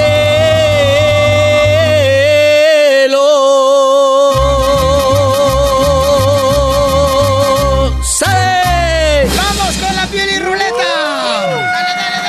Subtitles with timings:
[8.03, 9.26] ¡Sale!
[9.38, 10.73] ¡Vamos con la piel y ruleta!
[10.73, 12.20] ¡Dale, dale,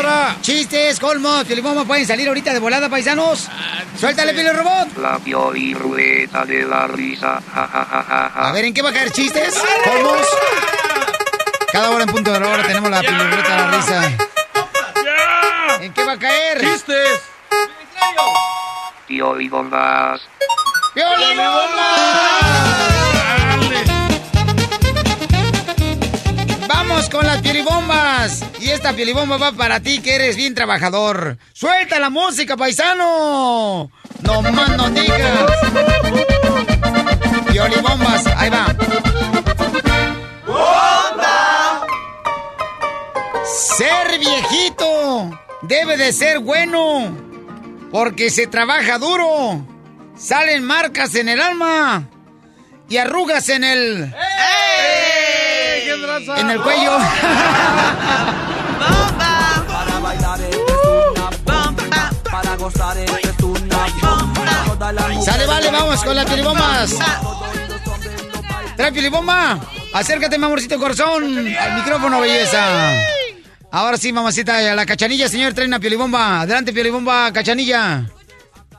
[0.00, 0.40] dale!
[0.40, 3.50] Chistes, colmos, piolibomba, pueden salir ahorita de volada, paisanos.
[3.98, 4.96] Suéltale, piel y robot.
[4.98, 7.42] La pioli ruleta de la risa.
[7.52, 8.48] Ja, ja, ja, ja, ja.
[8.48, 9.60] A ver, ¿en qué va a caer chistes?
[9.84, 10.26] Colmos.
[11.72, 14.12] Cada hora en punto de la hora tenemos la piel y ruleta de la risa.
[15.80, 16.60] ¿En qué va a caer?
[16.60, 17.22] ¡Chistes!
[19.08, 20.20] Pioli bombas.
[26.98, 28.44] Vamos con las piolibombas.
[28.58, 31.38] Y esta piolibomba va para ti que eres bien trabajador.
[31.52, 33.88] ¡Suelta la música, paisano!
[34.22, 35.52] No más no digas.
[37.52, 38.66] Piolibombas, ahí va.
[43.44, 47.16] Ser viejito debe de ser bueno.
[47.92, 49.64] Porque se trabaja duro.
[50.16, 52.08] Salen marcas en el alma.
[52.88, 54.14] Y arrugas en el...
[56.36, 56.98] En el cuello.
[59.68, 60.40] Para bailar
[61.44, 62.10] bomba.
[62.30, 62.96] Para gozar
[63.40, 63.86] bomba.
[65.24, 66.94] Sale, vale, vamos con las pilibombas.
[68.76, 69.58] Trae pilibomba.
[69.92, 71.24] Acércate, mi amorcito corazón.
[71.48, 72.92] Al micrófono, belleza.
[73.70, 76.42] Ahora sí, mamacita, a la cachanilla, señor, trae una piolibomba.
[76.42, 78.04] Adelante, piolibomba, cachanilla.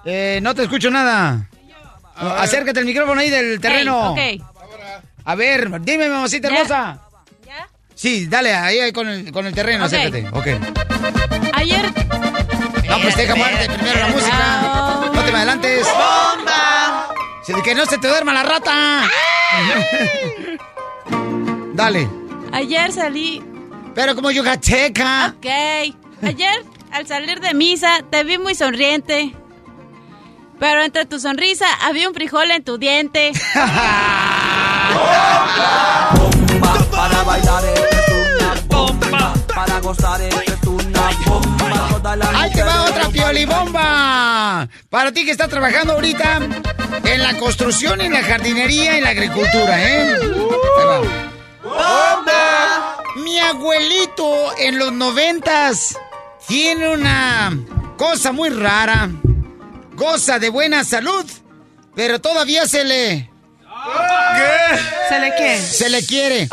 [0.06, 1.50] Eh, no te escucho nada.
[2.16, 4.16] Acércate al micrófono ahí del terreno.
[5.26, 7.09] A ver, dime, mamacita hermosa.
[8.00, 9.88] Sí, dale, ahí, ahí con, el, con el terreno, Ok.
[9.88, 10.26] acércate.
[10.32, 10.48] Ok.
[11.52, 11.92] Ayer.
[12.88, 14.62] No, pues deja muerte primero la música.
[15.14, 15.86] No te me adelantes.
[15.86, 17.10] ¡Bomba!
[17.62, 19.04] Que no se te duerma la rata.
[21.74, 22.08] Dale.
[22.54, 23.44] Ayer salí.
[23.94, 25.34] Pero como yucateca.
[25.38, 25.48] Ok.
[26.24, 29.36] Ayer, al salir de misa, te vi muy sonriente.
[30.58, 33.34] Pero entre tu sonrisa había un frijol en tu diente.
[36.62, 39.34] Para bailar esto es una bomba.
[39.54, 41.90] Para gozar esto es una bomba.
[42.36, 44.68] ¡Ahí te va otra piolibomba!
[44.90, 46.40] Para ti que estás trabajando ahorita
[47.04, 50.14] en la construcción, en la jardinería, en la agricultura, ¿eh?
[50.14, 51.00] Ahí va.
[51.64, 52.98] ¡Bomba!
[53.18, 55.98] Mi abuelito en los noventas
[56.48, 57.58] tiene una
[57.98, 59.10] cosa muy rara.
[59.96, 61.26] Goza de buena salud,
[61.96, 63.29] pero todavía se le...
[64.36, 64.80] ¿Qué?
[65.10, 65.58] ¿Se le qué?
[65.60, 66.48] Se le quiere.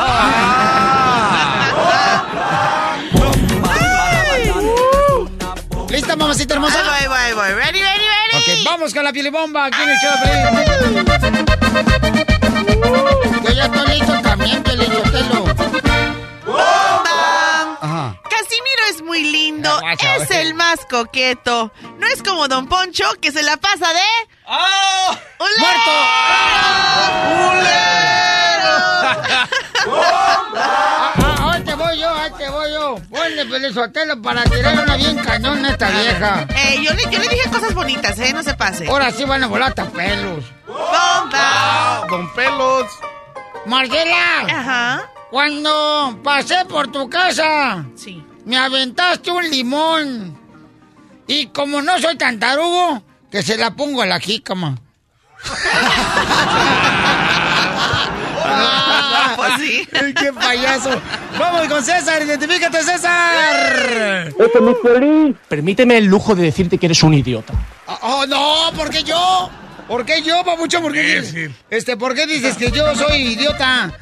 [5.89, 6.79] ¿Lista, mamacita hermosa?
[6.95, 7.49] Ahí voy, ahí voy.
[7.49, 8.37] Ready, ready, ready.
[8.37, 10.29] Ok, vamos con la pielibomba aquí en el show de
[10.75, 11.07] Piolín.
[13.45, 15.45] Yo ya estoy listo también, Piolín Sotelo.
[16.45, 17.46] ¡Bomba!
[17.87, 18.21] Ajá.
[18.29, 21.73] Casimiro es muy lindo, Guacha, es el más coqueto.
[21.99, 24.01] No es como Don Poncho, que se la pasa de...
[24.47, 25.17] ¡Oh!
[25.39, 25.91] ¡Muerto!
[30.59, 32.97] Ah, ahí te voy yo, ahí te voy yo.
[33.11, 36.47] Ponle Piolín Sotelo para tirar una bien cañón a esta vieja.
[36.57, 38.33] Eh, yo, le, yo le dije cosas bonitas, ¿eh?
[38.33, 38.89] No se pase.
[38.89, 40.45] Ahora sí van a volar hasta pelos.
[40.67, 42.05] ¡Bomba!
[42.09, 42.87] Don Pelos.
[43.67, 45.11] Marcela, Ajá.
[45.37, 48.25] Cuando pasé por tu casa, Sí.
[48.47, 50.35] me aventaste un limón.
[51.27, 54.79] Y como no soy tan tarugo, que se la pongo a la jícama.
[58.47, 59.87] Ah, pues sí.
[60.19, 61.03] ¡Qué payaso!
[61.39, 64.29] Vamos con César, identifícate, César.
[64.29, 65.37] Ese es.
[65.49, 67.53] Permíteme el lujo de decirte que eres un idiota.
[68.01, 69.51] Oh, no, ¿por qué yo?
[69.87, 70.81] ¿Por qué yo, papucho?
[70.81, 73.93] ¿Por qué dices, este, ¿por qué dices que yo soy idiota?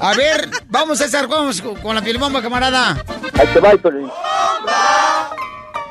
[0.00, 2.96] A ver, vamos César, vamos con la pielbomba, camarada.
[3.38, 3.72] Ahí te va.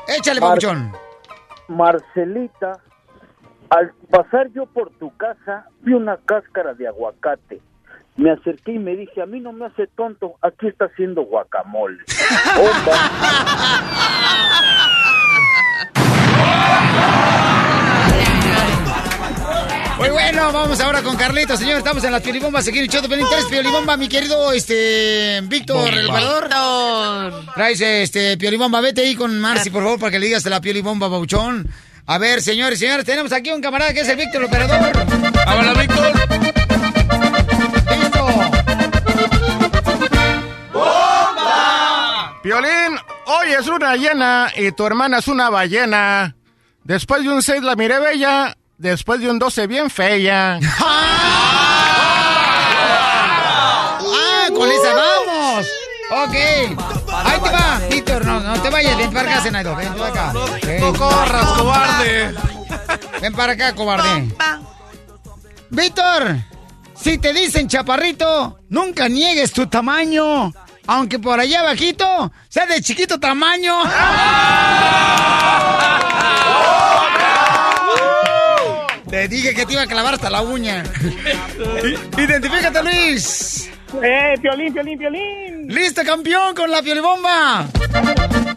[0.06, 0.92] Échale, Mar- papuchón.
[1.68, 2.78] Marcelita,
[3.70, 7.60] al pasar yo por tu casa, vi una cáscara de aguacate.
[8.16, 11.98] Me acerqué y me dije, a mí no me hace tonto, aquí está haciendo guacamole.
[20.34, 21.78] bueno, vamos ahora con Carlito, señor.
[21.78, 23.26] Estamos en las piolibombas, aquí en el show de Pelín.
[23.28, 26.08] ¿Traes piolibomba, mi querido, este, Víctor, el?
[26.10, 27.44] Víctor.
[27.54, 28.80] Traes, este, piolibomba.
[28.80, 31.70] Vete ahí con Marcy, por favor, para que le digas de la piolibomba, babuchón.
[32.06, 34.92] A ver, señores, señores, tenemos aquí un camarada que es el Víctor, el operador.
[35.46, 36.12] Hola, Víctor.
[37.90, 38.26] ¡Listo!
[42.42, 46.34] Piolín, hoy es luna llena y tu hermana es una ballena.
[46.82, 50.58] Después de un 6 la miré bella, después de un 12 bien fea.
[50.80, 51.60] ¡Ah,
[54.54, 55.66] con esa vamos!
[56.10, 56.34] Ok.
[56.34, 60.32] Ahí te va, Víctor, no, no te vayas, ven para acá, Zenaido, ven para acá.
[60.80, 62.34] No corras, cobarde.
[63.20, 64.32] Ven para acá, cobarde.
[65.70, 66.36] Víctor,
[66.94, 70.52] si te dicen chaparrito, nunca niegues tu tamaño.
[70.86, 73.74] Aunque por allá abajito sea de chiquito tamaño.
[79.08, 80.82] Te dije que te iba a clavar hasta la uña.
[82.18, 83.70] Identifícate, Luis.
[84.02, 85.68] ¡Eh, Piolín, Piolín, Piolín!
[85.68, 87.66] ¡Listo, campeón, con la piolibomba!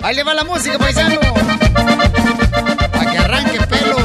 [0.02, 1.20] Ahí le va la música, paisano.
[2.92, 4.02] Para que arranque pelos.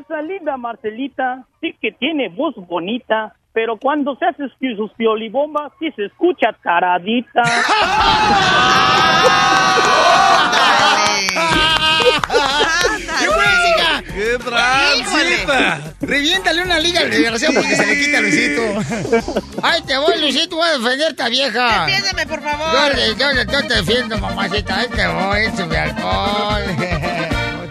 [0.00, 4.44] Esa linda Marcelita sí que tiene voz bonita, pero cuando se hace
[4.76, 7.42] sus piolibombas sí se escucha taradita.
[13.18, 14.02] ¡Qué música!
[14.12, 14.38] ¡Qué
[14.98, 15.46] Híjole.
[16.00, 18.62] Reviéntale una liga al desgraciado porque se le quita Luisito.
[19.62, 20.56] ¡Ay, te voy, Luisito!
[20.56, 21.86] Voy a defenderte a vieja.
[21.86, 22.96] Defiéndeme, por Yo, favor.
[23.18, 24.76] yo, le- yo te defiendo, mamacita.
[24.78, 26.62] Ahí te voy, échame alcohol.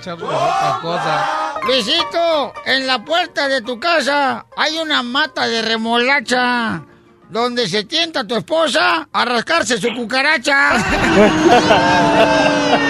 [1.65, 6.83] Luisito, en la puerta de tu casa hay una mata de remolacha
[7.29, 10.73] donde se tienta tu esposa a rascarse su cucaracha.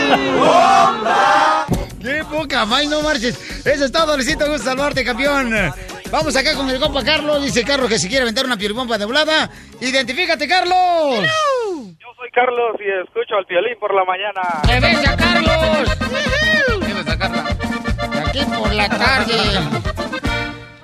[2.02, 3.66] ¡Qué poca más, no marches!
[3.66, 4.48] Eso es todo, Luisito.
[4.48, 5.52] Gusto saludarte, campeón.
[6.12, 7.44] Vamos acá con el compa Carlos.
[7.44, 9.50] Dice Carlos que si quiere aventar una piolibomba de volada.
[9.82, 11.26] ¡Identifícate, Carlos!
[12.00, 14.42] Yo soy Carlos y escucho al Piolín por la mañana.
[14.68, 15.90] ¡Que venga, Carlos!
[18.12, 19.60] De aquí por la tarde.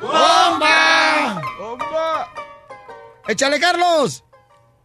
[0.01, 1.41] ¡Bomba!
[1.59, 2.33] ¡Bomba!
[3.27, 4.23] ¡Échale, Carlos!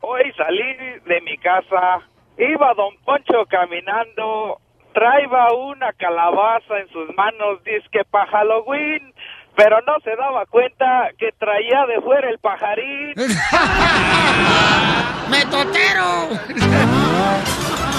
[0.00, 2.00] Hoy salí de mi casa,
[2.38, 4.60] iba Don Poncho caminando,
[4.96, 7.60] traía una calabaza en sus manos,
[7.92, 9.12] que para Halloween,
[9.54, 13.12] pero no se daba cuenta que traía de fuera el pajarín.
[15.30, 16.30] ¡Metotero!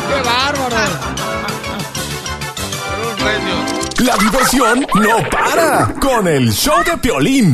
[0.09, 0.75] ¡Qué bárbaro!
[4.03, 7.53] La diversión no para con el show de Piolín.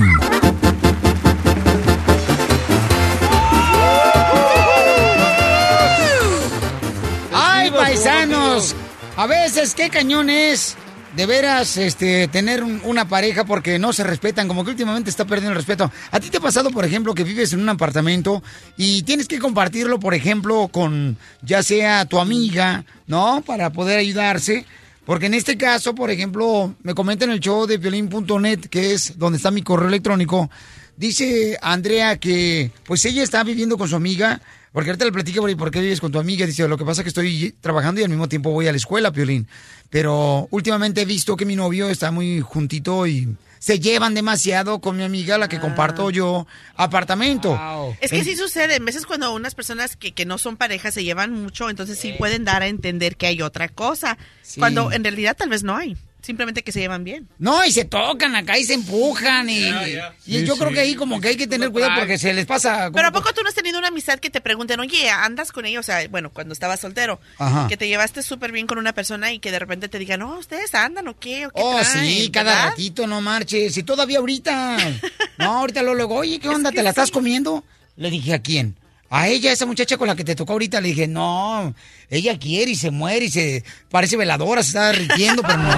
[9.15, 10.75] A veces, qué cañón es
[11.15, 15.25] de veras este, tener un- una pareja porque no se respetan, como que últimamente está
[15.25, 15.91] perdiendo el respeto.
[16.09, 18.41] ¿A ti te ha pasado, por ejemplo, que vives en un apartamento
[18.75, 23.43] y tienes que compartirlo, por ejemplo, con ya sea tu amiga, ¿no?
[23.45, 24.65] Para poder ayudarse.
[25.05, 29.19] Porque en este caso, por ejemplo, me comenta en el show de violín.net, que es
[29.19, 30.49] donde está mi correo electrónico,
[30.95, 34.41] dice Andrea que pues ella está viviendo con su amiga,
[34.73, 37.01] porque ahorita le platica por, por qué vives con tu amiga, dice, lo que pasa
[37.01, 39.47] es que estoy trabajando y al mismo tiempo voy a la escuela, Piolín.
[39.89, 44.97] Pero últimamente he visto que mi novio está muy juntito y se llevan demasiado con
[44.97, 47.57] mi amiga, la que comparto yo apartamento.
[48.01, 50.91] Es que En- sí sucede, en veces cuando unas personas que, que no son pareja
[50.91, 54.59] se llevan mucho, entonces sí pueden dar a entender que hay otra cosa, Sí.
[54.59, 57.27] cuando en realidad tal vez no hay, simplemente que se llevan bien.
[57.37, 60.95] No, y se tocan acá y se empujan y, y Sí, yo creo que ahí
[60.95, 62.89] como que hay que tener cuidado porque se les pasa...
[62.91, 65.65] Pero ¿a poco tú no has tenido una amistad que te pregunten, oye, andas con
[65.65, 65.79] ella?
[65.79, 67.67] O sea, bueno, cuando estabas soltero, Ajá.
[67.67, 70.37] que te llevaste súper bien con una persona y que de repente te digan, no,
[70.39, 72.69] ustedes andan o qué, o qué Oh, traen?", sí, cada ¿verdad?
[72.69, 73.77] ratito, no marches.
[73.77, 74.77] Y todavía ahorita.
[75.37, 76.71] No, ahorita lo luego, oye, ¿qué onda?
[76.71, 77.63] ¿Te la estás comiendo?
[77.97, 78.75] Le dije, ¿a quién?
[79.15, 81.75] A ella, esa muchacha con la que te tocó ahorita, le dije, no,
[82.09, 85.69] ella quiere y se muere y se parece veladora, se está derritiendo, pero no.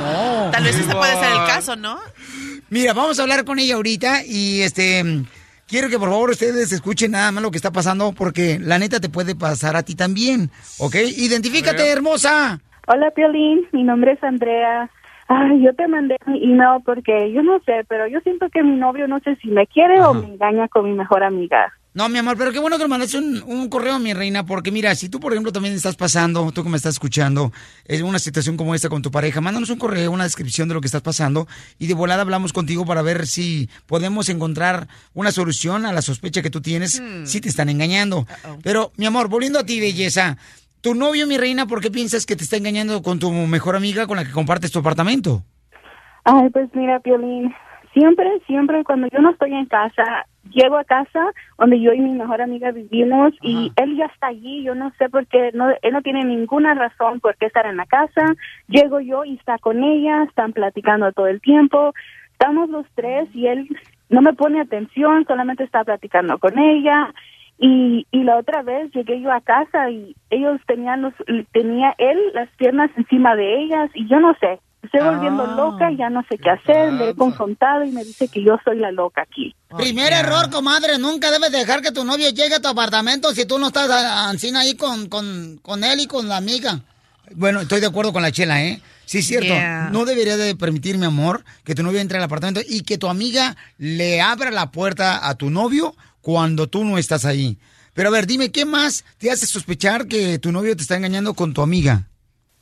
[0.00, 0.50] No.
[0.50, 2.00] Tal vez ese puede ser el caso, ¿no?
[2.68, 5.04] Mira, vamos a hablar con ella ahorita y este
[5.68, 8.98] quiero que por favor ustedes escuchen nada más lo que está pasando porque la neta
[8.98, 10.96] te puede pasar a ti también, ¿ok?
[10.96, 12.58] Identifícate, hermosa.
[12.88, 13.68] Hola, Piolín.
[13.70, 14.90] Mi nombre es Andrea.
[15.28, 18.74] Ay, yo te mandé mi email porque yo no sé, pero yo siento que mi
[18.74, 21.72] novio no sé si me quiere o me engaña con mi mejor amiga.
[21.94, 24.72] No, mi amor, pero qué bueno que me mandaste un, un correo, mi reina, porque
[24.72, 27.52] mira, si tú, por ejemplo, también estás pasando, tú que me estás escuchando,
[27.84, 30.80] es una situación como esta con tu pareja, mándanos un correo, una descripción de lo
[30.80, 31.46] que estás pasando
[31.78, 36.42] y de volada hablamos contigo para ver si podemos encontrar una solución a la sospecha
[36.42, 38.26] que tú tienes si te están engañando.
[38.64, 40.36] Pero, mi amor, volviendo a ti, belleza,
[40.80, 44.08] tu novio, mi reina, ¿por qué piensas que te está engañando con tu mejor amiga
[44.08, 45.44] con la que compartes tu apartamento?
[46.24, 47.54] Ay, pues mira, Piolín,
[47.94, 52.10] siempre, siempre cuando yo no estoy en casa, llego a casa donde yo y mi
[52.10, 55.92] mejor amiga vivimos y él ya está allí, yo no sé por qué, no, él
[55.92, 58.34] no tiene ninguna razón por qué estar en la casa,
[58.68, 61.94] llego yo y está con ella, están platicando todo el tiempo,
[62.32, 63.68] estamos los tres y él
[64.10, 67.12] no me pone atención, solamente está platicando con ella.
[67.56, 71.14] Y, y la otra vez llegué yo a casa y ellos tenían los,
[71.52, 76.10] tenía él las piernas encima de ellas y yo no sé, estoy volviendo loca, ya
[76.10, 79.22] no sé qué hacer, le he confrontado y me dice que yo soy la loca
[79.22, 79.54] aquí.
[79.76, 83.58] Primer error, comadre, nunca debes dejar que tu novio llegue a tu apartamento si tú
[83.58, 86.80] no estás a- ancina ahí con, con, con él y con la amiga.
[87.34, 88.80] Bueno, estoy de acuerdo con la chela, ¿eh?
[89.06, 89.48] Sí, es cierto.
[89.54, 89.88] Yeah.
[89.92, 93.08] No debería de permitir, mi amor, que tu novio entre al apartamento y que tu
[93.08, 97.58] amiga le abra la puerta a tu novio cuando tú no estás ahí.
[97.94, 101.34] Pero a ver, dime, ¿qué más te hace sospechar que tu novio te está engañando
[101.34, 102.08] con tu amiga?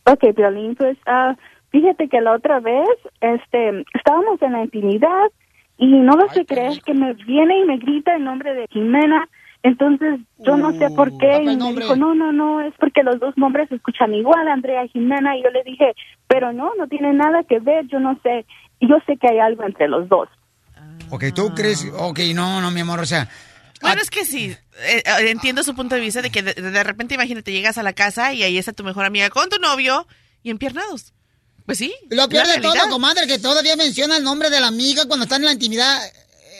[0.05, 1.35] Ok, Violín, pues ah,
[1.73, 2.88] fíjate que la otra vez
[3.21, 5.31] este, estábamos en la intimidad
[5.79, 9.29] y no vas a creer que me viene y me grita el nombre de Jimena.
[9.64, 13.19] Entonces yo no sé por qué y me dijo, no, no, no, es porque los
[13.19, 15.37] dos nombres se escuchan igual, Andrea y Jimena.
[15.37, 15.95] Y yo le dije,
[16.29, 18.45] pero no, no tiene nada que ver, yo no sé.
[18.81, 20.29] Y yo sé que hay algo entre los dos.
[21.11, 21.91] Ok, ¿tú crees?
[21.97, 23.29] Ok, no, no, mi amor, o sea...
[23.81, 24.55] Bueno, es que sí,
[24.87, 27.83] eh, eh, entiendo su punto de vista de que de, de repente, imagínate, llegas a
[27.83, 30.07] la casa y ahí está tu mejor amiga con tu novio
[30.45, 31.12] y empiernados.
[31.66, 31.92] Pues sí.
[32.11, 32.90] Lo peor de todo, realidad.
[32.90, 36.00] comadre, que todavía menciona el nombre de la amiga cuando están en la intimidad.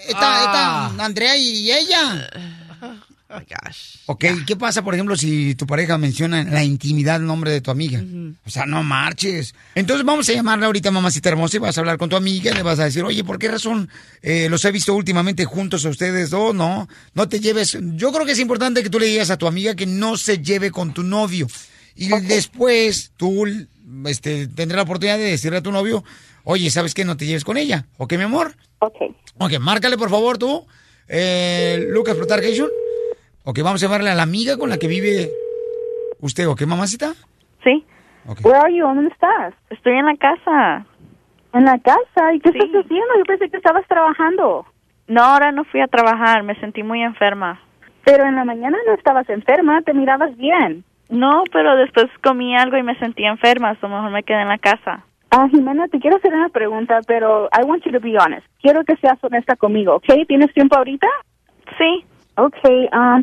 [0.07, 0.93] Esta, Ah.
[0.99, 2.29] Andrea y ella.
[2.83, 3.97] Oh my gosh.
[4.07, 7.61] Ok, ¿qué pasa, por ejemplo, si tu pareja menciona en la intimidad el nombre de
[7.61, 8.03] tu amiga?
[8.45, 9.55] O sea, no marches.
[9.75, 12.55] Entonces vamos a llamarle ahorita mamacita hermosa y vas a hablar con tu amiga y
[12.55, 13.89] le vas a decir, oye, ¿por qué razón
[14.23, 16.55] eh, los he visto últimamente juntos a ustedes dos?
[16.55, 17.79] No, no te lleves.
[17.95, 20.39] Yo creo que es importante que tú le digas a tu amiga que no se
[20.43, 21.47] lleve con tu novio.
[21.95, 23.45] Y después tú
[24.07, 26.05] este, tendrás la oportunidad de decirle a tu novio,
[26.45, 27.05] oye, ¿sabes qué?
[27.05, 27.87] No te lleves con ella.
[27.99, 28.53] ¿Ok, mi amor?
[28.79, 28.97] Ok.
[29.39, 30.67] Ok, márcale por favor tú,
[31.09, 32.69] eh, Lucas Plutarcation.
[33.45, 35.31] Ok, vamos a llamarle a la amiga con la que vive
[36.21, 37.15] usted, ¿ok, mamacita?
[37.65, 37.85] Sí.
[38.43, 38.85] Where are you?
[38.85, 39.55] ¿Dónde estás?
[39.71, 40.87] Estoy en la casa.
[41.53, 42.35] ¿En la casa?
[42.35, 43.19] ¿Y qué estás haciendo?
[43.19, 44.65] Yo pensé que estabas trabajando.
[45.09, 47.61] No, ahora no fui a trabajar, me sentí muy enferma.
[48.05, 50.85] Pero en la mañana no estabas enferma, te mirabas bien.
[51.13, 54.57] No, pero después comí algo y me sentí enferma, lo mejor me quedé en la
[54.57, 55.05] casa.
[55.31, 58.47] Ah, Jimena, te quiero hacer una pregunta, pero I want you to be honest.
[58.63, 60.27] Quiero que seas honesta conmigo, ¿ok?
[60.27, 61.07] ¿Tienes tiempo ahorita?
[61.79, 62.05] Sí.
[62.39, 63.23] Ok, um,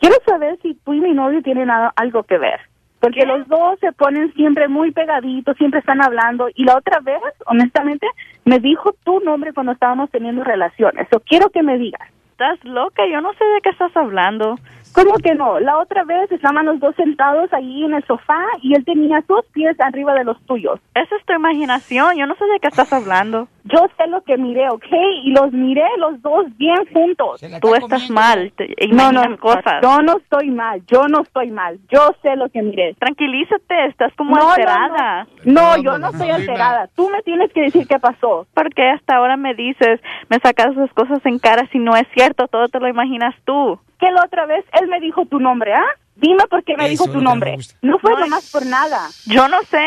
[0.00, 2.58] quiero saber si tú y mi novio tienen algo que ver.
[2.98, 6.48] Porque los dos se ponen siempre muy pegaditos, siempre están hablando.
[6.56, 8.08] Y la otra vez, honestamente,
[8.46, 11.06] me dijo tu nombre cuando estábamos teniendo relaciones.
[11.12, 12.08] So, quiero que me digas.
[12.32, 14.56] Estás loca, yo no sé de qué estás hablando.
[14.94, 15.60] ¿Cómo que no?
[15.60, 19.44] La otra vez estaban los dos sentados allí en el sofá y él tenía tus
[19.52, 20.80] pies arriba de los tuyos.
[20.94, 23.48] Esa es tu imaginación, yo no sé de qué estás hablando.
[23.64, 24.86] Yo sé lo que miré, ¿ok?
[25.24, 27.40] Y los miré los dos bien juntos.
[27.60, 29.82] Tú estás mal, te No, imaginas no, cosas.
[29.82, 32.94] yo no estoy mal, yo no estoy mal, yo sé lo que miré.
[32.94, 35.26] Tranquilízate, estás como No, no, alterada.
[35.44, 36.88] No, yo no estoy alterada.
[36.96, 38.46] Tú me tienes que decir qué pasó.
[38.54, 42.48] Porque hasta ahora me dices, me sacas esas cosas en cara si no es cierto,
[42.48, 43.78] todo te lo imaginas tú.
[43.98, 45.86] Que la otra vez él me dijo tu nombre, ¿ah?
[46.16, 47.56] Dime por qué me Eso dijo tu nombre.
[47.82, 49.08] No fue No, nomás por nada.
[49.26, 49.86] Yo no sé,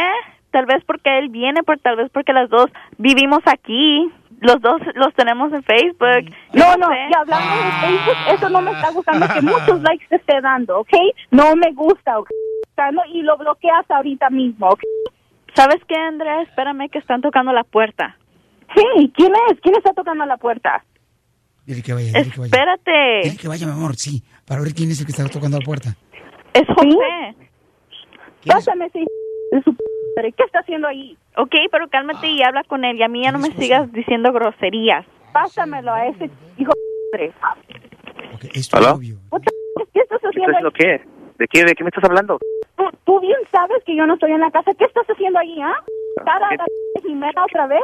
[0.51, 4.81] tal vez porque él viene, por tal vez porque las dos vivimos aquí, los dos
[4.95, 6.33] los tenemos en Facebook.
[6.53, 6.95] No, no, sé.
[7.09, 10.79] y hablando de Facebook, eso no me está gustando que muchos likes te esté dando,
[10.79, 10.93] ¿ok?
[11.31, 12.29] No me gusta, ¿ok?
[13.13, 14.81] Y lo bloqueas ahorita mismo, ¿ok?
[15.53, 16.41] ¿Sabes qué, Andrea?
[16.41, 18.17] Espérame que están tocando la puerta.
[18.75, 19.59] Sí, ¿quién es?
[19.61, 20.83] ¿Quién está tocando la puerta?
[21.65, 22.45] Dile que vaya, dile que vaya.
[22.51, 23.21] Espérate.
[23.23, 25.65] Dile que vaya, mi amor, sí, para ver quién es el que está tocando la
[25.65, 25.95] puerta.
[26.53, 27.35] Es José.
[28.45, 30.33] Pásame ese de su madre.
[30.33, 31.17] ¿Qué está haciendo ahí?
[31.37, 34.33] Ok, pero cálmate y habla con él y a mí ya no me sigas diciendo
[34.33, 35.05] groserías.
[35.31, 36.71] Pásamelo a ese hijo
[37.13, 37.33] de madre.
[37.39, 38.39] ¿Aló?
[38.39, 40.01] ¿Qué estás ¿Qué haciendo?
[40.01, 41.01] estás haciendo qué?
[41.37, 42.37] ¿De qué, ¿De qué me estás hablando?
[42.75, 44.71] Tú, tú bien sabes que yo no estoy en la casa.
[44.77, 45.75] ¿Qué estás haciendo ahí, ah?
[46.25, 47.81] ¿Cara a Jimena otra vez?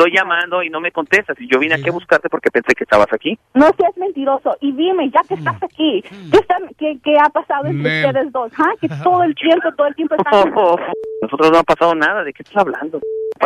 [0.00, 1.36] Estoy llamando y no me contestas.
[1.38, 3.38] Y yo vine aquí a buscarte porque pensé que estabas aquí.
[3.52, 4.56] No seas mentiroso.
[4.62, 6.02] Y dime, ya que estás aquí,
[6.32, 8.06] ¿qué, está- qué, qué ha pasado entre Man.
[8.16, 8.50] ustedes dos?
[8.56, 8.72] ¿ah?
[8.80, 10.32] Que todo el tiempo, todo el tiempo están...
[11.22, 12.24] Nosotros no ha pasado nada.
[12.24, 12.98] ¿De qué estás hablando?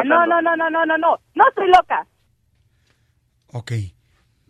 [0.04, 1.18] No, no, no, no, no, no, no.
[1.34, 2.06] No estoy loca.
[3.48, 3.72] Ok.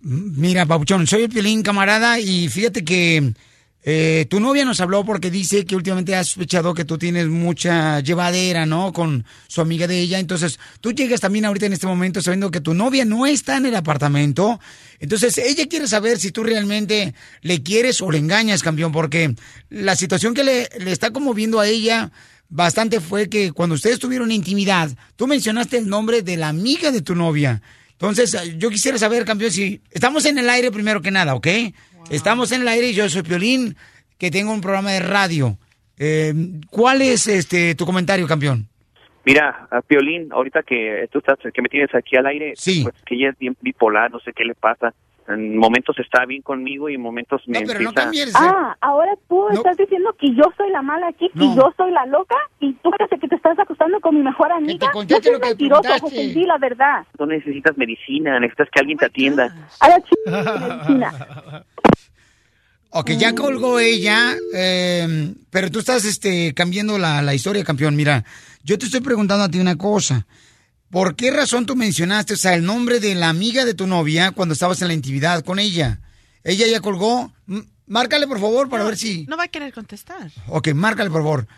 [0.02, 3.32] Mira, Papuchón, soy el Piolín, camarada, y fíjate que
[3.86, 8.00] eh, tu novia nos habló porque dice que últimamente ha sospechado que tú tienes mucha
[8.00, 8.94] llevadera, ¿no?
[8.94, 10.18] Con su amiga de ella.
[10.18, 13.66] Entonces, tú llegas también ahorita en este momento sabiendo que tu novia no está en
[13.66, 14.58] el apartamento.
[15.00, 19.34] Entonces, ella quiere saber si tú realmente le quieres o le engañas, campeón, porque
[19.68, 22.10] la situación que le, le está conmoviendo a ella
[22.48, 27.02] bastante fue que cuando ustedes tuvieron intimidad, tú mencionaste el nombre de la amiga de
[27.02, 27.60] tu novia.
[27.92, 31.48] Entonces, yo quisiera saber, campeón, si estamos en el aire primero que nada, ¿ok?
[32.10, 33.76] Estamos en el aire y yo soy Piolín,
[34.18, 35.56] que tengo un programa de radio.
[35.98, 36.32] Eh,
[36.70, 38.66] ¿Cuál es este tu comentario, campeón?
[39.24, 43.14] Mira, a Piolín, ahorita que tú estás, que me tienes aquí al aire, pues que
[43.14, 44.92] ella es bien bipolar, no sé qué le pasa.
[45.26, 47.78] En momentos está bien conmigo y en momentos me empieza...
[48.38, 52.04] Ah, ahora tú estás diciendo que yo soy la mala aquí, que yo soy la
[52.04, 54.90] loca, y tú crees que te estás acostando con mi mejor amiga.
[54.92, 57.06] No seas mentiroso, José, di la verdad.
[57.18, 59.44] No necesitas medicina, necesitas que alguien te atienda.
[59.80, 60.26] A la ch-
[60.60, 61.64] medicina.
[62.96, 67.96] Ok, ya colgó ella, eh, pero tú estás este, cambiando la, la historia, campeón.
[67.96, 68.24] Mira,
[68.62, 70.28] yo te estoy preguntando a ti una cosa.
[70.90, 74.30] ¿Por qué razón tú mencionaste, o sea, el nombre de la amiga de tu novia
[74.30, 76.00] cuando estabas en la intimidad con ella?
[76.44, 77.32] Ella ya colgó.
[77.48, 79.26] M- Márcale, por favor, para ver si...
[79.26, 80.30] No va a querer contestar.
[80.46, 81.48] Ok, márcale, por favor.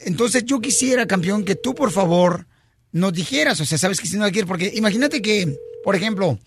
[0.00, 2.46] Entonces, yo quisiera, campeón, que tú, por favor,
[2.90, 6.38] nos dijeras, o sea, sabes que si no la quieres, porque imagínate que, por ejemplo,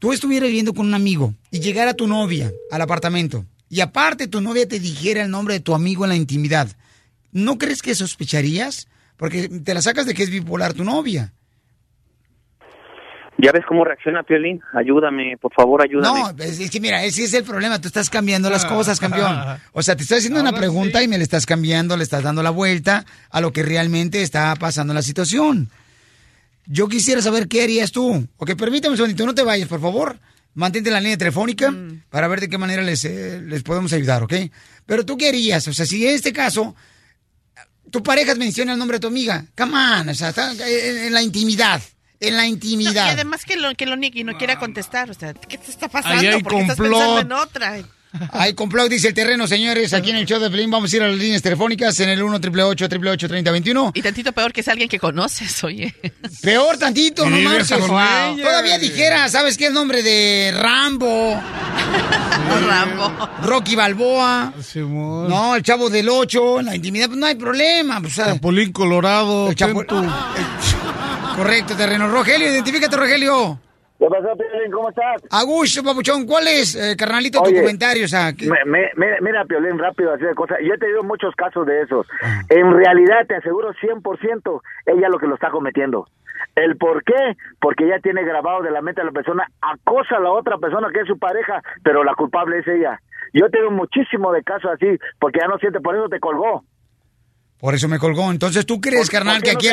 [0.00, 4.40] tú estuvieras viviendo con un amigo y llegara tu novia al apartamento y aparte tu
[4.40, 6.66] novia te dijera el nombre de tu amigo en la intimidad,
[7.30, 8.88] ¿no crees que sospecharías?
[9.16, 11.32] Porque te la sacas de que es bipolar tu novia.
[13.42, 14.60] ¿Ya ves cómo reacciona Piolín?
[14.74, 16.20] Ayúdame, por favor, ayúdame.
[16.20, 19.34] No, es, que mira, ese es el problema, tú estás cambiando las cosas, campeón.
[19.72, 22.42] O sea, te estoy haciendo una pregunta y me le estás cambiando, le estás dando
[22.42, 25.70] la vuelta a lo que realmente está pasando en la situación.
[26.66, 28.26] Yo quisiera saber qué harías tú.
[28.36, 30.18] Ok, permítame un segundito, no te vayas, por favor.
[30.54, 31.72] Mantente en la línea telefónica
[32.10, 34.34] para ver de qué manera les, eh, les podemos ayudar, ¿ok?
[34.84, 36.74] Pero tú qué harías, o sea, si en este caso
[37.90, 41.12] tu pareja menciona el nombre de tu amiga, come on, o sea, está en, en
[41.12, 41.80] la intimidad,
[42.18, 43.10] en la No, y intimidad.
[43.10, 45.10] además que lo, que lo niegue y no quiera contestar.
[45.10, 46.18] O sea, ¿qué te está pasando?
[46.20, 46.98] Ahí hay Porque estás complot.
[46.98, 47.76] pensando en otra.
[48.32, 49.94] Hay complot, dice el terreno, señores.
[49.94, 52.22] Aquí en el show de Pelín vamos a ir a las líneas telefónicas en el
[52.22, 55.94] 1 888 3021 Y tantito peor que es alguien que conoces, oye.
[56.42, 57.78] Peor tantito, no Sí, marches.
[57.86, 59.66] Todavía dijera, ¿sabes qué?
[59.66, 61.40] El nombre de Rambo.
[62.66, 63.30] Rambo.
[63.42, 64.52] Rocky Balboa.
[64.74, 68.00] No, el chavo del 8, en la intimidad, pues no hay problema.
[68.00, 69.48] Pues, Chapulín Colorado.
[69.50, 69.84] El Chapo-.
[71.36, 72.08] Correcto, terreno.
[72.08, 73.60] Rogelio, identifícate, Rogelio.
[74.00, 74.72] ¿Qué pasó, Piolín?
[74.72, 75.22] ¿Cómo estás?
[75.30, 78.06] Augusto, papuchón, ¿cuál es, eh, carnalito, tu Oye, comentario?
[78.06, 80.56] O sea, que- Me- me- me- mira, Piolín, rápido, así de cosas.
[80.66, 82.06] Yo he tenido muchos casos de esos.
[82.48, 86.06] En realidad, te aseguro 100%, ella lo que lo está cometiendo.
[86.56, 87.36] ¿El por qué?
[87.60, 90.88] Porque ella tiene grabado de la mente a la persona, acosa a la otra persona
[90.92, 92.98] que es su pareja, pero la culpable es ella.
[93.34, 94.86] Yo he tenido muchísimo de casos así,
[95.20, 96.64] porque ya no siente, por eso te colgó.
[97.60, 98.30] por eso me colgó.
[98.30, 99.68] Entonces, ¿tú crees, ¿Por- carnal, que no aquí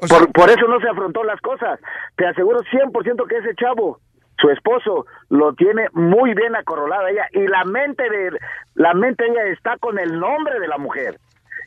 [0.00, 1.78] por, por eso no se afrontó las cosas.
[2.16, 4.00] Te aseguro 100% que ese chavo,
[4.38, 8.38] su esposo, lo tiene muy bien acorralada ella y la mente de
[8.74, 11.18] la mente de ella está con el nombre de la mujer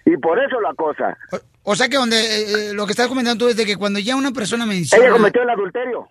[0.05, 1.17] y por eso la cosa.
[1.63, 3.99] O sea que donde eh, eh, lo que estás comentando tú es de que cuando
[3.99, 5.03] ya una persona menciona...
[5.03, 6.07] Ella cometió el adulterio.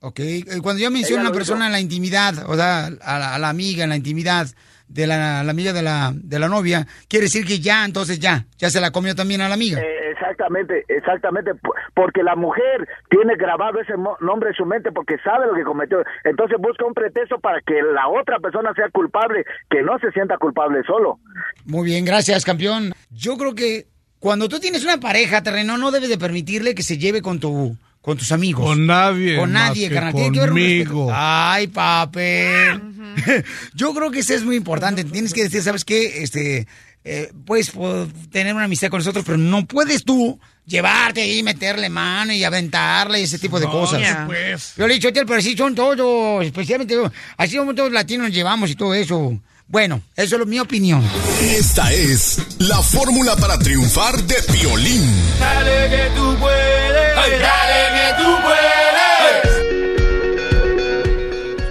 [0.00, 3.34] Ok, eh, cuando ya menciona Ella una persona en la intimidad, o sea, a la,
[3.34, 4.48] a la amiga en la intimidad
[4.88, 8.46] de la, la amiga de la, de la novia, quiere decir que ya, entonces ya,
[8.58, 9.80] ya se la comió también a la amiga.
[9.80, 10.01] Eh,
[10.32, 11.50] exactamente, exactamente,
[11.94, 15.62] porque la mujer tiene grabado ese mo- nombre en su mente porque sabe lo que
[15.62, 16.02] cometió.
[16.24, 20.38] Entonces busca un pretexto para que la otra persona sea culpable, que no se sienta
[20.38, 21.18] culpable solo.
[21.64, 22.92] Muy bien, gracias, campeón.
[23.10, 23.86] Yo creo que
[24.18, 27.76] cuando tú tienes una pareja, terreno, no debes de permitirle que se lleve con tu
[28.00, 28.64] con tus amigos.
[28.66, 29.36] Con nadie.
[29.36, 30.12] Con más nadie, que carnal.
[30.14, 31.10] Tiene que haber un.
[31.12, 32.80] Ay, papel.
[33.74, 35.04] Yo creo que eso es muy importante.
[35.04, 36.22] Tienes que decir, ¿sabes qué?
[36.22, 36.66] Este,
[37.04, 41.88] eh, puedes po- tener una amistad con nosotros, pero no puedes tú llevarte ahí, meterle
[41.88, 44.00] mano y aventarle y ese tipo de No, cosas.
[44.26, 44.74] pues.
[44.76, 46.96] Yo le he dicho, pero así son todos, especialmente
[47.36, 49.38] así como todos los latinos nos llevamos y todo eso.
[49.68, 51.02] Bueno, eso es mi opinión.
[51.40, 55.10] Esta es la fórmula para triunfar de Piolín.
[55.40, 58.72] Dale que tú puedes, dale que tú puedes.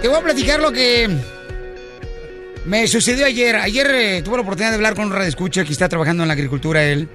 [0.02, 1.08] Te voy a platicar lo que
[2.64, 3.56] Me sucedió ayer.
[3.56, 6.34] Ayer eh, tuve la oportunidad de hablar con un escucha que está trabajando en la
[6.34, 7.08] agricultura él.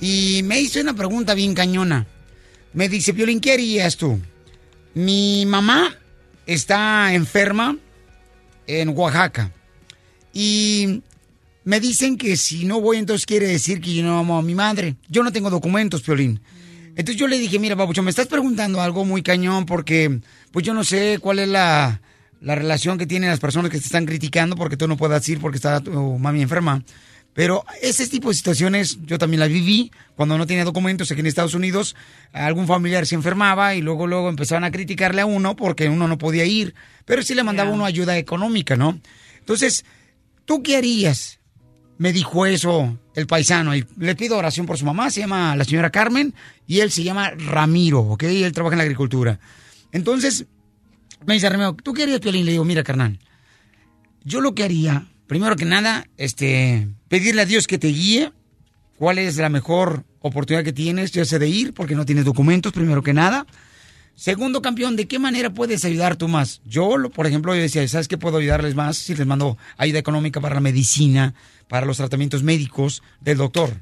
[0.00, 2.06] Y me hizo una pregunta bien cañona.
[2.72, 4.18] Me dice, Violín, ¿qué harías tú?
[4.94, 5.94] Mi mamá
[6.46, 7.76] está enferma
[8.66, 9.52] en Oaxaca.
[10.32, 11.02] Y
[11.64, 14.54] me dicen que si no voy, entonces quiere decir que yo no amo a mi
[14.54, 14.96] madre.
[15.08, 16.40] Yo no tengo documentos, Piolín.
[16.96, 20.20] Entonces yo le dije, mira, Papucho, me estás preguntando algo muy cañón porque
[20.50, 22.00] pues yo no sé cuál es la,
[22.40, 25.40] la relación que tienen las personas que te están criticando porque tú no puedas ir
[25.40, 26.82] porque está tu mami enferma.
[27.34, 31.26] Pero ese tipo de situaciones yo también las viví cuando no tenía documentos aquí en
[31.26, 31.94] Estados Unidos.
[32.32, 36.18] Algún familiar se enfermaba y luego luego empezaban a criticarle a uno porque uno no
[36.18, 36.74] podía ir.
[37.04, 38.98] Pero sí le mandaba uno ayuda económica, ¿no?
[39.38, 39.84] Entonces,
[40.46, 41.38] ¿tú qué harías?
[41.96, 45.64] Me dijo eso el paisano y le pido oración por su mamá, se llama la
[45.64, 46.34] señora Carmen
[46.66, 48.24] y él se llama Ramiro, ¿ok?
[48.24, 49.38] Él trabaja en la agricultura.
[49.92, 50.46] Entonces,
[51.26, 52.46] me dice Ramiro, ¿tú qué harías, Piolín?
[52.46, 53.18] Le digo, mira, carnal,
[54.24, 58.32] yo lo que haría, primero que nada, este, pedirle a Dios que te guíe,
[58.96, 62.72] cuál es la mejor oportunidad que tienes, ya sea de ir, porque no tienes documentos,
[62.72, 63.46] primero que nada.
[64.14, 66.60] Segundo campeón, ¿de qué manera puedes ayudar tú más?
[66.64, 68.96] Yo, por ejemplo, yo decía, ¿sabes qué puedo ayudarles más?
[68.96, 71.34] Si les mando ayuda económica para la medicina,
[71.68, 73.80] para los tratamientos médicos del doctor.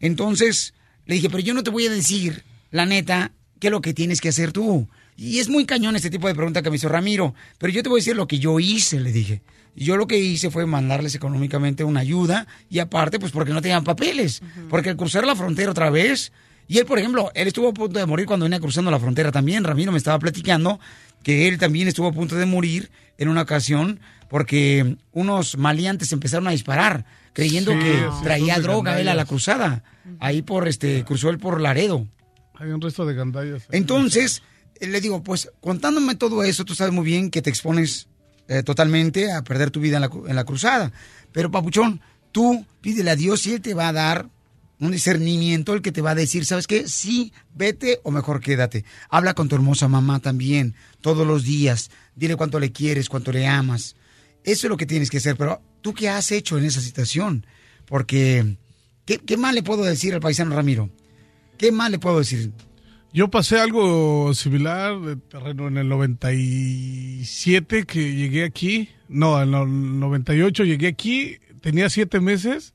[0.00, 0.74] Entonces,
[1.06, 3.94] le dije, pero yo no te voy a decir, la neta, qué es lo que
[3.94, 4.88] tienes que hacer tú.
[5.18, 7.88] Y es muy cañón este tipo de pregunta que me hizo Ramiro, pero yo te
[7.88, 9.42] voy a decir lo que yo hice, le dije.
[9.74, 13.82] Yo lo que hice fue mandarles económicamente una ayuda y aparte, pues porque no tenían
[13.82, 14.40] papeles.
[14.70, 16.30] Porque al cruzar la frontera otra vez,
[16.68, 19.32] y él, por ejemplo, él estuvo a punto de morir cuando venía cruzando la frontera
[19.32, 19.64] también.
[19.64, 20.78] Ramiro me estaba platicando
[21.24, 23.98] que él también estuvo a punto de morir en una ocasión
[24.30, 29.24] porque unos maleantes empezaron a disparar creyendo Sí, que sí, traía droga él a la
[29.24, 29.82] cruzada.
[30.20, 32.06] Ahí por este, cruzó él por Laredo.
[32.54, 33.64] Hay un resto de gandallas.
[33.72, 34.42] Entonces,
[34.80, 38.08] le digo, pues contándome todo eso, tú sabes muy bien que te expones
[38.48, 40.92] eh, totalmente a perder tu vida en la, en la cruzada.
[41.32, 42.00] Pero, papuchón,
[42.32, 44.28] tú pídele a Dios y Él te va a dar
[44.80, 46.88] un discernimiento, el que te va a decir, ¿sabes qué?
[46.88, 48.84] Sí, vete o mejor quédate.
[49.10, 51.90] Habla con tu hermosa mamá también, todos los días.
[52.14, 53.96] Dile cuánto le quieres, cuánto le amas.
[54.44, 55.36] Eso es lo que tienes que hacer.
[55.36, 57.44] Pero, ¿tú qué has hecho en esa situación?
[57.86, 58.56] Porque,
[59.04, 60.90] ¿qué, qué más le puedo decir al paisano Ramiro?
[61.56, 62.52] ¿Qué más le puedo decir?
[63.12, 68.90] Yo pasé algo similar de terreno en el 97 que llegué aquí.
[69.08, 72.74] No, en el 98 llegué aquí, tenía siete meses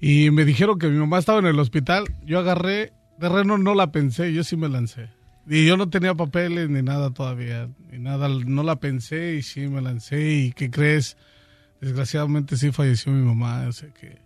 [0.00, 2.04] y me dijeron que mi mamá estaba en el hospital.
[2.26, 5.08] Yo agarré terreno, no la pensé, yo sí me lancé.
[5.48, 9.66] Y yo no tenía papeles ni nada todavía, ni nada, no la pensé y sí
[9.68, 10.30] me lancé.
[10.30, 11.16] ¿Y qué crees?
[11.80, 14.18] Desgraciadamente sí falleció mi mamá, o sea que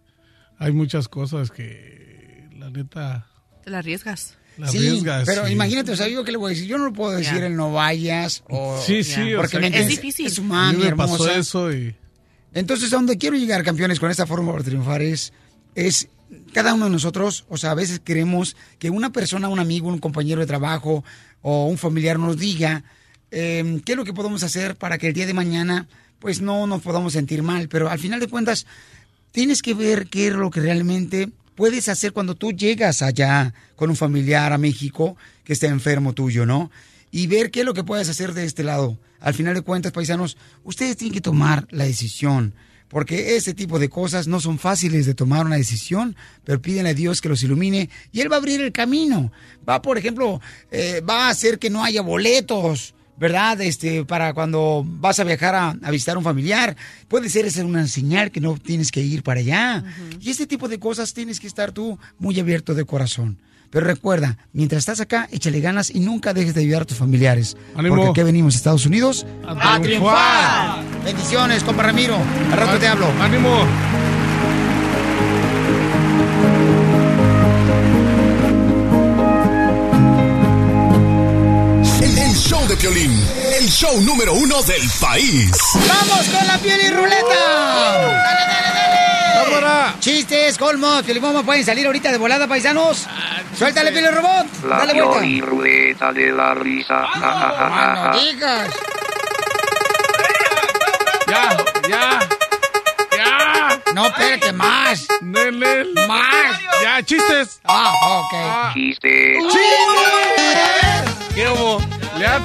[0.59, 3.27] hay muchas cosas que la neta
[3.63, 4.37] Te la arriesgas.
[4.57, 5.53] La sí, pero sí.
[5.53, 7.57] imagínate, o sea, yo qué le voy a decir, yo no le puedo decir el
[7.57, 10.27] no vayas o Sí, sí, o porque sea, me es difícil.
[10.27, 11.39] Es mami me pasó hermosa.
[11.39, 11.95] eso y
[12.55, 15.33] Entonces, a donde quiero llegar, campeones, con esta forma para triunfar es,
[15.75, 16.09] es
[16.53, 19.99] cada uno de nosotros, o sea, a veces queremos que una persona, un amigo, un
[19.99, 21.05] compañero de trabajo
[21.43, 22.85] o un familiar nos diga
[23.31, 25.87] eh, qué es lo que podemos hacer para que el día de mañana,
[26.19, 27.69] pues no nos podamos sentir mal.
[27.69, 28.67] Pero al final de cuentas,
[29.33, 33.91] tienes que ver qué es lo que realmente puedes hacer cuando tú llegas allá con
[33.91, 36.71] un familiar a México que está enfermo tuyo, ¿no?
[37.11, 38.99] Y ver qué es lo que puedes hacer de este lado.
[39.19, 42.55] Al final de cuentas, paisanos, ustedes tienen que tomar la decisión.
[42.89, 46.15] Porque ese tipo de cosas no son fáciles de tomar una decisión,
[46.45, 49.33] pero pídenle a Dios que los ilumine y Él va a abrir el camino.
[49.69, 50.41] Va, por ejemplo,
[50.71, 53.61] eh, va a hacer que no haya boletos, ¿verdad?
[53.61, 56.77] Este, para cuando vas a viajar a, a visitar a un familiar.
[57.09, 59.85] Puede ser esa una señal que no tienes que ir para allá.
[60.21, 63.39] Y este tipo de cosas tienes que estar tú muy abierto de corazón.
[63.71, 67.57] Pero recuerda, mientras estás acá, échale ganas y nunca dejes de ayudar a tus familiares.
[67.75, 67.97] Ánimo.
[67.97, 70.85] Porque aquí venimos a Estados Unidos A a triunfar.
[71.05, 72.17] Bendiciones, compa Ramiro.
[72.53, 73.07] Al rato te hablo.
[73.21, 74.16] ánimo.
[82.79, 85.51] El show de Piolín, el show número uno del país.
[85.75, 87.27] ¡Vamos con la piel y ruleta!
[87.27, 90.01] ¡Dale, dale, dale!
[90.01, 93.07] Chistes, colmos, piolibomos pueden salir ahorita de volada, paisanos.
[93.59, 94.47] Suéltale, piel y robot.
[94.69, 95.21] La Dale vuelta.
[95.21, 97.07] Pioli ruleta de la risa.
[97.07, 98.11] Ja, ja, ja, ja, Ah, ja.
[98.13, 98.71] no digas.
[101.29, 101.57] Ya,
[101.89, 102.29] ya.
[103.17, 103.83] Ya.
[103.95, 105.07] No, espérate, más.
[105.23, 106.61] Nel, Más.
[106.83, 107.61] Ya, chistes.
[107.65, 108.75] Ah, ok.
[108.75, 109.39] Chiste.
[111.35, 111.81] ¿Qué hubo?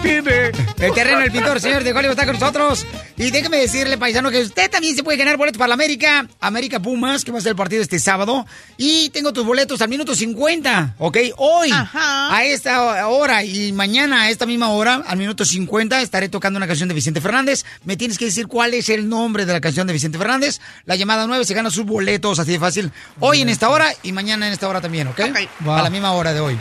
[0.01, 0.51] Tiene.
[0.79, 2.85] El terreno del pintor, señor de Hollywood, está con nosotros.
[3.17, 6.27] Y déjeme decirle, paisano, que usted también se puede ganar boletos para la América.
[6.39, 8.45] América Pumas, que va a ser el partido este sábado.
[8.77, 11.17] Y tengo tus boletos al minuto 50, ¿ok?
[11.37, 16.57] Hoy, a esta hora y mañana a esta misma hora, al minuto 50, estaré tocando
[16.57, 17.63] una canción de Vicente Fernández.
[17.85, 20.59] Me tienes que decir cuál es el nombre de la canción de Vicente Fernández.
[20.85, 22.91] La llamada 9 se gana sus boletos, así de fácil.
[23.19, 25.21] Hoy en esta hora y mañana en esta hora también, ¿ok?
[25.67, 25.79] Va.
[25.79, 26.59] A la misma hora de hoy.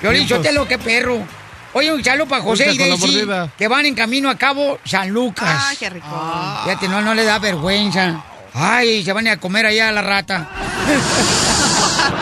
[0.00, 0.54] Violín, Bien, pues.
[0.54, 1.26] lo que perro.
[1.74, 5.64] Oye, un saludo para José y Daisy, que van en camino a Cabo San Lucas.
[5.68, 6.06] Ay, qué rico.
[6.64, 8.22] Fíjate, no, no le da vergüenza.
[8.54, 10.46] Ay, se van a comer allá a la rata.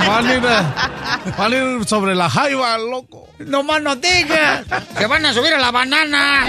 [0.07, 3.29] Van a ir, a- van a ir sobre la jaiba, loco.
[3.39, 4.65] No más no digas.
[4.97, 6.47] Se van a subir a la banana.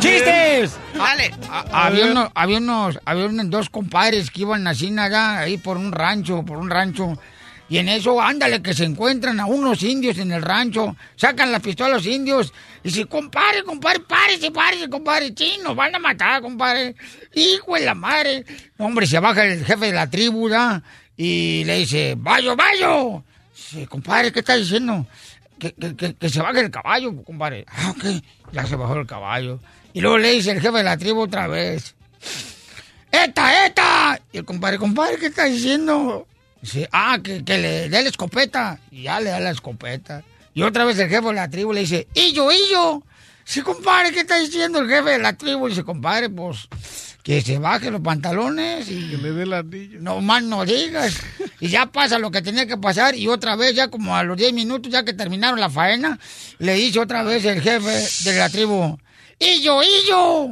[0.00, 0.76] ¡Chistes!
[0.94, 1.34] Dale.
[1.72, 5.92] Había, uno- había unos, había unos dos compadres que iban así nada ahí por un
[5.92, 7.16] rancho, por un rancho.
[7.74, 10.94] Y en eso, ándale, que se encuentran a unos indios en el rancho.
[11.16, 12.52] Sacan la pistola a los indios.
[12.84, 15.34] Y dice, compadre, compadre, párese, párese, compadre.
[15.60, 16.94] Nos van a matar, compadre.
[17.34, 18.44] Hijo de la madre.
[18.78, 20.84] Hombre, se baja el jefe de la tribu, ¿ya?
[21.16, 23.24] Y le dice, vayo, vayo.
[23.56, 25.04] Dice, compadre, ¿qué está diciendo?
[25.58, 25.74] Que-
[26.16, 27.66] que se baje el caballo, compadre.
[27.68, 28.04] Ah, ok.
[28.52, 29.58] Ya se bajó el caballo.
[29.92, 31.96] Y luego le dice el jefe de la tribu otra vez.
[33.10, 34.20] ¡Eta, eta!
[34.32, 36.28] Y el compadre, compadre, ¿qué está diciendo?
[36.64, 38.80] Dice, ah, que, que le dé la escopeta.
[38.90, 40.24] Y ya le da la escopeta.
[40.54, 43.02] Y otra vez el jefe de la tribu le dice, ¡Illo, illo!
[43.44, 45.66] Sí, compadre, ¿qué está diciendo el jefe de la tribu?
[45.66, 46.66] Y dice, compadre, pues
[47.22, 49.10] que se baje los pantalones y...
[49.10, 49.98] Que le dé el anillo.
[50.00, 51.20] No más no digas.
[51.60, 54.38] Y ya pasa lo que tenía que pasar y otra vez, ya como a los
[54.38, 56.18] 10 minutos, ya que terminaron la faena,
[56.58, 58.98] le dice otra vez el jefe de la tribu,
[59.38, 60.46] ¡Illo, illo!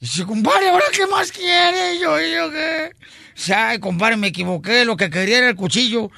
[0.00, 1.98] Y dice, compadre, ¿ahora qué más quiere?
[1.98, 2.90] Yo, yo, ¿qué?
[3.48, 6.10] Ay, compadre, me equivoqué, lo que quería era el cuchillo.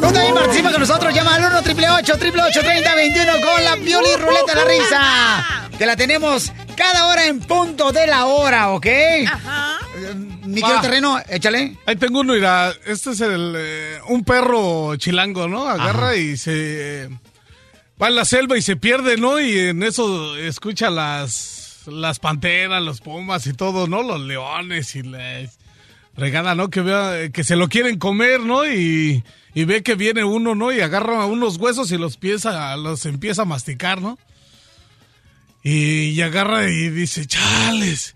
[0.00, 4.54] Tú también participa con nosotros, llama al 1 888 30 21 con la Pioli Ruleta
[4.54, 5.68] de la Risa.
[5.76, 8.86] Que la tenemos cada hora en punto de la hora, ¿ok?
[9.26, 9.83] Ajá.
[10.54, 11.76] Mi querido terreno, échale.
[11.86, 15.68] Ahí tengo uno, mira, este es el, eh, un perro chilango, ¿no?
[15.68, 16.16] Agarra Ajá.
[16.16, 17.08] y se
[18.00, 19.40] va en la selva y se pierde, ¿no?
[19.40, 24.02] Y en eso escucha las, las panteras, los pumas y todo, ¿no?
[24.02, 25.58] Los leones y les
[26.16, 26.70] regada, ¿no?
[26.70, 28.66] Que vea, que se lo quieren comer, ¿no?
[28.66, 30.72] Y, y ve que viene uno, ¿no?
[30.72, 34.18] Y agarra unos huesos y los empieza, los empieza a masticar, ¿no?
[35.62, 38.14] Y, y agarra y dice, chales.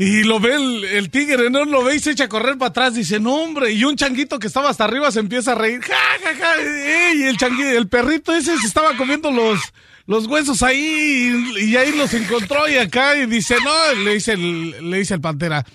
[0.00, 1.64] Y lo ve el, el tigre, ¿no?
[1.64, 2.94] Lo ve y se echa a correr para atrás.
[2.94, 3.72] Dice, no, hombre.
[3.72, 5.80] Y un changuito que estaba hasta arriba se empieza a reír.
[5.80, 6.62] Ja, ja, ja.
[6.62, 9.58] Eh, Y el changuito, el perrito ese se estaba comiendo los,
[10.06, 11.52] los huesos ahí.
[11.58, 12.68] Y, ahí los encontró.
[12.68, 15.66] Y acá y dice, no, le dice el, le dice el pantera.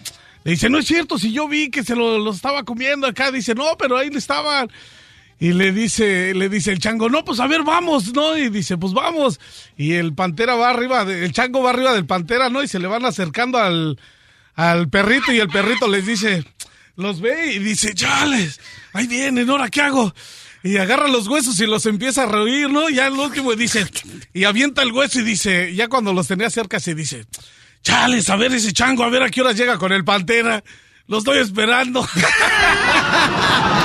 [0.45, 3.29] Le dice, no es cierto, si yo vi que se lo, lo estaba comiendo acá.
[3.29, 4.69] Dice, no, pero ahí le estaban.
[5.37, 8.37] Y le dice, le dice el chango, no, pues a ver, vamos, ¿no?
[8.37, 9.41] Y dice, pues vamos.
[9.75, 12.63] Y el pantera va arriba, el chango va arriba del pantera, ¿no?
[12.63, 13.99] Y se le van acercando al,
[14.55, 16.45] al perrito y el perrito les dice,
[16.95, 18.59] los ve y dice, chales,
[18.93, 20.13] ahí vienen, ¿ahora qué hago?
[20.63, 22.89] Y agarra los huesos y los empieza a reír, ¿no?
[22.89, 23.85] Ya el último dice,
[24.33, 27.25] y avienta el hueso y dice, ya cuando los tenía cerca se dice,
[27.81, 30.63] chales, a ver ese chango, a ver a qué hora llega con el pantera.
[31.07, 32.07] Lo estoy esperando.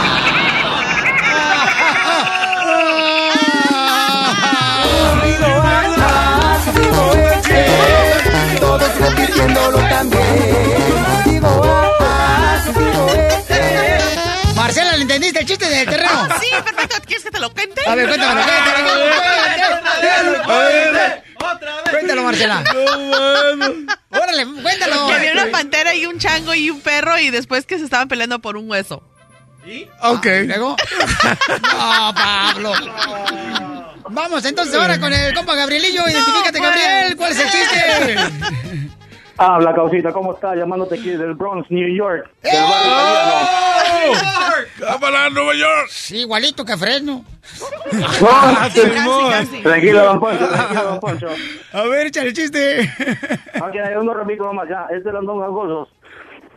[9.48, 11.42] repitiéndolo también.
[14.54, 16.10] Marcela, ¿le entendiste el chiste del terreno?
[16.12, 16.96] Ah, sí, perfecto.
[17.06, 17.80] ¿Quieres que te lo cuente?
[17.86, 18.82] A ver, cuéntamelo, cuéntalo,
[20.44, 21.22] cuéntalo.
[21.90, 22.64] Cuéntalo, Marcela.
[24.10, 25.06] Órale, cuéntalo.
[25.06, 28.08] Que había una pantera y un chango y un perro y después que se estaban
[28.08, 29.02] peleando por un hueso.
[30.02, 30.26] Ok.
[30.46, 30.76] ¿Luego?
[31.62, 32.72] No, Pablo.
[34.10, 36.08] Vamos entonces ahora con el compa Gabrielillo.
[36.08, 37.16] Identifícate, Gabriel.
[37.16, 38.16] ¿Cuál es el chiste?
[39.40, 40.56] Habla, causita, ¿cómo está?
[40.56, 42.28] Llamándote aquí del Bronx, New York.
[42.42, 42.48] ¡Eh!
[42.50, 43.58] Del barrio italiano.
[44.80, 45.86] ¡Cámara, Nueva York!
[45.90, 47.24] Sí, igualito que Fresno.
[47.92, 51.28] No, Tranquilo, don Poncho, tranquilo, don Poncho.
[51.72, 52.80] A ver, échale el chiste.
[53.62, 54.86] Ok, hay unos ramitos nomás ya.
[54.90, 55.88] Este los dos gangosos.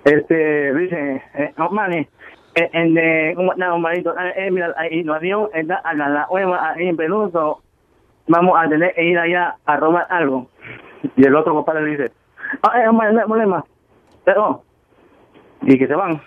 [0.03, 2.09] Este, dice, eh, oh, mane,
[2.55, 6.09] eh, en de, como, no, manito, eh, eh, mira, ahí no avión, está a la,
[6.09, 7.61] la hueva, ahí en Peluso,
[8.27, 10.49] vamos a tener que ir allá a robar algo.
[11.15, 12.11] Y el otro compadre le dice,
[12.63, 13.65] ah, eh, hombre, no hay problema,
[14.23, 14.63] pero,
[15.61, 16.21] y que se van.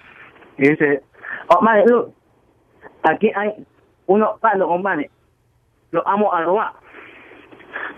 [0.58, 1.02] Y dice,
[1.48, 2.14] oh, mane, look,
[3.02, 3.66] aquí hay
[4.06, 5.10] unos palos, compadre.
[5.90, 6.72] lo vamos a robar.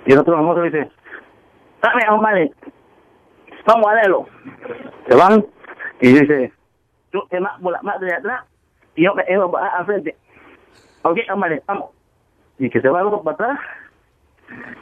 [0.07, 0.91] Y el otro famoso dice,
[1.83, 2.53] dame, vale,
[3.67, 4.27] vamos a verlo.
[5.09, 5.45] Se van
[6.01, 6.53] y dice,
[7.11, 8.45] tú te vas por la parte de atrás
[8.95, 10.17] y yo me llevo para al frente.
[11.03, 11.91] Ok, vale, vamos.
[12.59, 13.59] Y que se va el otro para atrás.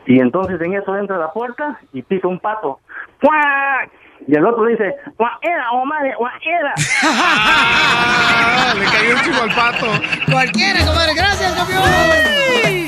[0.06, 2.78] Y entonces en eso entra a la puerta y pisa un pato.
[3.20, 3.90] ¡Cuac!
[4.26, 6.74] Y el otro dice, ¡Guaera, oh madre, guaera!
[8.78, 9.86] Le cayó encima al pato.
[10.30, 11.14] Cualquiera, comadre.
[11.14, 12.83] Gracias, campeón.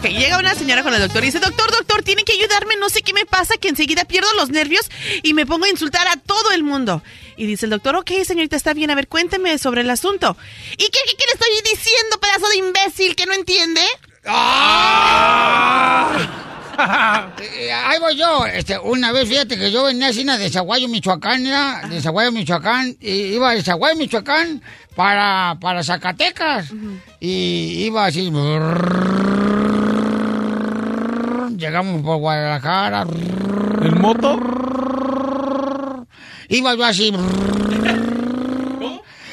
[0.00, 2.88] Ok, llega una señora con el doctor y dice, doctor, doctor, tiene que ayudarme, no
[2.88, 4.90] sé qué me pasa, que enseguida pierdo los nervios
[5.22, 7.02] y me pongo a insultar a todo el mundo.
[7.36, 10.38] Y dice el doctor, ok, señorita, está bien, a ver, cuénteme sobre el asunto.
[10.72, 13.82] ¿Y qué, qué, qué le estoy diciendo, pedazo de imbécil, que no entiende?
[17.42, 18.46] Eh, ahí voy yo.
[18.46, 21.82] Este, una vez, fíjate que yo venía así de Zaguayo, Michoacán, ¿ya?
[21.86, 24.62] de Zaguayo, Michoacán, y iba de Zaguayo, Michoacán
[24.96, 26.70] para, para Zacatecas.
[27.20, 28.30] Y iba así.
[31.60, 33.02] Llegamos por Guadalajara.
[33.82, 34.38] ¿En moto?
[36.48, 37.12] Iba yo así.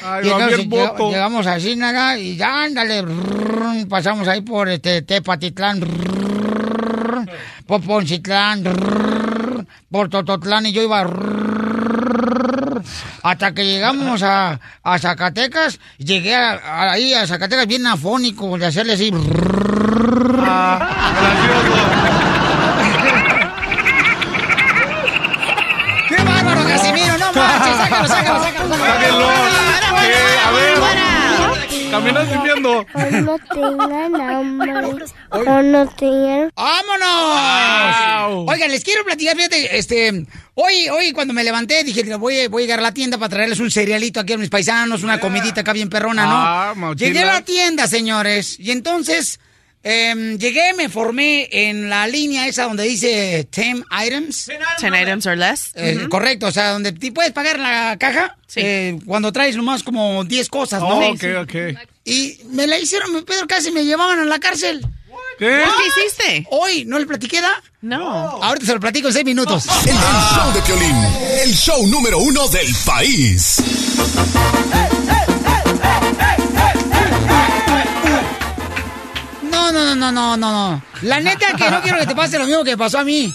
[0.04, 3.02] Ay, Llegamos, lleg- llegamos así, nada, y ya, ándale.
[3.88, 5.80] Pasamos ahí por este Tepatitlán.
[7.66, 8.62] Por Poncitlán.
[9.90, 11.06] Por Tototlán y yo iba.
[13.22, 18.66] Hasta que llegamos a, a Zacatecas, llegué a- a- ahí a Zacatecas bien afónico, de
[18.66, 19.10] hacerle así.
[19.10, 19.16] ¡Qué
[28.06, 28.92] ¡Sácalo, sácalo, sácalo!
[28.92, 29.28] Sáquenlo.
[30.00, 30.14] ¿Qué?
[30.44, 30.78] A ver.
[31.90, 32.86] Caminas limpiando.
[33.22, 34.72] no tengan hambre.
[35.30, 36.50] O no tengan...
[36.54, 38.44] ¡Vámonos!
[38.52, 42.62] Oigan, les quiero platicar, fíjate, este, hoy, hoy cuando me levanté dije, voy, a- voy
[42.62, 45.62] a llegar a la tienda para traerles un cerealito aquí a mis paisanos, una comidita
[45.62, 46.36] acá bien perrona, ¿no?
[46.36, 46.74] Ah.
[46.94, 49.40] Llegué a la tienda, señores, y entonces
[49.82, 54.50] em, llegué, me formé en la línea esa donde dice 10 items.
[54.80, 55.72] 10 items or less.
[55.74, 56.06] Eh.
[56.08, 60.48] Correcto, o sea, donde te puedes pagar la caja eh, cuando traes nomás como 10
[60.48, 60.98] cosas, ¿no?
[60.98, 61.54] Oh, ok, ok.
[62.04, 64.86] Y me la hicieron, Pedro, casi me llevaban a la cárcel.
[65.38, 65.62] ¿Qué?
[65.62, 66.46] ¿Qué hiciste?
[66.50, 67.62] Hoy, ¿no le platiqué, da?
[67.80, 67.98] No.
[68.42, 69.66] Ahorita se lo platico en seis minutos.
[69.84, 70.96] El, el show de Piolín,
[71.44, 73.62] el show número uno del país.
[73.96, 74.87] No,
[79.72, 80.82] no, no, no, no, no, no.
[81.02, 83.32] La neta que no quiero que te pase lo mismo que pasó a mí.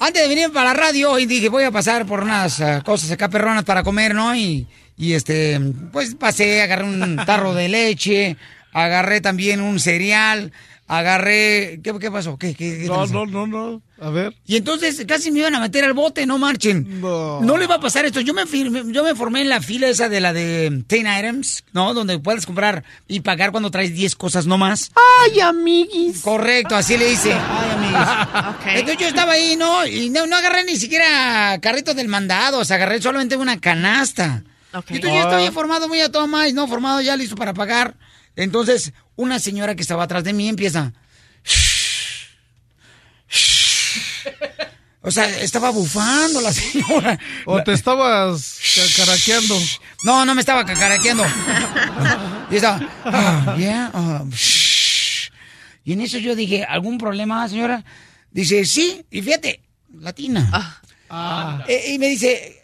[0.00, 3.10] Antes de venir para la radio, y dije, voy a pasar por unas ah, cosas
[3.10, 4.34] acá perronas para comer, ¿no?
[4.34, 5.60] Y, y este,
[5.92, 8.36] pues pasé, agarré un tarro de leche,
[8.72, 10.52] agarré también un cereal,
[10.98, 11.80] agarré...
[11.84, 12.36] ¿Qué, qué pasó?
[12.36, 13.82] ¿Qué, qué, qué No, no, no, no.
[14.00, 14.34] A ver.
[14.46, 17.00] Y entonces casi me iban a meter al bote, no marchen.
[17.00, 17.40] No.
[17.56, 18.20] le va a pasar esto.
[18.20, 21.64] Yo me, firmé- yo me formé en la fila esa de la de 10 items,
[21.72, 21.94] ¿no?
[21.94, 24.90] Donde puedes comprar y pagar cuando traes 10 cosas nomás.
[25.30, 26.22] ¡Ay, amiguis!
[26.22, 27.32] Correcto, así le dice.
[27.34, 28.64] ¡Ay, amiguis!
[28.74, 29.86] Entonces yo estaba ahí, ¿no?
[29.86, 34.42] Y no, no agarré ni siquiera carrito del mandado, o sea, agarré solamente una canasta.
[34.88, 36.66] Y entonces yo estaba ya formado muy a todo más, ¿no?
[36.68, 37.96] Formado ya listo para pagar.
[38.36, 40.92] Entonces, una señora que estaba atrás de mí empieza...
[45.02, 47.18] O sea, estaba bufando la señora.
[47.46, 49.58] ¿O te estabas cacaraqueando?
[50.04, 51.24] No, no me estaba cacaraqueando.
[52.50, 55.30] Y estaba, ah, yeah, ah, shh.
[55.84, 57.82] Y en eso yo dije, ¿algún problema, señora?
[58.30, 59.62] Dice, sí, y fíjate,
[59.98, 60.82] latina.
[61.66, 62.59] Eh, y me dice,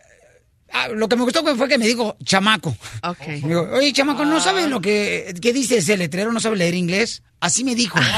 [0.77, 2.77] ah, lo que me gustó fue que me dijo, chamaco.
[3.03, 3.27] Ok.
[3.27, 6.33] Me digo, oye, chamaco, ¿no sabes lo que, qué dice ese letrero?
[6.33, 7.23] ¿No sabe leer inglés?
[7.41, 7.99] Así me dijo.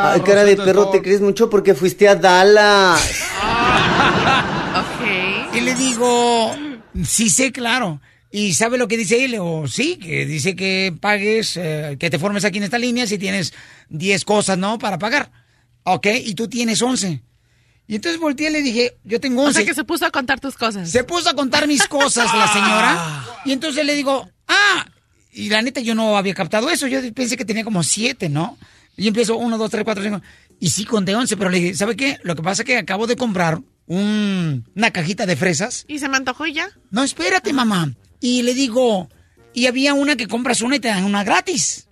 [0.00, 3.00] Ay, cara de perro, te crees mucho porque fuiste a Dallas.
[5.52, 6.54] Y le digo,
[7.04, 8.00] sí sé, claro.
[8.30, 9.16] ¿Y sabe lo que dice?
[9.16, 13.06] Le digo, sí, que dice que pagues, eh, que te formes aquí en esta línea
[13.06, 13.54] si tienes
[13.88, 14.78] 10 cosas, ¿no?
[14.78, 15.30] Para pagar.
[15.84, 17.22] Ok, y tú tienes 11.
[17.88, 19.50] Y entonces volteé y le dije, yo tengo 11.
[19.50, 20.90] O sea que se puso a contar tus cosas.
[20.90, 23.24] Se puso a contar mis cosas la señora.
[23.46, 24.86] Y entonces le digo, ah,
[25.32, 26.86] y la neta yo no había captado eso.
[26.86, 28.56] Yo pensé que tenía como siete, ¿no?
[28.96, 30.20] Y empiezo uno, dos, tres, cuatro, cinco.
[30.60, 32.18] Y sí conté once, pero le dije, ¿sabe qué?
[32.24, 35.84] Lo que pasa es que acabo de comprar un- una cajita de fresas.
[35.88, 36.68] ¿Y se me antojó y ya?
[36.90, 37.94] No, espérate, mamá.
[38.20, 39.08] Y le digo,
[39.54, 41.88] y había una que compras una y te dan una gratis.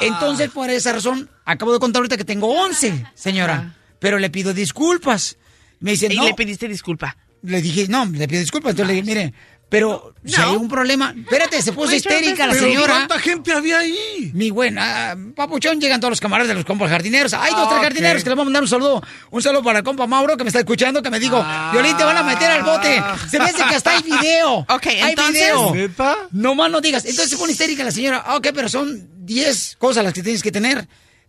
[0.00, 3.74] Entonces, por esa razón, acabo de contar ahorita que tengo once, señora.
[4.06, 5.36] Pero le pido disculpas.
[5.80, 6.24] Me dice, Y no.
[6.24, 7.16] le pediste disculpa.
[7.42, 8.70] le dije, no, le pido disculpas.
[8.70, 9.34] Entonces le dije, mire,
[9.68, 11.12] pero si hay un problema.
[11.18, 12.94] Espérate, se puso histérica la señora.
[12.94, 14.30] ¿Cuánta gente había ahí?
[14.32, 17.34] Mi buena, papuchón, llegan todos los camaradas de los compas jardineros.
[17.34, 19.02] Hay dos, tres jardineros que le vamos a mandar un saludo.
[19.32, 22.04] Un saludo para el compa Mauro que me está escuchando, que me dijo, Violín, te
[22.04, 23.02] van a meter al bote.
[23.28, 24.58] Se me hace que hasta hay video.
[24.68, 25.74] Ok, hay entonces- video.
[25.74, 26.16] ¿Neta?
[26.30, 27.04] No más no digas.
[27.04, 28.22] Entonces se pone histérica la señora.
[28.24, 30.86] Ah, Ok, pero son 10 cosas las que tienes que tener.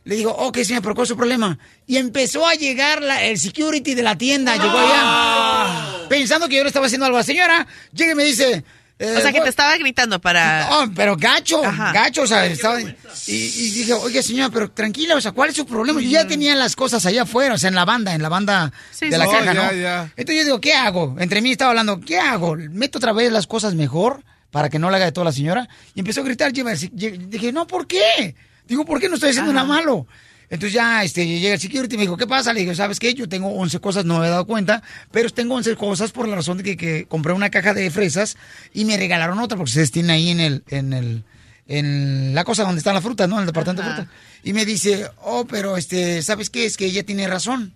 [0.08, 1.60] Le digo, ok, señora, pero ¿cuál es su problema?
[1.86, 4.54] Y empezó a llegar la- el security de la tienda.
[4.56, 6.08] Llegó allá.
[6.10, 7.68] Pensando que yo le estaba haciendo algo a la señora.
[7.92, 8.64] Llega y me dice...
[9.00, 10.70] eh, O sea, que te estaba gritando para...
[10.70, 11.92] No, pero gacho, Ajá.
[11.92, 12.80] gacho, o sea, estaba...
[12.82, 12.88] Y,
[13.28, 16.00] y dije, oye, señora, pero tranquila, o sea, ¿cuál es su problema?
[16.02, 18.72] Yo ya tenía las cosas allá afuera, o sea, en la banda, en la banda
[18.92, 19.32] Sí, de la sí.
[19.32, 19.72] caja, Oh, ¿no?
[19.72, 20.02] ya, ya.
[20.16, 21.18] Entonces yo digo, ¿qué hago?
[21.20, 22.56] Entre mí estaba hablando, ¿qué hago?
[22.56, 25.68] ¿Meto otra vez las cosas mejor para que no la haga de toda la señora?
[25.94, 28.36] Y empezó a gritar, dije, no, ¿por qué?
[28.68, 30.08] Digo, ¿por qué no estoy haciendo nada malo?
[30.50, 32.54] Entonces ya este, llega el security y me dijo, ¿qué pasa?
[32.54, 33.14] Le dije, ¿sabes qué?
[33.14, 36.38] Yo tengo 11 cosas, no me he dado cuenta, pero tengo 11 cosas por la
[36.38, 38.38] razón de que, que compré una caja de fresas
[38.74, 41.24] y me regalaron otra porque ustedes tienen ahí en el, en el,
[41.68, 43.36] en la cosa donde está la fruta, ¿no?
[43.36, 44.12] En el departamento de fruta.
[44.44, 46.66] Y me dice, oh, pero este, ¿sabes qué?
[46.66, 47.74] Es que ella tiene razón.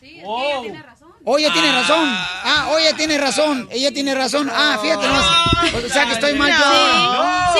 [0.00, 0.97] ella tiene razón.
[1.36, 2.08] Ella tiene razón.
[2.10, 3.68] Ah, ella tiene razón.
[3.70, 4.48] Ella tiene razón.
[4.50, 5.84] Ah, fíjate nomás.
[5.84, 6.56] O sea que estoy mal yo.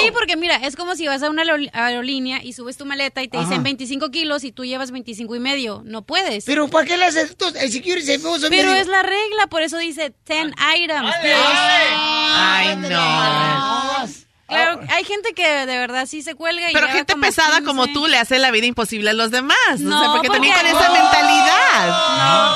[0.01, 2.87] Sí, sí, porque mira, es como si vas a una aerol- aerolínea y subes tu
[2.87, 3.47] maleta y te Ajá.
[3.49, 5.83] dicen 25 kilos y tú llevas 25 y medio.
[5.85, 6.45] No puedes.
[6.45, 7.49] Pero ¿para qué le haces esto?
[7.49, 11.13] El security se puso Pero medio- es la regla, por eso dice 10 items.
[11.21, 14.28] Ay, no.
[14.49, 17.65] Claro, hay gente que de verdad sí se cuelga y Pero gente como pesada 15.
[17.67, 19.57] como tú le hace la vida imposible a los demás.
[19.79, 21.89] No, No, sé, porque, también con porque- esa mentalidad.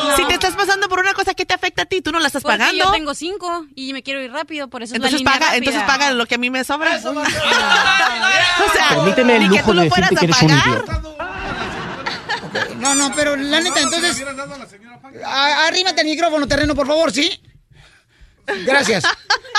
[0.03, 0.16] No, no.
[0.16, 2.28] Si te estás pasando por una cosa que te afecta a ti, tú no la
[2.28, 2.82] estás Porque pagando.
[2.84, 5.59] yo tengo cinco y me quiero ir rápido, por eso Entonces es la paga, rápida.
[5.59, 6.97] entonces paga lo que a mí me sobra.
[7.05, 10.55] o sea, Permíteme el ni que lujo tú lo de fueras decirte que a eres
[10.55, 10.84] un pagar.
[10.84, 11.03] idiota.
[12.78, 14.24] No, no, pero la neta, entonces.
[15.26, 17.40] a- Arrímate el micrófono, terreno, por favor, ¿sí?
[18.66, 19.05] Gracias.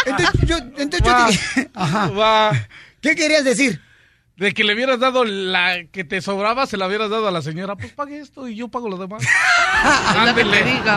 [0.06, 2.08] Entonces yo, entonces yo dije- Ajá.
[2.10, 2.68] Va.
[3.02, 3.82] ¿Qué querías decir?
[4.38, 7.42] De que le hubieras dado la que te sobraba, se la hubieras dado a la
[7.42, 7.76] señora.
[7.76, 9.22] Pues pague esto y yo pago lo demás.
[9.24, 9.30] Es
[10.28, 10.64] lo que te Ándele.
[10.72, 10.92] digo.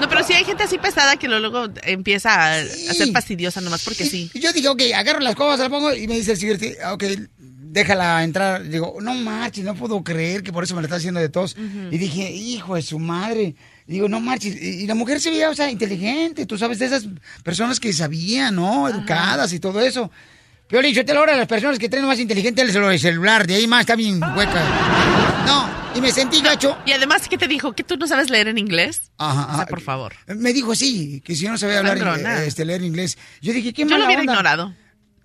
[0.00, 3.84] No, pero sí hay gente así pesada que luego, empieza a, a ser fastidiosa nomás
[3.84, 4.28] porque sí.
[4.34, 7.04] Y yo dije, ok, agarro las cosas, las pongo y me dice el security, ok,
[7.38, 8.64] déjala entrar.
[8.64, 11.56] Digo, no marches, no puedo creer que por eso me la está haciendo de tos.
[11.90, 13.54] Y dije, hijo de su madre.
[13.86, 14.54] Digo, no marches.
[14.60, 17.06] Y la mujer se veía, o sea, inteligente, tú sabes, de esas
[17.42, 18.88] personas que sabían, ¿no?
[18.88, 20.10] Educadas y todo eso.
[20.68, 22.98] Pero le yo te lo ahora las personas que traen más inteligente el celu- el
[22.98, 24.64] celular, de ahí más está bien hueca.
[25.46, 26.78] No, y me sentí gacho.
[26.86, 27.74] Y además, ¿qué te dijo?
[27.74, 29.12] ¿Que tú no sabes leer en inglés?
[29.18, 30.14] Ajá, O sea, por favor.
[30.26, 33.18] Me dijo sí, que si yo no sabía hablar, eh, este, leer inglés.
[33.42, 34.32] Yo dije, qué Yo mala lo hubiera onda.
[34.32, 34.74] ignorado.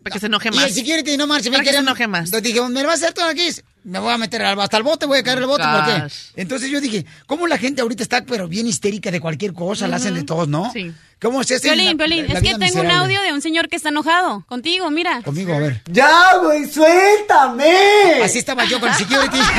[0.04, 0.66] Para que se enoje Y más.
[0.66, 2.26] el security no marche, me Para que se enoje más.
[2.26, 3.50] Entonces dije, me lo va a hacer todo aquí.
[3.84, 6.04] Me voy a meter al- hasta el bote, voy a caer el bote, ¿por qué?
[6.36, 9.88] Entonces yo dije, ¿cómo la gente ahorita está pero bien histérica de cualquier cosa?
[9.88, 10.70] La hacen de todos, ¿no?
[10.74, 10.92] Sí.
[11.22, 11.68] ¿Cómo se hace?
[11.70, 14.46] Piolín, la- Piolín, la es que tengo un audio de un señor que está enojado
[14.48, 15.22] contigo, mira.
[15.22, 15.82] Conmigo, a ver.
[15.92, 16.70] ¡Ya, güey!
[16.70, 18.22] ¡Suéltame!
[18.24, 19.38] Así estaba yo con el security.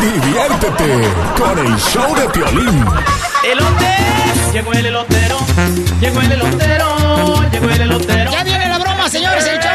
[0.00, 2.84] Diviértete con el show de Piolín.
[3.44, 3.96] Elote,
[4.52, 5.38] llegó el elotero,
[6.00, 8.32] llegó el elotero, llegó el elotero.
[8.32, 9.70] ya viene la broma, señores, el show.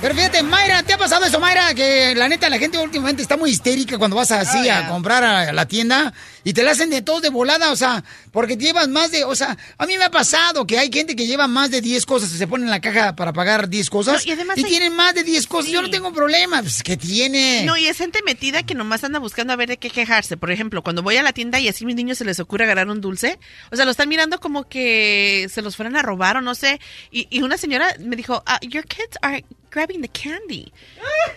[0.00, 1.74] Pero fíjate, Mayra, ¿te ha pasado eso, Mayra?
[1.74, 5.52] Que la neta, la gente últimamente está muy histérica cuando vas así a comprar a
[5.52, 6.14] la tienda
[6.44, 9.34] y te la hacen de todo de volada, o sea, porque llevas más de, o
[9.34, 12.30] sea, a mí me ha pasado que hay gente que lleva más de 10 cosas,
[12.30, 15.14] se pone en la caja para pagar 10 cosas No, y además hay- tienen más
[15.14, 15.70] de 10 cosas.
[15.70, 17.64] Yo no tengo problema, pues, ¿qué tiene?
[17.64, 20.36] No, y es gente metida que nomás anda buscando a ver de qué quejarse.
[20.36, 22.64] Por ejemplo, cuando voy a la tienda y así a mis niños se les ocurre
[22.64, 23.38] agarrar un dulce,
[23.70, 26.80] o sea, lo están mirando como que se los fueran a robar o no sé.
[27.10, 30.72] Y, y una señora me dijo, "Ah, your kids are grabbing the candy.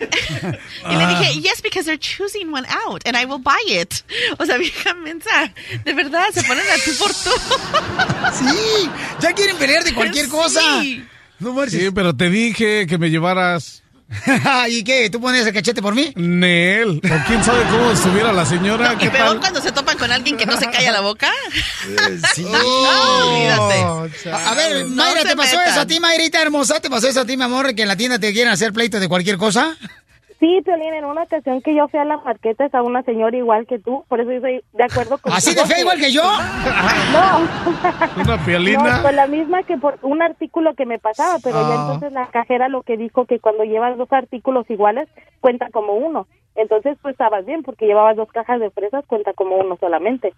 [0.90, 4.02] y le dije, yes, because they're choosing one out and I will buy it.
[4.38, 5.52] O sea, vieja mensa,
[5.84, 7.30] de verdad, se ponen a tú por tú.
[8.38, 8.90] Sí,
[9.20, 10.60] ya quieren pelear de cualquier cosa.
[11.38, 11.80] No marches.
[11.80, 13.82] Sí, pero te dije que me llevaras.
[14.68, 15.08] ¿Y qué?
[15.10, 16.12] ¿Tú pones el cachete por mí?
[16.16, 16.98] Nel.
[16.98, 18.94] O quién sabe cómo estuviera la señora.
[18.94, 19.40] y ¿Qué peor tal?
[19.40, 21.30] cuando se topan con alguien que no se calla la boca.
[22.34, 22.42] Sí.
[22.44, 24.30] No, olvídate.
[24.30, 25.72] A, a ver, No Mayra, se ¿te pasó metan.
[25.72, 26.80] eso a ti, Mayrita hermosa?
[26.80, 29.00] ¿Te pasó eso a ti, mi amor, que en la tienda te quieren hacer pleito
[29.00, 29.76] de cualquier cosa?
[30.44, 33.66] Sí, Piolín, en una ocasión que yo fui a las marquetas a una señora igual
[33.66, 36.22] que tú, por eso yo estoy de acuerdo con ¿Así de fea igual que yo?
[36.22, 37.38] No.
[38.22, 38.96] Una piolina.
[38.96, 41.80] No, pues la misma que por un artículo que me pasaba, pero ya Ah.
[41.86, 45.08] entonces la cajera lo que dijo que cuando llevas dos artículos iguales
[45.40, 46.26] cuenta como uno.
[46.56, 50.34] Entonces pues estabas bien porque llevabas dos cajas de fresas, cuenta como uno solamente.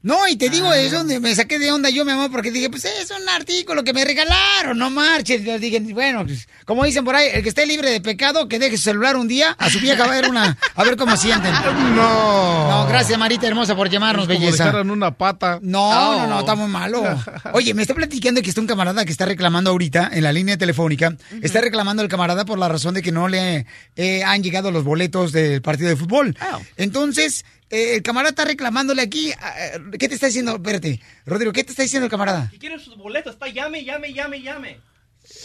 [0.00, 2.70] No, y te digo, es donde me saqué de onda yo, mi amor, porque dije,
[2.70, 5.42] pues es un artículo que me regalaron, no marches.
[5.44, 8.60] Yo dije, bueno, pues, como dicen por ahí, el que esté libre de pecado, que
[8.60, 11.52] deje su celular un día, a su vieja a ver una, a ver cómo sienten.
[11.98, 12.68] No.
[12.68, 14.66] No, gracias, Marita hermosa, por llamarnos, Como belleza.
[14.66, 15.58] dejaran una pata.
[15.62, 17.02] No, no, no, está muy malo.
[17.52, 20.56] Oye, me está platicando que está un camarada que está reclamando ahorita en la línea
[20.56, 21.16] telefónica.
[21.42, 24.84] Está reclamando el camarada por la razón de que no le eh, han llegado los
[24.84, 26.36] boletos del partido de fútbol.
[26.76, 29.30] Entonces, eh, el camarada está reclamándole aquí.
[29.30, 30.56] eh, ¿Qué te está diciendo?
[30.56, 32.48] Espérate, Rodrigo, ¿qué te está diciendo el camarada?
[32.50, 34.80] Si quieren sus boletos, está llame, llame, llame, llame.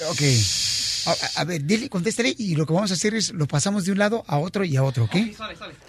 [0.09, 0.21] Ok.
[1.05, 3.91] A, a ver, dile, contéstale y lo que vamos a hacer es lo pasamos de
[3.91, 5.15] un lado a otro y a otro, ¿ok?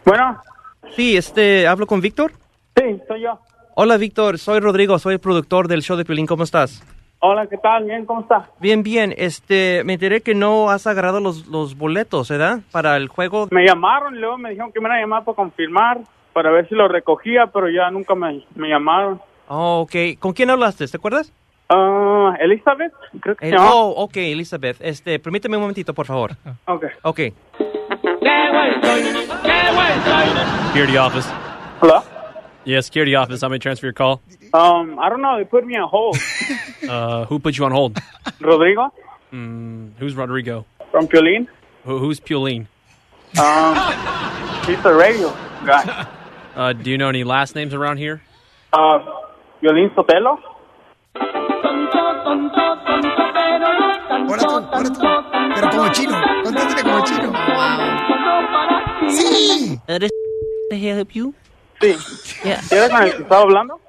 [0.04, 0.40] Bueno.
[0.96, 2.32] Sí, este, ¿hablo con Víctor?
[2.76, 3.38] Sí, soy yo.
[3.76, 6.82] Hola, Víctor, soy Rodrigo, soy el productor del show de Piolín, ¿cómo estás?
[7.20, 7.84] Hola, ¿qué tal?
[7.84, 8.50] Bien, ¿cómo está?
[8.60, 12.60] Bien, bien, este, me enteré que no has agarrado los, los boletos, ¿verdad?
[12.70, 13.48] Para el juego.
[13.50, 16.00] Me llamaron y luego me dijeron que me iban a llamar para confirmar,
[16.34, 19.20] para ver si lo recogía, pero ya nunca me, me llamaron.
[19.48, 20.86] Oh, ok, ¿con quién hablaste?
[20.86, 21.32] ¿Te acuerdas?
[21.70, 23.70] Ah, Elizabeth, creo que El- se llama.
[23.72, 26.32] oh, ok, Elizabeth, este, permíteme un momentito, por favor.
[26.66, 26.84] Ok.
[27.02, 27.20] Ok.
[30.68, 31.26] Security office.
[31.80, 32.02] Hello?
[32.64, 33.40] Yes, security office.
[33.42, 34.20] How may I transfer your call?
[34.52, 36.16] Um, I don't know, they put me on hold.
[36.88, 37.96] Uh, who put you on hold?
[38.42, 38.92] Rodrigo,
[39.32, 40.66] Mm, who's Rodrigo?
[40.90, 41.48] from Piolín.
[41.86, 42.66] Who, who's Pulene?
[43.40, 43.74] Um,
[44.66, 45.30] he's the radio
[45.64, 46.06] guy.
[46.56, 48.22] Uh, do you know any last names around here?
[48.72, 49.00] Uh,
[49.60, 50.38] Piolín Sotelo.
[55.54, 57.32] Pero como chino, contéstale como chino.
[59.10, 59.80] Sí.
[59.88, 60.10] Uh, this
[60.70, 61.34] help you?
[61.80, 62.44] Sí.
[62.44, 62.60] Yeah.
[62.70, 63.80] ¿Eres con el que estaba hablando?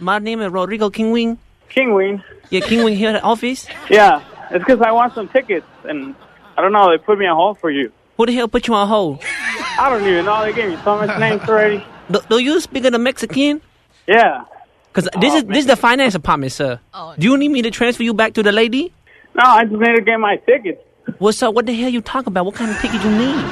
[0.00, 1.38] My name is Rodrigo Kingwing.
[1.68, 2.22] Kingwing.
[2.50, 3.66] Yeah, Kingwing here at the office.
[3.90, 6.14] Yeah, it's because I want some tickets, and
[6.56, 7.92] I don't know, they put me on hold for you.
[8.16, 9.22] Who the hell put you on hold?
[9.78, 11.84] I don't even know, they gave me so much names already.
[12.10, 13.60] Do, do you speak the Mexican?
[14.06, 14.44] Yeah.
[14.92, 16.78] Because this is this is the finance department, sir.
[17.18, 18.92] Do you need me to transfer you back to the lady?
[19.34, 20.86] No, I just need to get my ticket.
[21.18, 21.54] What's up?
[21.54, 22.46] What the hell you talking about?
[22.46, 23.44] What kind of ticket you need?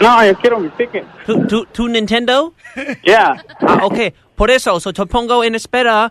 [0.00, 1.06] No, yo quiero mis tickets.
[1.26, 2.54] To, to, to Nintendo?
[3.04, 3.42] Yeah.
[3.60, 4.14] Ah, okay.
[4.34, 6.10] Por eso, so te pongo en espera.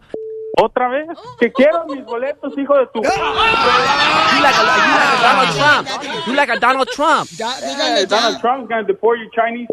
[0.61, 1.07] ¿Otra vez?
[1.39, 3.01] Que quiero mis boletos, hijo de tu...
[3.01, 5.87] You like a, you like a Donald Trump.
[6.27, 7.29] You like a Donald Trump.
[7.37, 9.67] Yeah, Donald Trump's gonna deport you Chinese.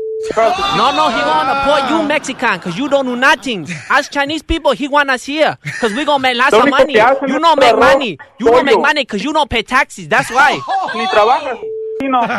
[0.76, 3.66] No, no, he wanna put you Mexican because you don't do nothing.
[3.91, 6.95] As Chinese people, he want us here because we gonna make lots Lo of money.
[6.95, 8.18] You don't make money.
[8.41, 10.09] You don't make money because you don't pay taxes.
[10.09, 10.59] That's why.
[10.95, 11.59] Ni trabajas.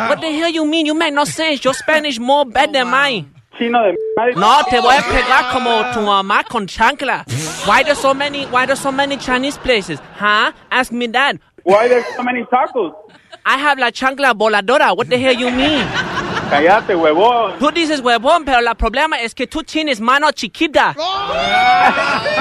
[0.08, 0.86] What the hell you mean?
[0.86, 1.62] You make no sense.
[1.64, 3.32] Your Spanish more bad than mine.
[3.58, 3.94] Chino de...
[4.36, 7.24] No, te voy a pegar como tu mamá con chancla.
[7.66, 8.46] Why there's so many?
[8.46, 10.00] Why there's so many Chinese places?
[10.16, 10.52] Huh?
[10.70, 11.36] Ask me that.
[11.64, 12.92] Why there's so many tacos?
[13.44, 14.96] I have la chancla voladora.
[14.96, 15.86] What the hell you mean?
[16.50, 17.58] Cállate, huevón.
[17.58, 20.94] Tú dices huevón, pero el problema es que tú tienes mano chiquita.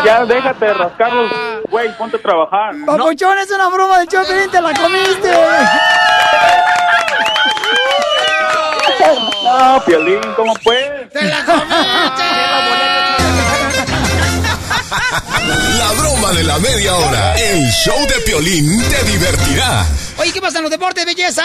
[0.05, 1.31] Ya déjate de rascarlos,
[1.69, 2.73] güey, ponte a trabajar.
[2.85, 5.31] Papuchón, es una broma del Chopin, te la comiste.
[9.43, 11.09] No, Piolín, ¿cómo puedes?
[11.11, 13.06] ¡Te la comiste!
[14.89, 17.35] La broma de la media hora.
[17.35, 19.85] El show de Piolín te divertirá.
[20.17, 21.43] Oye, ¿qué pasa en los deportes, belleza?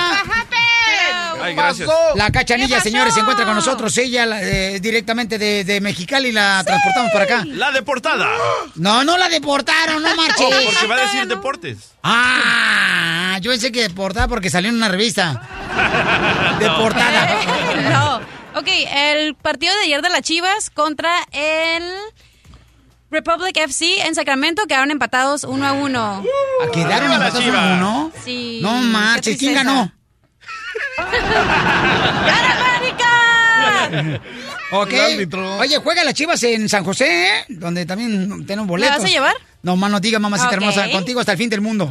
[1.43, 1.89] Ay, gracias.
[2.15, 3.97] La cachanilla, señores, se encuentra con nosotros.
[3.99, 7.45] Ella la- eh, directamente de, de Mexicali la transportamos para acá.
[7.47, 8.29] La deportada.
[8.77, 10.47] No, no la deportaron, no marches.
[10.47, 11.77] Oh, porque va a decir deportes.
[12.03, 15.43] Ah, yo pensé que deportada porque salió en una revista.
[16.61, 17.41] Deportada.
[17.91, 18.61] no.
[18.61, 21.83] Ok, el partido de ayer de las Chivas contra el
[23.13, 26.25] Republic FC en Sacramento quedaron empatados uno a uno.
[26.67, 27.61] ¿A quedaron empatados Chivas.
[27.61, 28.13] uno a uno?
[28.25, 28.61] Sí.
[28.63, 29.93] No qué marches, ¿quién ganó?
[34.75, 34.93] Ok.
[34.93, 35.57] El árbitro.
[35.59, 37.45] Oye, juega las Chivas en San José, ¿eh?
[37.49, 38.97] donde también tenemos boletos.
[38.97, 39.35] vas a llevar?
[39.63, 40.55] No más no digas, mamacita Ok.
[40.55, 41.85] hermosa, contigo hasta el fin del mundo.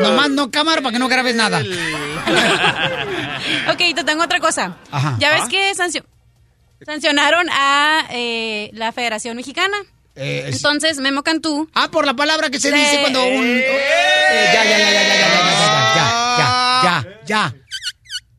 [0.00, 1.60] Nomás no cámara para que no grabes nada.
[3.70, 4.76] Ok, te tengo otra cosa.
[4.90, 5.16] Ajá.
[5.18, 5.48] Ya ves Ah.
[5.48, 6.04] que sancio-
[6.84, 9.76] sancionaron a eh, la Federación Mexicana.
[10.16, 11.68] Eh, es- Entonces, Memo Cantú.
[11.74, 13.46] Ah, por la palabra que se Le- dice cuando un...
[13.46, 17.54] Eh, ya, ya, ya, ya, ya, ya, ya, ya, ya, ya, ya, ya.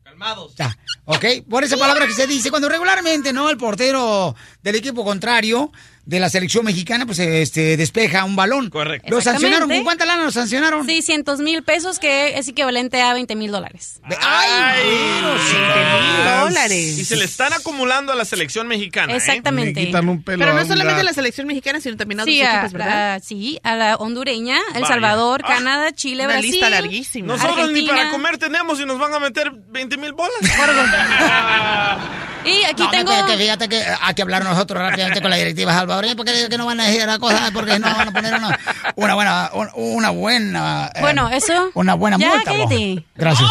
[0.04, 0.54] Calmados.
[0.56, 0.76] Ya,
[1.06, 1.24] ok.
[1.48, 3.48] Por esa palabra que se dice, cuando regularmente, ¿no?
[3.48, 5.72] El portero del equipo contrario
[6.06, 8.68] de la selección mexicana, pues este, despeja un balón.
[8.70, 9.08] Correcto.
[9.10, 9.68] ¿Lo sancionaron?
[9.68, 10.84] ¿Con cuánta lana lo sancionaron?
[10.84, 14.00] 600 mil pesos, que es equivalente a 20 mil dólares.
[14.20, 14.80] ¡Ay!
[16.42, 16.98] dólares.
[16.98, 19.12] Y se le están acumulando a la selección mexicana.
[19.12, 19.16] ¿eh?
[19.16, 19.84] Exactamente.
[19.86, 21.04] Quitan un pelo Pero no a solamente gato.
[21.06, 23.14] la selección mexicana, sino también a otros Sí, a, equipos, ¿verdad?
[23.14, 24.86] a- sí, a la hondureña, El Vaya.
[24.94, 25.48] Salvador, Ah.
[25.54, 26.50] Canadá, Chile, Una Brasil.
[26.52, 27.36] lista larguísima.
[27.36, 30.32] Nosotros ni para comer tenemos y nos van a meter 20 mil bolas.
[32.42, 33.12] Y aquí No, tengo...
[33.36, 36.80] fíjate que hay que hablar nosotros rápidamente con la directiva salvadoreña porque que no van
[36.80, 38.58] a decir la cosa porque no van a poner una,
[38.96, 41.70] una buena un- una buena eh, Bueno, eso...
[41.74, 42.52] una buena Ya, multa.
[43.16, 43.50] Gracias.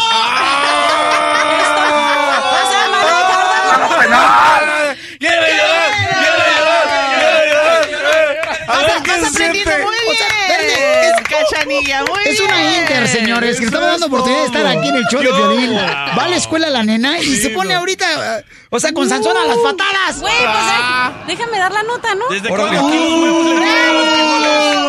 [8.68, 11.69] Vas, vas aprendiendo muy bien.
[11.82, 12.82] Muy Es una bien.
[12.82, 15.76] inter, señores, que estamos dando oportunidad de estar aquí en el show de Violín.
[15.78, 19.46] Va a la escuela la nena y se pone ahorita, o sea, con Sansón a
[19.46, 20.20] las patadas.
[20.20, 22.28] Güey, pues eh, déjame dar la nota, ¿no?
[22.30, 23.30] ¿Desde quitan los frijoles?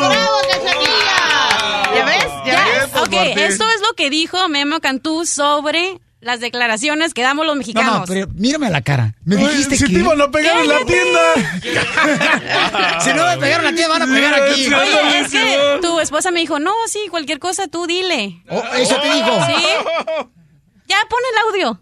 [0.09, 1.95] ¡Bravo, Cachanilla!
[1.95, 2.27] ¿Ya ves?
[2.47, 3.03] ¿Ya, Ya, ves?
[3.03, 7.59] ok, esto es lo que dijo Memo Cantú sobre las declaraciones que damos los No,
[7.59, 8.01] mexicanos.
[8.01, 9.15] no, pero mírame a la cara.
[9.25, 9.93] Me Oye, dijiste si que...
[9.95, 11.21] te iban a pegar en la tienda.
[13.01, 14.67] si no me pegaron a ti, me van a pegar aquí.
[14.67, 18.43] Oye, es que tu esposa me dijo, no, sí, cualquier cosa tú dile.
[18.51, 19.31] Oh, ¿Eso te dijo?
[19.47, 19.55] ¿Sí?
[20.87, 21.81] Ya, pon el audio.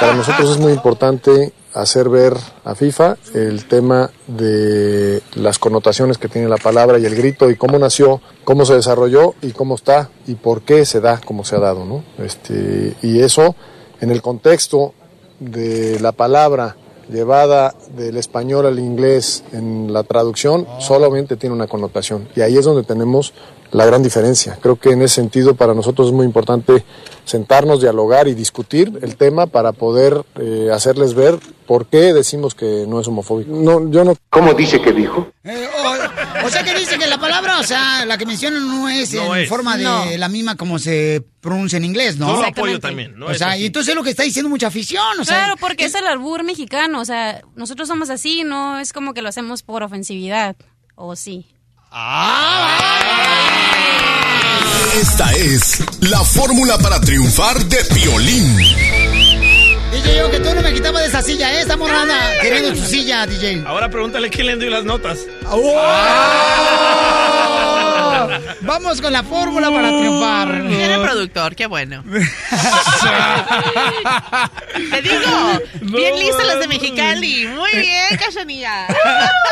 [0.00, 6.28] Para nosotros es muy importante hacer ver a FIFA el tema de las connotaciones que
[6.28, 10.10] tiene la palabra y el grito y cómo nació, cómo se desarrolló y cómo está
[10.26, 12.04] y por qué se da como se ha dado, ¿no?
[12.18, 13.54] Este, y eso
[14.00, 14.94] en el contexto
[15.40, 16.76] de la palabra
[17.10, 22.64] llevada del español al inglés en la traducción solamente tiene una connotación y ahí es
[22.64, 23.32] donde tenemos
[23.72, 24.58] la gran diferencia.
[24.60, 26.84] Creo que en ese sentido para nosotros es muy importante
[27.24, 32.84] sentarnos, dialogar y discutir el tema para poder eh, hacerles ver por qué decimos que
[32.88, 33.50] no es homofóbico.
[33.52, 34.14] No, yo no.
[34.28, 35.28] ¿Cómo dice que dijo?
[35.44, 35.66] Eh,
[36.42, 39.14] o, o sea que dice que la palabra, o sea, la que mencionan no es
[39.14, 39.48] No en es.
[39.48, 40.04] forma de No.
[40.18, 42.26] la misma como se pronuncia en inglés, ¿no?
[42.34, 43.18] Yo lo apoyo también.
[43.18, 43.62] No o sea, así.
[43.62, 45.36] y entonces es lo que está diciendo mucha afición, o sea.
[45.38, 49.22] claro, porque es el albur mexicano, o sea, nosotros somos así, no es como que
[49.22, 50.56] lo hacemos por ofensividad,
[50.94, 51.46] o sí.
[54.98, 58.56] Esta es la fórmula para triunfar de Piolín.
[59.92, 61.60] DJ, yo que tú no me quitabas de esa silla, ¿eh?
[61.60, 63.64] Esta morrana queriendo su silla, DJ.
[63.66, 65.18] Ahora pregúntale quién le dio las notas.
[65.50, 65.82] ¡Oh!
[68.62, 70.62] Vamos con la fórmula para triunfar.
[70.62, 72.02] Viene el productor, qué bueno.
[74.90, 77.48] Te digo, bien listas las de Mexicali.
[77.48, 78.86] Muy bien, Cachanilla.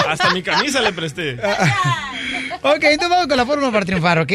[0.08, 1.38] Hasta mi camisa le presté.
[2.62, 4.32] Ok, entonces vamos con la fórmula para triunfar, ¿ok?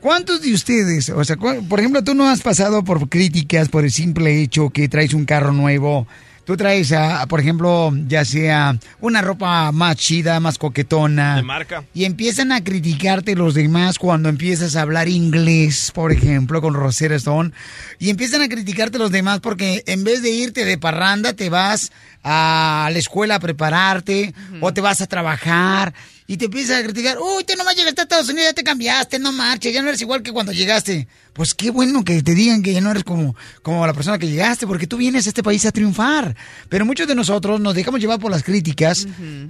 [0.00, 3.90] ¿Cuántos de ustedes, o sea, por ejemplo, tú no has pasado por críticas por el
[3.90, 6.06] simple hecho que traes un carro nuevo?
[6.44, 6.92] Tú traes,
[7.28, 11.36] por ejemplo, ya sea una ropa más chida, más coquetona.
[11.36, 11.84] De marca.
[11.94, 17.14] Y empiezan a criticarte los demás cuando empiezas a hablar inglés, por ejemplo, con Rosetta
[17.14, 17.52] Stone.
[18.00, 21.92] Y empiezan a criticarte los demás porque en vez de irte de parranda, te vas
[22.24, 25.94] a la escuela a prepararte o te vas a trabajar.
[26.26, 29.18] Y te empiezan a criticar, uy, tú nomás llegaste a Estados Unidos, ya te cambiaste,
[29.18, 31.08] no marches, ya no eres igual que cuando llegaste.
[31.32, 34.28] Pues qué bueno que te digan que ya no eres como, como la persona que
[34.28, 36.36] llegaste, porque tú vienes a este país a triunfar.
[36.68, 39.06] Pero muchos de nosotros nos dejamos llevar por las críticas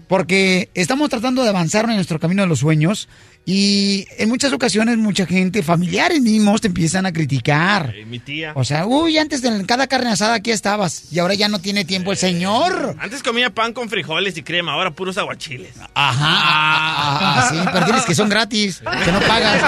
[0.08, 3.08] porque estamos tratando de avanzar en nuestro camino de los sueños
[3.44, 7.92] y en muchas ocasiones mucha gente, familiares mismos, te empiezan a criticar.
[7.94, 8.52] Eh, mi tía.
[8.54, 11.84] O sea, uy, antes de cada carne asada aquí estabas y ahora ya no tiene
[11.84, 12.94] tiempo el señor.
[13.00, 15.74] Antes comía pan con frijoles y crema, ahora puros aguachiles.
[15.76, 19.60] Ajá, ah, ah, sí, pero diles que son gratis, que no pagas.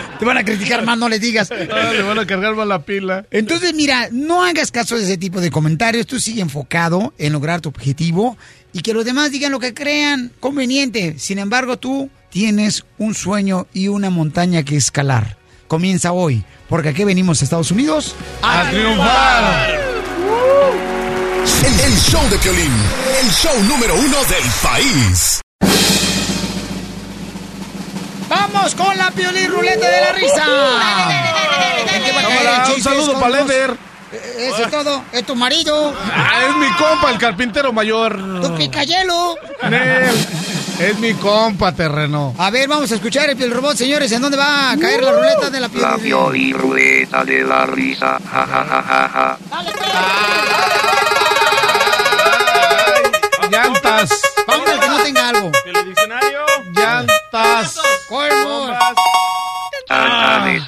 [0.19, 1.49] Te van a criticar más, no les digas.
[1.71, 3.25] Ah, le van a cargar más la pila.
[3.31, 6.05] Entonces, mira, no hagas caso de ese tipo de comentarios.
[6.05, 8.37] Tú sigue enfocado en lograr tu objetivo
[8.73, 11.15] y que los demás digan lo que crean conveniente.
[11.17, 15.37] Sin embargo, tú tienes un sueño y una montaña que escalar.
[15.67, 19.79] Comienza hoy, porque aquí venimos a Estados Unidos a, triunfar.
[21.65, 22.71] El, el show de Piolín,
[23.21, 25.41] el show número uno del país.
[28.31, 30.45] ¡Vamos con la piolín ruleta de la risa!
[31.93, 33.43] ¿En qué va a caer el Cámara, un saludo para?
[33.43, 33.75] Leder.
[34.13, 35.03] Eh, Eso es todo.
[35.11, 35.93] Es tu marido.
[36.13, 38.17] Ah, es mi compa, el carpintero mayor.
[38.41, 39.35] Tu picayelo.
[39.69, 40.27] Nel,
[40.79, 42.33] Es mi compa, terreno.
[42.37, 44.09] A ver, vamos a escuchar el piel robot, señores.
[44.13, 45.81] ¿En dónde va a caer la ruleta de la piel?
[45.81, 48.17] La Pioli Ruleta de la Risa.
[48.31, 49.37] Ja, ja, ja, ja, ja.
[53.51, 54.09] Llantas.
[54.47, 55.51] Vamos que no tenga algo.
[60.45, 60.63] Tantanes.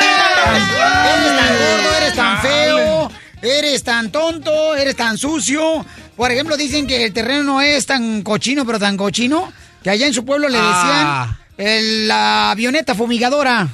[0.00, 3.10] Eres tan gordo, eres tan feo,
[3.42, 5.84] eres tan tonto, eres tan sucio.
[6.16, 9.52] Por ejemplo, dicen que el terreno no es tan cochino, pero tan cochino,
[9.82, 10.72] que allá en su pueblo le decían
[11.06, 11.36] Ah.
[11.58, 13.68] el- la avioneta fumigadora.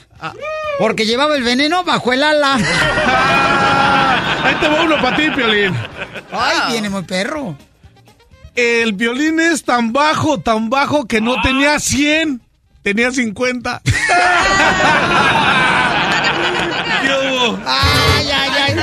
[0.78, 2.54] Porque llevaba el veneno bajo el ala.
[4.44, 5.74] Ahí te va uno para ti, Piolín.
[6.32, 7.56] Ay, viene muy perro.
[8.54, 12.40] El violín es tan bajo, tan bajo que no tenía 100,
[12.82, 13.82] tenía 50.
[17.02, 17.58] ¿Qué hubo?
[17.66, 18.78] ¡Ay, ay, ay!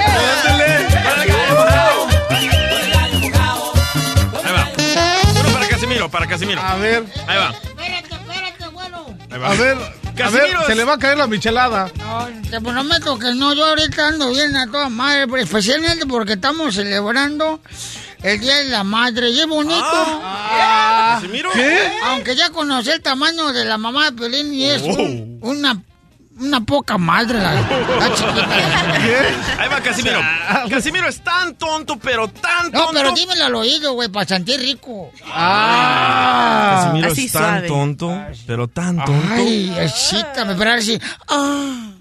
[4.44, 4.68] Ahí va.
[5.40, 6.62] Uno para Casimiro, para Casimiro.
[6.62, 7.06] A ver.
[7.28, 7.50] Ahí va.
[7.52, 9.06] Espérate, espérate, bueno.
[9.30, 9.52] Ahí va.
[9.52, 10.00] A ver.
[10.22, 11.90] A ver, se le va a caer la michelada.
[11.98, 15.44] No, este, pues te prometo que no, yo ahorita ando bien a toda madre, pues,
[15.44, 17.62] especialmente porque estamos celebrando
[18.24, 19.30] el Día de la Madre.
[19.30, 19.80] Y es bonito.
[19.84, 21.18] Ah.
[21.20, 21.50] ¿Casimiro?
[21.52, 21.92] ¿Qué?
[22.06, 24.88] Aunque ya conocí el tamaño de la mamá de Pelín y es Oh.
[25.02, 25.82] un- una,
[26.40, 28.48] una poca madre la, la chiquita.
[29.60, 30.20] Ahí va Casimiro.
[30.70, 32.80] Casimiro es tan tonto, pero tan tonto.
[32.80, 35.12] No, pero dímelo al oído, güey, para sentir rico.
[35.34, 37.68] Ah, Casimiro Así es tan suave.
[37.68, 39.34] tonto, pero tan tonto.
[39.34, 41.00] Ay, excítame, pero ahora sí.
[41.28, 41.92] Ah.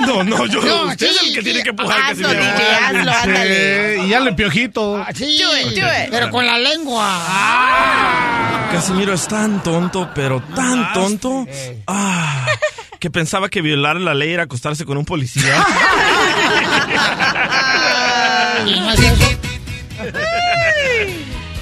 [0.00, 0.60] No, no, yo.
[0.62, 1.44] No, usted es el que sí.
[1.44, 2.54] tiene que empujar, Hazlo, Casimiro.
[2.86, 3.96] Hazlo, ándale.
[3.96, 5.04] Sí, y ya le piojito.
[5.14, 6.10] Sí, Do it, do it.
[6.10, 7.22] pero con la lengua.
[8.72, 11.46] Casimiro es tan tonto, pero tan tonto.
[11.86, 12.46] Ah,
[12.98, 15.64] que pensaba que violar la ley era acostarse con un policía.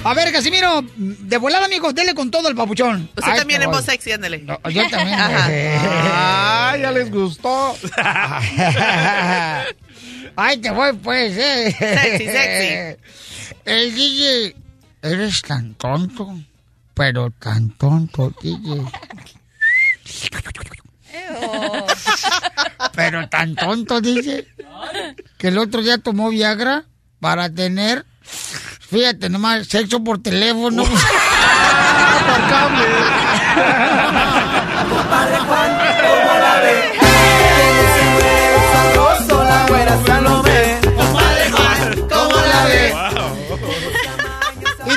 [0.03, 3.09] A ver, Casimiro, de volada, amigo, dele con todo el papuchón.
[3.15, 3.77] Usted Ay, también en voy.
[3.77, 4.45] voz sexy, ándale.
[4.45, 5.19] Yo también.
[5.19, 7.75] Ah, ya les gustó.
[10.37, 11.35] Ay, te voy, pues.
[11.37, 11.75] Eh.
[11.77, 13.01] Sexy, sexy.
[13.65, 14.55] El DJ,
[15.01, 16.39] eres tan tonto,
[16.93, 18.85] pero tan tonto, DJ.
[22.95, 24.47] Pero tan tonto, DJ,
[25.37, 26.83] que el otro día tomó Viagra
[27.19, 30.83] para tener, fíjate nomás, sexo por teléfono.
[30.83, 30.99] Por
[32.49, 32.85] cable.
[34.89, 36.91] Compadre Juan, ¿cómo la ve?
[36.99, 40.79] Tiene ese güero sabroso, la güera Salomé.
[40.95, 42.93] Compadre Juan, ¿cómo la ve?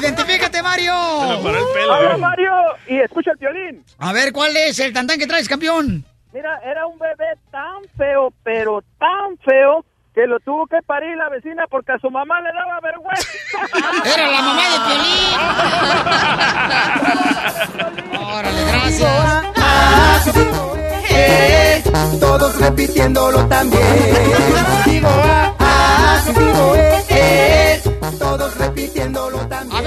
[0.01, 0.95] Identifícate, Mario.
[0.97, 2.53] Hola, Mario,
[2.89, 3.85] y escucha el violín.
[3.99, 6.05] A ver, ¿cuál es el tantán que traes, campeón?
[6.33, 11.28] Mira, era un bebé tan feo, pero tan feo, que lo tuvo que parir la
[11.28, 13.28] vecina porque a su mamá le daba vergüenza.
[14.14, 15.31] Era la mamá de Piolín.
[18.35, 19.51] Órale, gracias.
[22.20, 23.83] Todos repitiéndolo también.
[24.87, 27.83] Digo, ah, ah, digo, eh, eh,
[28.18, 29.80] todos repitiéndolo también.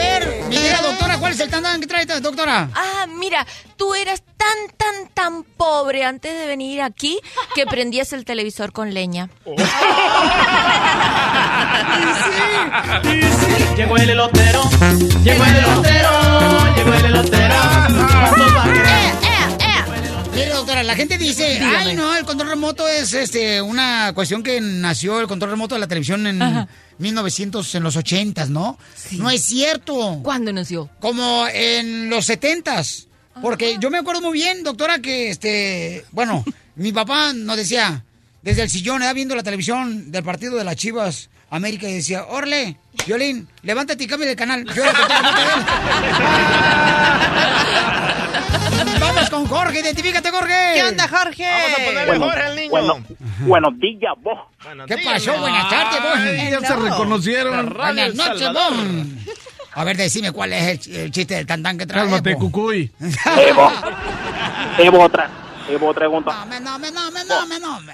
[2.22, 2.70] Doctora?
[2.76, 3.46] Ah, mira,
[3.78, 7.20] tú eras tan, tan, tan pobre antes de venir aquí
[7.56, 9.30] que prendías el televisor con leña.
[13.76, 14.64] Llegó el elotero,
[15.24, 17.56] llegó el elotero, llegó el elotero.
[20.34, 21.76] Mire, doctora, la gente dice, Dígame.
[21.78, 25.82] ay, no, el control remoto es este una cuestión que nació el control remoto de
[25.82, 26.68] la televisión en Ajá.
[26.98, 28.80] 1900, en los 80s, ¿no?
[29.12, 30.20] No es cierto.
[30.24, 30.90] ¿Cuándo nació?
[31.00, 33.06] Como en los 70s.
[33.42, 36.44] Porque yo me acuerdo muy bien, doctora, que este, bueno,
[36.76, 38.04] mi papá nos decía,
[38.42, 42.26] desde el sillón, estaba viendo la televisión del partido de las Chivas América y decía,
[42.26, 44.66] Orle, Violín, levántate y cambia de canal.
[44.74, 44.94] Yo era
[49.04, 50.72] Vamos con Jorge, identifícate, Jorge.
[50.76, 51.46] ¿Qué onda, Jorge?
[51.50, 52.70] Vamos a ponerle Jorge al niño.
[52.70, 53.04] Bueno,
[53.42, 54.40] buenos días, vos.
[54.88, 55.38] ¿Qué pasó?
[55.40, 56.14] Buenas tardes, vos.
[56.16, 57.74] Ay, ya se reconocieron.
[57.74, 58.74] Buenas noches, vos.
[59.76, 62.04] A ver, decime cuál es el, el chiste del tantán que trae.
[62.04, 62.44] Cálmate, vos.
[62.44, 62.92] cucuy.
[63.38, 63.72] Evo.
[64.78, 65.30] Evo otra.
[65.70, 66.32] Evo pregunta.
[66.32, 67.94] No, me, no, me, no, me, no, me, no, me.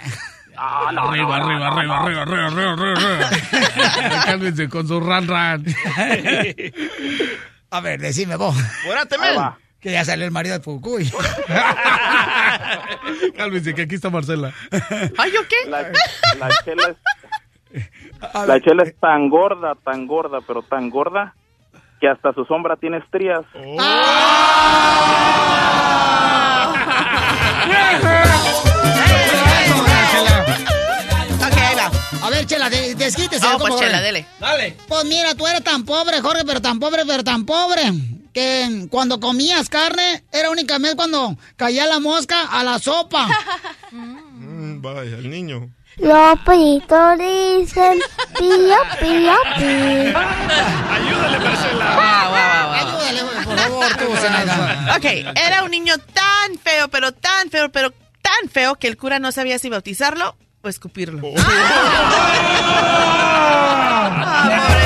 [0.57, 2.01] Ah, no, Arriba, no, arriba, no, arriba, no.
[2.03, 3.29] arriba, arriba, arriba, arriba, arriba.
[4.25, 5.65] Cálmense con su ran ran.
[7.71, 8.55] A ver, decime vos.
[8.83, 9.45] Fuérate, Ahí men.
[9.79, 11.09] Que ya salió el marido de Pucuy.
[13.37, 14.53] Cálmense, que aquí está Marcela.
[15.17, 15.69] ¿Ay, yo qué?
[15.69, 15.83] La,
[16.37, 16.97] la chela es,
[18.47, 21.33] la chela es tan gorda, tan gorda, pero tan gorda
[22.01, 23.41] que hasta su sombra tiene estrías.
[23.79, 24.99] Va.
[32.21, 33.45] A ver, Chela, de- desquítese.
[33.45, 34.25] Ah, ¿cómo pues chela, dele.
[34.39, 34.75] Dale.
[34.87, 37.81] Pues mira, tú eres tan pobre, Jorge, pero tan pobre, pero tan pobre.
[38.39, 43.27] Que cuando comías carne, era únicamente cuando caía la mosca a la sopa.
[43.91, 45.69] Mm, vaya, el niño.
[45.97, 47.99] Los pollitos dicen
[48.37, 50.17] pío, pío, pío.
[50.17, 51.95] Ayúdale, Marcela.
[51.95, 52.73] Wow, wow, wow.
[52.79, 54.05] Ayúdale, por favor, tú.
[54.95, 59.19] Ok, era un niño tan feo, pero tan feo, pero tan feo que el cura
[59.19, 61.33] no sabía si bautizarlo o escupirlo.
[64.21, 64.75] Ah,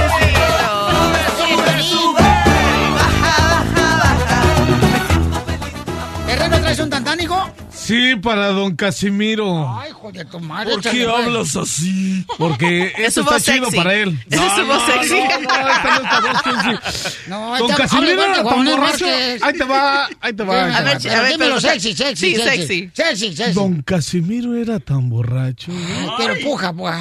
[7.93, 9.69] Sí, para don Casimiro.
[9.77, 10.71] Ay, hijo de tu madre.
[10.73, 11.25] ¿Por qué pues.
[11.25, 12.25] hablas así?
[12.39, 13.77] Porque Es esto su está chido sexy.
[13.77, 14.19] para él.
[14.31, 15.15] Esa es su voz sexy.
[17.27, 19.05] No, Don esta- Casimiro era tan borracho.
[19.41, 20.67] Ahí te va, ahí te va.
[20.69, 22.57] Sí, A ver, pero a ver, dímelo pero- sexy, sexy, Sí, sexy.
[22.67, 22.91] sexy.
[22.93, 23.53] Sexy, sexy.
[23.53, 26.95] Don Casimiro era tan borracho, Ay, Pero puja, pues.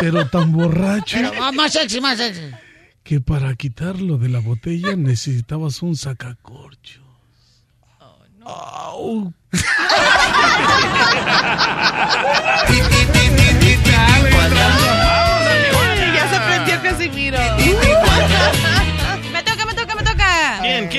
[0.00, 2.40] pero tan borracho Pero más, más sexy, más sexy.
[3.02, 7.00] que para quitarlo de la botella necesitabas un sacacorcho.
[8.50, 9.32] Au.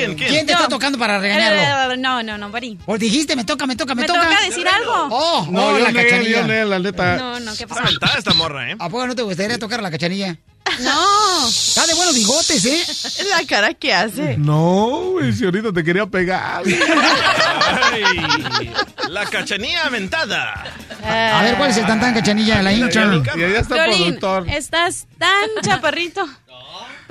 [0.06, 0.30] ¿Quién, quién, quién?
[0.32, 1.94] ¿Quién te está tocando para regañarlo?
[1.94, 2.78] Eh, No, no, no, Bari.
[2.86, 4.22] Pues dijiste, me toca, me toca, me, ¿Me toca.
[4.24, 5.08] toca decir algo?
[5.12, 6.44] Oh, No, no, yo la cachanilla.
[6.44, 7.18] Nel, la neta.
[7.18, 7.82] No, no, ¿qué Está pasó?
[7.88, 8.76] aventada esta morra, ¿eh?
[8.80, 10.38] ¿A poco no te gustaría tocar la cachanilla?
[10.80, 11.48] No.
[11.50, 12.84] Está de buenos bigotes, ¿eh?
[13.30, 14.38] La cara que hace.
[14.38, 16.64] No, güey, si ahorita te quería pegar.
[17.92, 18.72] Ay,
[19.10, 20.64] la cachanilla aventada.
[21.04, 23.04] A ver, ¿cuál es el tantán cachanilla de la hincha?
[23.36, 24.48] Y allá está el productor.
[24.50, 26.26] estás tan chaparrito,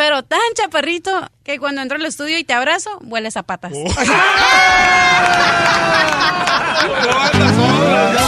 [0.01, 1.11] pero tan chaparrito
[1.45, 3.75] que cuando entro al estudio y te abrazo, hueles a patas.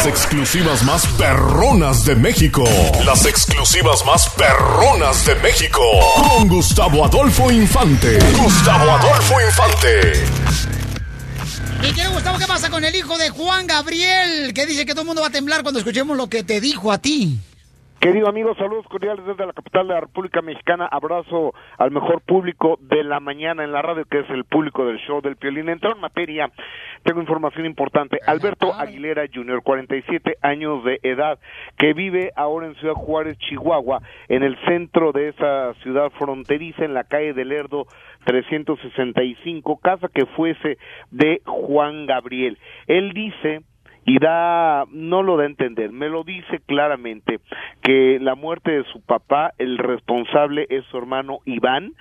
[0.00, 2.64] Las exclusivas más perronas de México.
[3.04, 5.82] Las exclusivas más perronas de México.
[6.16, 8.18] Con Gustavo Adolfo Infante.
[8.36, 10.69] Gustavo Adolfo Infante.
[11.82, 14.52] Y quiero, Gustavo, ¿qué pasa con el hijo de Juan Gabriel?
[14.54, 16.92] Que dice que todo el mundo va a temblar cuando escuchemos lo que te dijo
[16.92, 17.38] a ti.
[18.00, 20.86] Querido amigo, saludos cordiales desde la capital de la República Mexicana.
[20.86, 24.96] Abrazo al mejor público de la mañana en la radio, que es el público del
[25.00, 25.68] show del Piolín.
[25.68, 26.50] Entro en materia,
[27.02, 28.18] tengo información importante.
[28.26, 31.38] Alberto Aguilera Jr., 47 años de edad,
[31.76, 36.94] que vive ahora en Ciudad Juárez, Chihuahua, en el centro de esa ciudad fronteriza, en
[36.94, 37.86] la calle del Lerdo
[38.24, 40.78] 365, casa que fuese
[41.10, 42.58] de Juan Gabriel.
[42.86, 43.62] Él dice
[44.04, 47.40] y da no lo da a entender, me lo dice claramente
[47.82, 51.92] que la muerte de su papá, el responsable es su hermano Iván,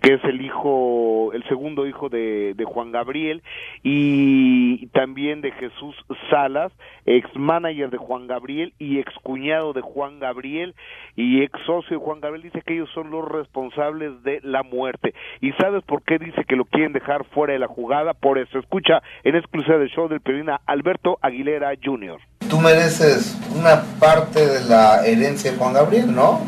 [0.00, 3.42] que es el hijo, el segundo hijo de, Juan Gabriel
[3.84, 5.94] y también de Jesús
[6.30, 6.72] Salas,
[7.06, 10.74] ex manager de Juan Gabriel y ex cuñado de Juan Gabriel
[11.14, 15.14] y ex socio de Juan Gabriel dice que ellos son los responsables de la muerte.
[15.40, 18.14] ¿Y sabes por qué dice que lo quieren dejar fuera de la jugada?
[18.14, 22.18] Por eso escucha en exclusiva del show del Perina Alberto Aguilera Jr.
[22.50, 26.40] Tú mereces una parte de la herencia de Juan Gabriel, ¿no?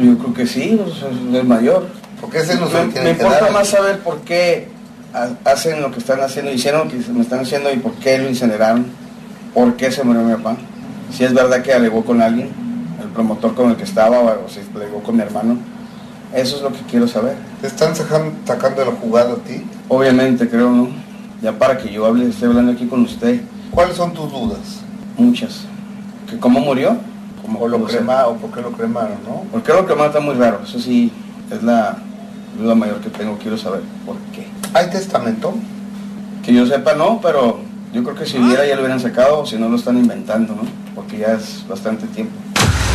[0.00, 1.86] Yo creo que sí, es el mayor.
[2.20, 3.52] Porque ese no se lo me, me importa dar.
[3.52, 4.68] más saber por qué
[5.12, 8.18] ha- hacen lo que están haciendo, hicieron lo que me están haciendo y por qué
[8.18, 8.86] lo incineraron,
[9.54, 10.56] por qué se murió mi papá.
[11.12, 12.50] Si es verdad que alegó con alguien,
[13.02, 15.58] el promotor con el que estaba, o si alegó con mi hermano.
[16.32, 17.34] Eso es lo que quiero saber.
[17.60, 19.64] ¿Te están sacan- sacando la jugada a ti?
[19.88, 20.88] Obviamente, creo, ¿no?
[21.42, 23.40] Ya para que yo hable, estoy hablando aquí con usted.
[23.70, 24.80] ¿Cuáles son tus dudas?
[25.16, 25.64] Muchas.
[26.28, 26.96] ¿Que ¿Cómo murió?
[27.42, 27.98] ¿Cómo ¿O lo pudo ser?
[27.98, 29.42] crema, o por qué lo cremaron, no?
[29.50, 30.60] ¿Por qué lo cremaron está muy raro?
[30.64, 31.12] Eso sí,
[31.50, 31.96] es la
[32.58, 33.38] duda mayor que tengo.
[33.38, 34.46] Quiero saber por qué.
[34.74, 35.54] ¿Hay testamento?
[36.44, 37.60] Que yo sepa, no, pero
[37.92, 40.54] yo creo que si hubiera ya lo hubieran sacado, o si no lo están inventando,
[40.54, 40.62] ¿no?
[40.94, 42.34] Porque ya es bastante tiempo.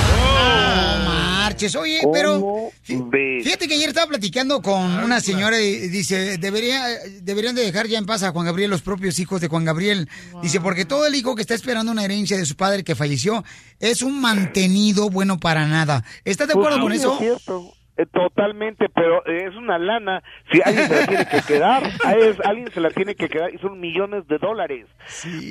[0.09, 6.37] No marches, oye, pero fí- fíjate que ayer estaba platicando con una señora y dice,
[6.37, 6.85] debería,
[7.21, 10.07] deberían de dejar ya en paz a Juan Gabriel, los propios hijos de Juan Gabriel.
[10.41, 13.43] Dice, porque todo el hijo que está esperando una herencia de su padre que falleció
[13.79, 16.03] es un mantenido bueno para nada.
[16.23, 17.13] ¿Estás de acuerdo Pues con sí, eso?
[17.13, 17.73] es cierto.
[17.97, 20.23] Eh, Totalmente, pero eh, es una lana.
[20.51, 21.83] Si alguien se la tiene que quedar,
[22.17, 24.87] es- alguien se la tiene que quedar y son millones de dólares.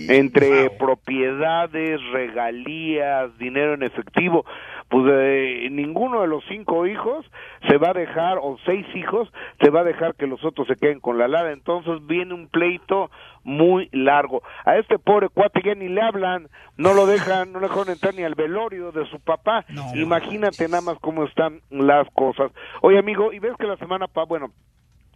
[0.08, 4.44] Entre propiedades, regalías, dinero en efectivo.
[4.88, 7.24] Pues eh, ninguno de los cinco hijos
[7.68, 10.76] se va a dejar, o seis hijos, se va a dejar que los otros se
[10.76, 11.52] queden con la lana.
[11.52, 13.10] Entonces viene un pleito
[13.44, 14.42] muy largo.
[14.64, 18.14] A este pobre cuate ya ni le hablan, no lo dejan, no le dejan entrar
[18.14, 19.64] ni al velorio de su papá.
[19.94, 22.52] Imagínate nada más cómo están las cosas.
[22.82, 24.52] Oye, amigo, y ves que la semana pa, bueno,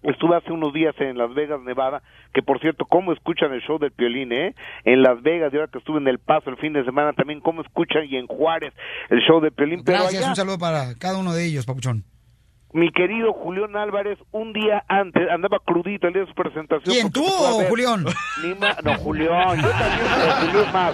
[0.02, 2.02] Estuve hace unos días en Las Vegas, Nevada,
[2.32, 4.54] que por cierto, cómo escuchan el show del Piolín, ¿eh?
[4.84, 7.40] En Las Vegas, y ahora que estuve en El Paso el fin de semana, también
[7.40, 8.72] cómo escuchan, y en Juárez,
[9.10, 9.82] el show del Piolín.
[9.84, 12.04] Pero Gracias, allá, un saludo para cada uno de ellos, papuchón.
[12.76, 16.94] Mi querido Julián Álvarez, un día antes, andaba crudito el día de su presentación.
[16.94, 18.04] ¿Quién, tú o Julián?
[18.44, 20.92] Ni ma- no, Julián, yo también, pero Julián más.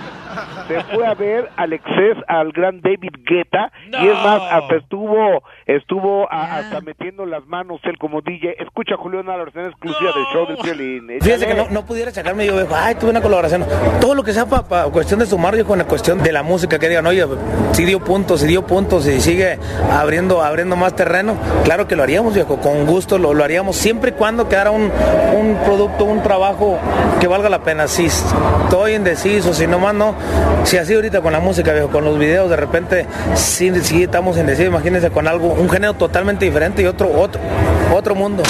[0.69, 3.71] Se fue a ver al exces al gran David Guetta,
[4.01, 8.55] y es más, hasta estuvo, estuvo a- hasta metiendo las manos él como DJ.
[8.63, 11.09] Escucha a Julián Álvarez en exclusiva del show del Piolín.
[11.21, 13.67] Fíjese que no, no pudiera sacarme yo, ay, tuve una colaboración.
[14.01, 16.79] Todo lo que sea para cuestión de sumar, yo con la cuestión de la música,
[16.79, 17.27] que digan, oye,
[17.73, 19.59] si dio puntos, si dio puntos, y sigue
[19.91, 24.11] abriendo, abriendo más terreno, claro que lo haríamos, viejo, con gusto lo, lo haríamos, siempre
[24.11, 24.91] y cuando quedara un,
[25.35, 26.79] un producto, un trabajo
[27.21, 27.89] que valga la pena.
[27.89, 30.15] Si estoy indeciso, si nomás no,
[30.65, 34.37] si así ahorita con la música, viejo, con los videos, de repente, sí, sí estamos
[34.37, 37.41] indecisos, imagínense con algo, un género totalmente diferente y otro, otro,
[37.93, 38.45] otro mundo.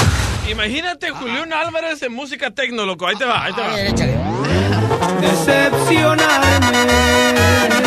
[0.50, 3.06] Imagínate Julián Álvarez en música tecno, loco.
[3.06, 3.68] Ahí te va, ahí te va.
[5.20, 7.81] Decepcionarme.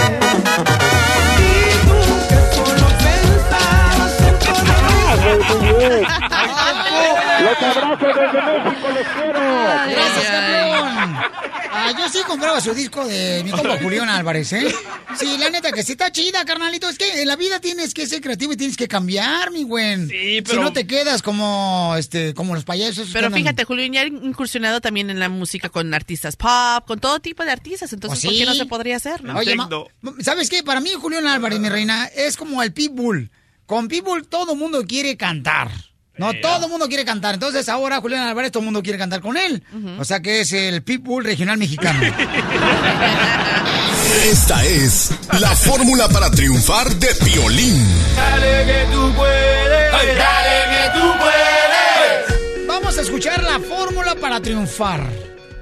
[7.42, 8.24] Los abrazo desde
[8.64, 9.40] México, los quiero.
[9.40, 10.86] Ah, gracias, campeón.
[11.78, 14.74] Ah, yo sí compraba su disco de mi compa Julián Álvarez, ¿eh?
[15.18, 16.90] Sí, la neta que sí está chida, carnalito.
[16.90, 20.08] Es que en la vida tienes que ser creativo y tienes que cambiar, mi güey.
[20.08, 20.56] Sí, pero...
[20.56, 23.10] Si no te quedas como, este, como los payasos.
[23.12, 27.20] Pero fíjate, Julián ya ha incursionado también en la música con artistas pop, con todo
[27.20, 27.92] tipo de artistas.
[27.94, 29.24] Entonces, pues ¿por qué no se podría hacer?
[29.24, 29.38] No?
[29.38, 29.70] Oye, ma...
[30.22, 30.64] ¿sabes qué?
[30.64, 33.32] Para mí, Julián Álvarez, mi reina, es como el pitbull.
[33.66, 35.72] Con Pitbull todo mundo quiere cantar.
[36.18, 37.34] No, todo mundo quiere cantar.
[37.34, 39.64] Entonces ahora Julián Álvarez todo el mundo quiere cantar con él.
[40.00, 42.00] O sea que es el Pitbull regional mexicano.
[44.24, 47.86] Esta es la fórmula para triunfar de Piolín.
[48.16, 52.68] Dale que tú puedes, dale que tú puedes.
[52.68, 55.02] Vamos a escuchar la fórmula para triunfar.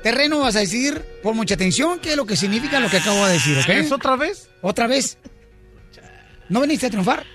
[0.04, 3.26] Terreno vas a decir, por mucha atención, qué es lo que significa lo que acabo
[3.26, 3.70] de decir, ¿ok?
[3.70, 4.49] ¿Es otra vez?
[4.62, 5.18] ¿Otra vez?
[6.49, 7.26] ¿No veniste a triunfar?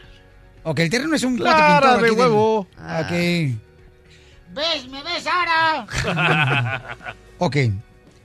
[0.65, 2.59] Ok, el terreno es un cuate Clara de aquí del- huevo.
[2.61, 3.11] Ok.
[4.55, 4.89] ¿Ves?
[4.91, 5.87] ¿Me ves, Sara?
[7.39, 7.57] Ok.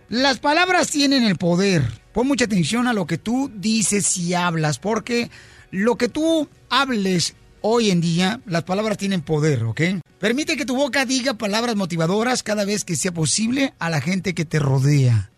[0.09, 1.83] Las palabras tienen el poder.
[2.13, 5.29] Pon mucha atención a lo que tú dices y hablas, porque
[5.71, 9.81] lo que tú hables hoy en día, las palabras tienen poder, ¿ok?
[10.19, 14.33] Permite que tu boca diga palabras motivadoras cada vez que sea posible a la gente
[14.33, 15.29] que te rodea.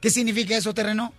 [0.00, 1.12] ¿Qué significa eso, terreno?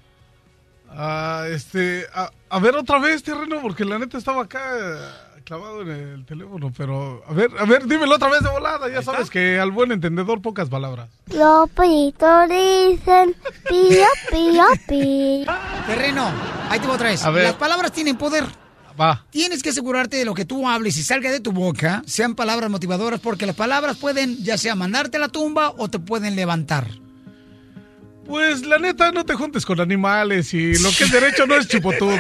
[0.95, 5.81] Ah, este, a, a ver otra vez, terreno, porque la neta estaba acá eh, clavado
[5.81, 9.29] en el teléfono, pero a ver, a ver, dímelo otra vez de volada, ya sabes
[9.29, 11.09] que al buen entendedor pocas palabras.
[11.27, 13.35] Los pollitos dicen
[13.69, 15.53] pío, pío, pío.
[15.87, 16.31] Terreno,
[16.69, 17.23] ahí te voy otra vez.
[17.25, 17.43] A ver.
[17.43, 18.45] Las palabras tienen poder.
[18.99, 19.25] Va.
[19.31, 22.69] Tienes que asegurarte de lo que tú hables y salga de tu boca sean palabras
[22.69, 26.85] motivadoras porque las palabras pueden ya sea mandarte a la tumba o te pueden levantar.
[28.25, 31.67] Pues la neta, no te juntes con animales y lo que es derecho no es
[31.67, 32.17] chupotudo.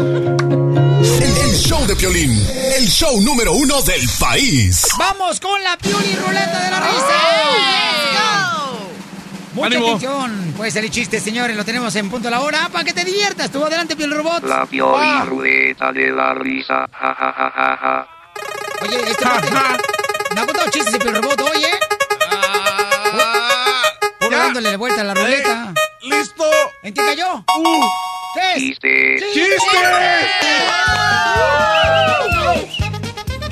[0.00, 2.30] El, el show de Piolín,
[2.76, 4.86] el show número uno del país.
[4.98, 7.20] ¡Vamos con la Pioli Ruleta de la Risa!
[9.54, 9.86] Mucha ¡Ánimo!
[9.88, 10.54] atención.
[10.56, 11.56] Puede salir chiste, señores.
[11.56, 13.50] Lo tenemos en punto a la hora para que te diviertas.
[13.50, 14.44] Tú adelante, Pioli Robot.
[14.44, 15.24] La Pioli Ah.
[15.26, 16.86] Ruleta de la risa.
[16.92, 18.08] Ja, ja, ja, ja, ja.
[18.82, 19.24] Oye, este
[20.34, 21.70] me ha contado chistes el Pioli Robot, oye.
[24.20, 25.74] Puro dándole vuelta a la ruleta.
[26.02, 26.44] ¡Listo!
[26.82, 27.44] ¿En qué cayó?
[28.34, 28.58] ¿Qué es?
[28.58, 29.16] Chiste.
[29.32, 29.60] ¡Chistes!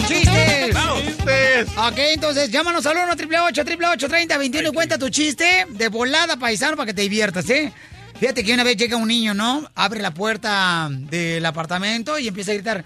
[0.06, 0.76] ¡Chistes!
[0.76, 1.68] ¡Chistes!
[1.78, 6.76] Ok, entonces llámanos al 1 888 30 21 y cuenta tu chiste de volada, paisano,
[6.76, 7.72] para que te diviertas, ¿eh?
[8.20, 9.68] Fíjate que una vez llega un niño, ¿no?
[9.74, 12.82] Abre la puerta del apartamento y empieza a gritar: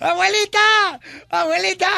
[0.00, 0.58] ¡Abuelita!
[1.30, 1.88] ¡Abuelita!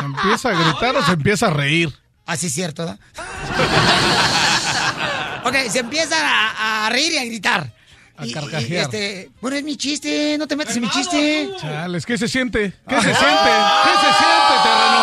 [0.00, 1.92] ¿Empieza a gritar o se empieza a reír?
[2.24, 2.98] Así es cierto, ¿verdad?
[5.44, 7.70] ok, se empieza a, a reír y a gritar.
[8.16, 8.84] A Y- y, carcajear.
[8.84, 11.50] este, bueno, es mi chiste, no te metas en mi chiste.
[11.60, 12.72] Chales, ¿qué se siente?
[12.88, 13.50] ¿Qué se siente?
[13.84, 15.00] ¿Qué se siente, terreno?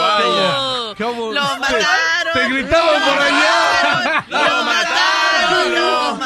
[0.00, 0.94] vaya.
[0.96, 1.32] ¿Qué hubo?
[1.32, 2.32] Lo Te- mataron.
[2.32, 4.24] Te gritaban por allá.
[4.28, 6.16] Lo mataron, lo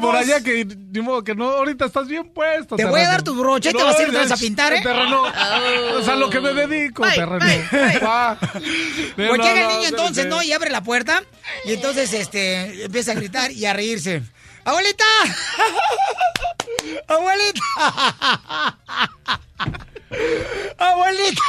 [0.00, 2.76] por allá que ni modo que no, ahorita estás bien puesto.
[2.76, 4.72] Te voy a dar tu brocha y te vas a ir otra vez a pintar,
[4.72, 4.80] ¿eh?
[4.82, 5.22] Terreno.
[5.22, 5.98] Oh.
[5.98, 7.38] O sea, lo que me dedico, Bye, terreno.
[7.72, 8.38] bye, Va.
[9.16, 10.26] Pues No, llega el no, niño entonces.
[10.26, 10.42] ¿no?
[10.42, 11.22] Y abre la puerta
[11.64, 14.22] y entonces este empieza a gritar y a reírse.
[14.64, 15.04] ¡Abuelita!
[17.08, 17.62] ¡Abuelita!
[20.78, 21.42] ¡Abuelita!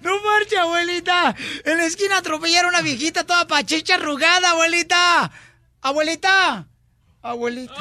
[0.00, 1.34] ¡No marche, abuelita!
[1.64, 5.30] En la esquina atropellaron a una viejita toda pachicha arrugada, abuelita.
[5.82, 6.66] ¡Abuelita!
[7.22, 7.74] Abuelita.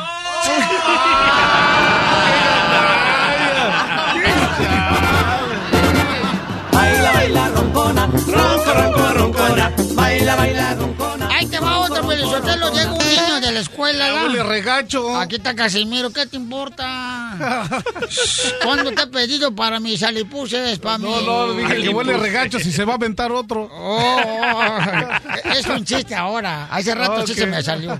[6.72, 9.74] Baila, baila, roncona, ronco, ronco, roncona.
[9.96, 11.13] Baila, baila, roncona.
[12.34, 12.74] Otro, Pelizotelo.
[12.74, 15.16] Llega un niño de la escuela, Ya huele regacho.
[15.18, 17.32] Aquí está Casimiro, ¿qué te importa?
[18.64, 22.72] ¿Cuándo te he pedido para mis alipuses, para No, no, dije que huele regacho si
[22.72, 23.70] se va a aventar otro.
[23.72, 26.68] Oh, oh, es un chiste ahora.
[26.72, 27.38] Hace rato sí Ok.
[27.40, 28.00] se me salió.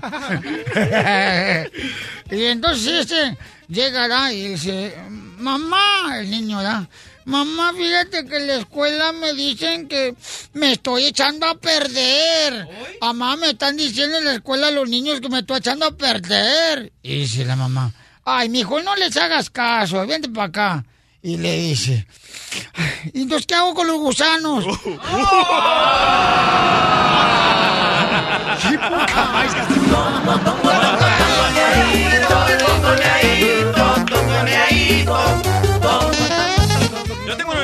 [2.30, 3.36] y entonces este
[3.68, 4.30] llega ¿verdad?
[4.30, 4.94] y dice,
[5.38, 6.88] mamá, el niño, ¿verdad?
[7.24, 10.14] Mamá, fíjate que en la escuela me dicen que
[10.52, 12.68] me estoy echando a perder.
[13.00, 16.92] Mamá, me están diciendo en la escuela los niños que me estoy echando a perder.
[17.02, 17.92] Y dice la mamá,
[18.24, 20.84] ay, mijo, no les hagas caso, vente para acá.
[21.22, 22.06] Y le dice,
[23.14, 24.66] ¿y entonces qué hago con los gusanos?
[24.84, 24.90] ¡Qué
[28.78, 29.54] poca más,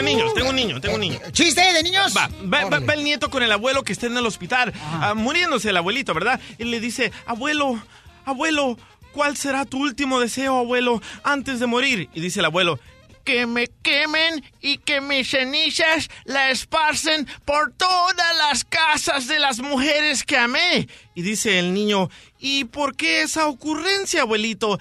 [0.04, 1.18] Tengo unos niños, tengo un niño, tengo un niño.
[1.32, 2.14] ¿Chiste de niños?
[2.16, 5.14] Va, va, va- va el nieto con el abuelo que está en el hospital, ah,
[5.14, 6.40] muriéndose el abuelito, ¿verdad?
[6.58, 7.82] Y le dice, abuelo,
[8.24, 8.78] abuelo,
[9.12, 12.08] ¿cuál será tu último deseo, abuelo, antes de morir?
[12.14, 12.78] Y dice el abuelo,
[13.24, 19.58] que me quemen y que mis cenizas la esparcen por todas las casas de las
[19.60, 20.88] mujeres que amé.
[21.14, 24.78] Y dice el niño, ¿y por qué esa ocurrencia, abuelito?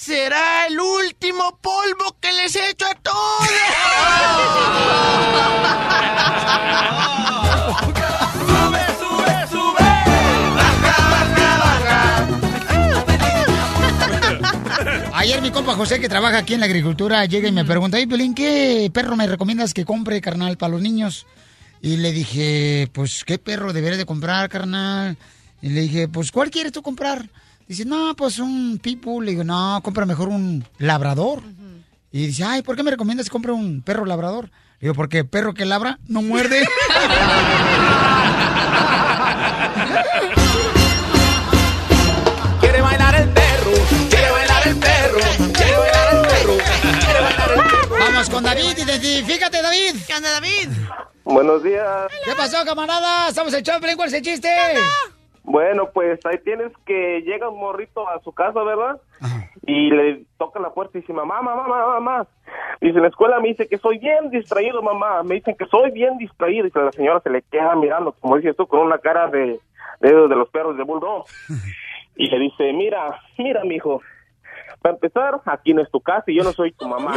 [0.00, 3.48] Será el último polvo que les echo a todos.
[15.14, 18.06] Ayer mi compa José, que trabaja aquí en la agricultura, llega y me pregunta, hey,
[18.06, 21.26] Pelín, ¿qué perro me recomiendas que compre, carnal, para los niños?
[21.82, 25.16] Y le dije, pues, ¿qué perro debería de comprar, carnal?
[25.60, 27.28] Y le dije, pues, ¿cuál quieres tú comprar?
[27.68, 29.26] Dice, no, pues un pitbull.
[29.26, 31.42] Le digo, no, compra mejor un labrador.
[32.10, 34.46] Y dice, ay, ¿por qué me recomiendas que compre un perro labrador?
[34.80, 36.66] Le digo, porque perro que labra no muerde.
[42.60, 43.72] Quiere bailar el perro,
[44.08, 45.18] quiere bailar el perro,
[45.52, 46.56] quiere bailar el perro,
[47.00, 47.98] quiere bailar el perro.
[47.98, 49.94] Vamos con David, identifícate, David.
[50.06, 50.68] ¿Qué onda, David?
[51.24, 52.10] Buenos días.
[52.24, 53.28] ¿Qué pasó, camarada?
[53.28, 54.48] Estamos echando pelín, ¿cuál es el chiste?
[55.48, 59.00] Bueno, pues ahí tienes que llega un morrito a su casa, ¿verdad?
[59.64, 62.26] Y le toca la puerta y dice, mamá, mamá, mamá, mamá.
[62.82, 65.22] Dice, en la escuela me dice que soy bien distraído, mamá.
[65.22, 66.66] Me dicen que soy bien distraído.
[66.66, 69.58] Y la señora se le queda mirando, como dices tú, con una cara de,
[70.00, 71.24] de, de los perros de bulldog.
[72.20, 74.02] Y le dice, mira, mira, mijo.
[74.82, 77.14] Para empezar, aquí no es tu casa y yo no soy tu mamá.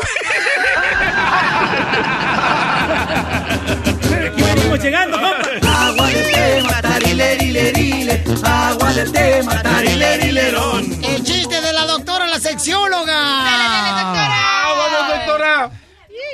[4.28, 8.24] Aquí venimos llegando, Agua del tema, tarilerilerile.
[8.44, 11.04] Agua del tema, tarilerilerón.
[11.04, 13.14] El chiste de la doctora, la sexióloga.
[13.14, 14.40] ¡Dale, dale, doctora!
[14.78, 15.72] ¡Vamos, doctora!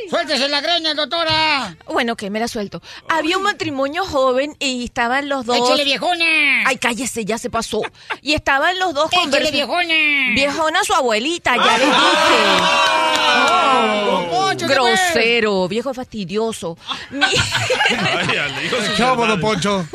[0.10, 1.76] ¡Suéltese la greña, doctora!
[1.86, 2.82] Bueno, que me la suelto.
[3.10, 5.58] Había un matrimonio joven y estaban los dos.
[5.58, 6.64] ¡Échale, viejona!
[6.66, 7.82] Ay, cállese, ya se pasó.
[8.22, 9.52] Y estaban los dos ¡Échale, conversando.
[9.58, 10.34] viejona!
[10.34, 12.38] Viejona su abuelita, ya les dije.
[14.06, 14.26] Don
[14.58, 16.78] Poncho, ¿qué Grosero, viejo fastidioso.
[17.12, 17.26] Mi-
[18.98, 19.86] Chavo, don Poncho.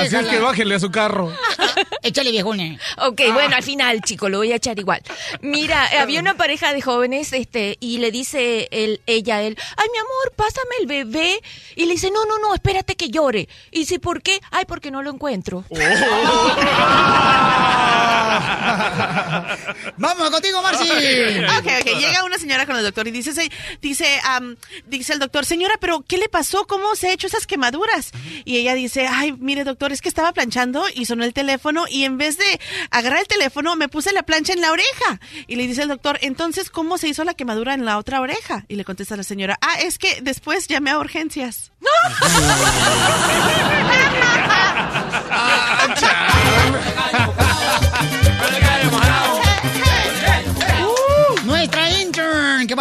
[0.00, 1.32] Así es que bájele a su carro.
[2.02, 2.76] Échale, viejona.
[2.98, 5.02] Ok, bueno, al final, chico, lo voy a echar igual.
[5.40, 9.86] Mira, había una pareja de jóvenes, este, y le dice él, ella a él, ay,
[9.92, 11.40] mi amor, pásame el bebé.
[11.76, 13.48] Y le dice, no, no, no, espérate que llore.
[13.70, 14.40] Y dice, ¿por qué?
[14.50, 15.64] Ay, porque no lo encuentro.
[19.96, 20.88] Vamos contigo, Marci.
[20.88, 21.98] Ok, ok.
[21.98, 23.50] Llega una señora con el doctor y dice, se-
[24.16, 24.56] dice,
[24.86, 26.66] dice el doctor, señora, pero ¿qué le pasó?
[26.66, 28.12] ¿Cómo se ha hecho esas quemaduras?
[28.44, 32.04] Y ella dice, ay, mire, doctor, es que estaba planchando y sonó el teléfono y
[32.04, 35.20] en vez de agarrar el teléfono me puse la plancha en la oreja.
[35.46, 38.64] Y le dice el doctor, entonces, ¿cómo se hizo la quemadura en la otra oreja?
[38.68, 41.72] Y le contesta la señora, ah, es que después llamé a urgencias.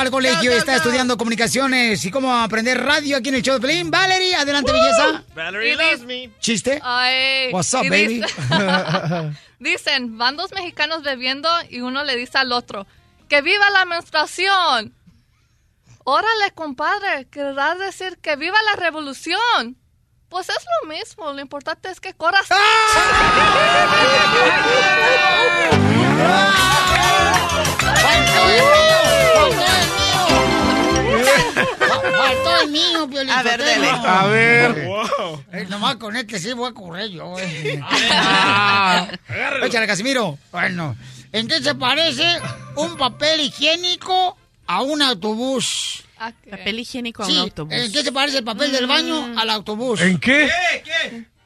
[0.09, 3.61] al colegio y está estudiando comunicaciones y cómo aprender radio aquí en el show de
[3.61, 3.91] Pelín.
[3.91, 5.23] Valerie, adelante, belleza.
[5.35, 6.31] Valerie loves me.
[6.39, 6.79] ¿Chiste?
[6.83, 8.21] Ay, What's up, baby?
[8.21, 8.33] dice-
[9.59, 12.87] Dicen, van dos mexicanos bebiendo y uno le dice al otro,
[13.27, 14.95] ¡que viva la menstruación!
[16.05, 19.77] Órale, compadre, ¿querrás decir que viva la revolución?
[20.29, 22.47] Pues es lo mismo, lo importante es que corras.
[32.17, 33.29] Faltó el mío, Piolín.
[33.31, 33.89] A ver, dele.
[33.89, 34.87] A ver.
[35.51, 37.35] Eh, nomás con este sí voy a correr yo.
[37.39, 37.81] eh.
[39.27, 39.65] Agárralo.
[39.65, 40.37] Échale, Casimiro.
[40.51, 40.95] Bueno,
[41.31, 42.25] ¿en qué se parece
[42.75, 44.37] un papel higiénico
[44.67, 46.03] a un autobús?
[46.49, 47.73] Papel higiénico a Sí, un autobús.
[47.73, 50.01] ¿En qué se parece el papel del baño al autobús?
[50.01, 50.49] ¿En qué?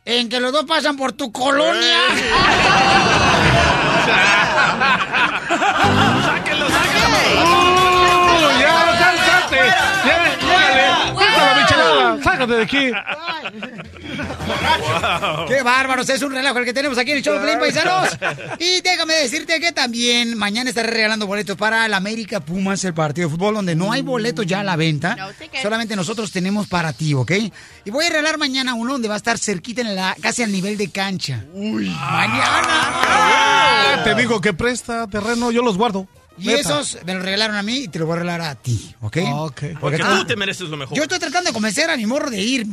[0.06, 2.00] En que los dos pasan por tu colonia.
[7.14, 8.76] ¡Uh, ya,
[9.22, 9.62] sálte!
[10.06, 10.86] ¡Ya, llégale!
[11.14, 12.24] ¡Suelta la michelada!
[12.24, 12.92] ¡Sácate de aquí!
[15.48, 16.10] ¡Qué bárbaros!
[16.10, 18.18] Es un relajo el que tenemos aquí en el show de Paisanos.
[18.60, 23.28] Y déjame decirte que también mañana estaré regalando boletos para el América Pumas, el partido
[23.28, 25.18] de fútbol, donde no hay boletos ya a la venta.
[25.62, 27.32] Solamente nosotros tenemos para ti, ¿ok?
[27.86, 30.52] Y voy a regalar mañana uno donde va a estar cerquita, en la, casi al
[30.52, 31.44] nivel de cancha.
[31.54, 31.90] ¡Uy!
[31.90, 32.64] ¡Mañana!
[32.66, 36.08] Ah, te digo que presta terreno, yo los guardo.
[36.38, 38.96] Y esos me los regalaron a mí y te los voy a regalar a ti,
[39.02, 39.18] ¿ok?
[39.80, 40.98] Porque tú- tú te mereces lo mejor.
[40.98, 42.66] Yo estoy tratando de convencer a mi morro de ir.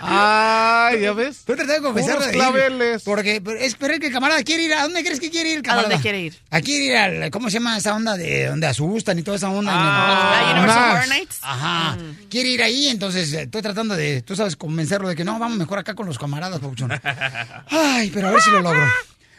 [0.00, 1.38] Ay, ¿ya ves?
[1.38, 2.34] Estoy tratando de convencerlo de ir.
[2.34, 3.02] claveles.
[3.02, 4.74] Porque pero es pero es que el camarada quiere ir.
[4.74, 5.88] ¿A dónde crees que quiere ir, camarada?
[5.90, 6.36] dónde quiere ir?
[6.50, 7.30] A quiere ir al...
[7.30, 9.72] ¿Cómo se llama esa onda de donde asustan y toda esa onda?
[9.74, 10.94] Ah, Universal Nash.
[10.96, 11.38] Horror Nights.
[11.42, 11.96] Ajá.
[12.30, 15.56] Quiere ir ahí, entonces eh, estoy tratando de, tú sabes, convencerlo de que no, vamos
[15.58, 16.90] mejor acá con los camaradas, Papuchón.
[17.70, 18.82] Ay, pero a ver si lo logro.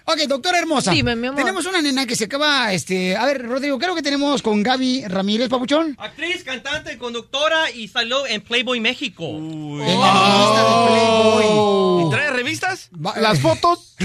[0.07, 0.91] Ok, doctora hermosa.
[0.91, 1.39] Dime, mi amor.
[1.39, 3.15] Tenemos una nena que se acaba, este...
[3.17, 5.95] A ver, Rodrigo, creo que tenemos con Gaby Ramírez, papuchón.
[5.99, 9.25] Actriz, cantante, conductora y salió en Playboy México.
[9.25, 12.05] En la revista de Playboy.
[12.05, 12.89] ¿Y trae revistas?
[13.19, 13.95] ¿Las fotos?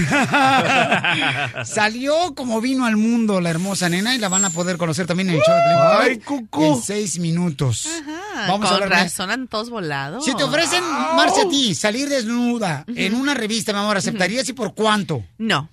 [1.65, 5.29] Salió como vino al mundo la hermosa nena y la van a poder conocer también
[5.31, 6.09] en el show de Playboy.
[6.09, 6.65] Ay, cucú.
[6.77, 7.87] En seis minutos.
[8.09, 10.25] Ah, Vamos a con hablar razón todos volados.
[10.25, 10.83] Si te ofrecen,
[11.15, 15.23] Marcia, a ti, salir desnuda en una revista, mi amor, ¿aceptarías y por cuánto?
[15.37, 15.69] No.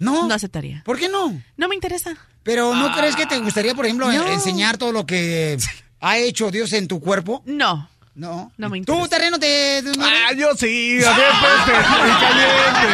[0.00, 0.26] ¿No?
[0.26, 0.82] No aceptaría.
[0.84, 1.40] ¿Por qué no?
[1.56, 2.16] No me interesa.
[2.42, 4.26] Pero ¿no crees que te gustaría, por ejemplo, No.
[4.32, 5.56] enseñar todo lo que
[6.00, 7.42] ha hecho Dios en tu cuerpo?
[7.46, 7.88] No.
[8.14, 8.50] No.
[8.56, 9.02] No me interesa.
[9.02, 9.82] ¿Tú, terreno, te...
[10.00, 12.88] Ah, yo sí, a ver, pues, caliente.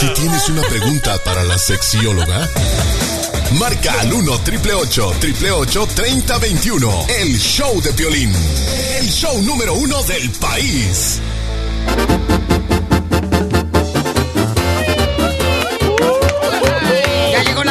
[0.00, 2.48] Si tienes una pregunta para la sexióloga,
[3.58, 8.32] marca al 1 888 888 3021 El show de Piolín.
[9.00, 11.20] El show número uno del país.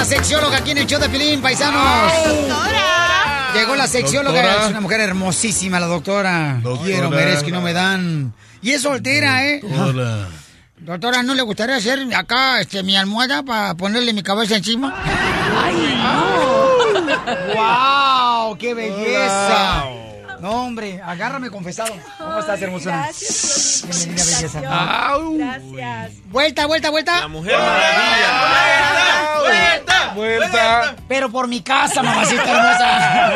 [0.05, 2.11] La sexióloga aquí en el show de Pilín, paisanos.
[3.55, 4.63] Llegó la sexióloga, Doctora.
[4.65, 6.61] es una mujer hermosísima, la doctora.
[6.83, 8.31] Quiero, merezco y no me dan.
[8.61, 9.61] Y es soltera, ¿eh?
[9.63, 10.27] Hola.
[10.77, 14.93] Doctora, ¿no le gustaría hacer acá este, mi almohada para ponerle mi cabeza encima?
[15.63, 17.55] ¡Ay, no!
[18.49, 18.57] ¡Wow!
[18.59, 19.85] ¡Qué belleza!
[20.39, 21.93] No, hombre, agárrame confesado.
[22.17, 23.09] ¿Cómo estás, hermosura?
[23.83, 24.61] Bienvenida, belleza.
[24.61, 26.11] Gracias.
[26.25, 27.19] Vuelta, vuelta, vuelta.
[27.21, 29.39] La mujer maravilla.
[29.39, 30.11] Vuelta.
[30.15, 30.95] Vuelta.
[31.07, 33.29] Pero por mi casa, mamacita hermosa.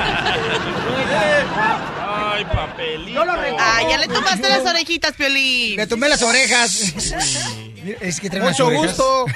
[2.32, 3.24] Ay, papelito.
[3.60, 5.78] Ah, ya le tomaste las orejitas, Piolín.
[5.78, 6.94] Le tumbé las orejas.
[8.02, 9.26] Es que Mucho gusto.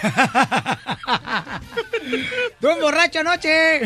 [2.60, 3.82] ¡Tú un borracho anoche!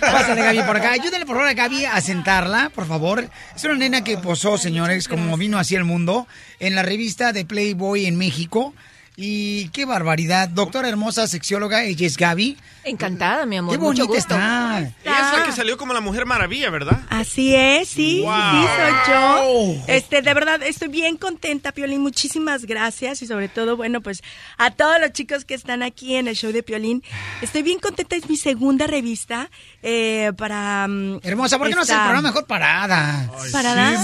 [0.00, 0.92] Pásale, Gaby, por acá.
[0.92, 3.28] Ayúdale, por favor, a Gaby a sentarla, por favor.
[3.54, 6.26] Es una nena que posó, señores, como vino hacia el mundo,
[6.58, 8.74] en la revista de Playboy en México.
[9.22, 10.48] Y qué barbaridad.
[10.48, 12.56] Doctora hermosa, sexióloga, ella es Gaby.
[12.84, 13.74] Encantada, mi amor.
[13.74, 14.34] Qué mucho bonita gusto.
[14.34, 14.78] está.
[14.78, 17.02] Ella es la que salió como la mujer maravilla, ¿verdad?
[17.10, 18.32] Así es, sí, Wow.
[18.32, 19.84] sí soy yo.
[19.88, 22.00] Este, de verdad, estoy bien contenta, Piolín.
[22.00, 24.22] Muchísimas gracias y sobre todo, bueno, pues
[24.56, 27.02] a todos los chicos que están aquí en el show de Piolín.
[27.42, 29.50] Estoy bien contenta, es mi segunda revista
[29.82, 30.88] eh, para...
[30.88, 33.30] mm, Hermosa, ¿por qué no haces el programa mejor parada?
[33.52, 34.02] ¿Parada?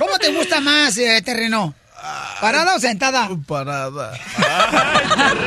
[0.00, 1.72] ¿Cómo te gusta más, eh, terreno?
[2.40, 3.28] ¿Parada o sentada?
[3.46, 4.12] Parada.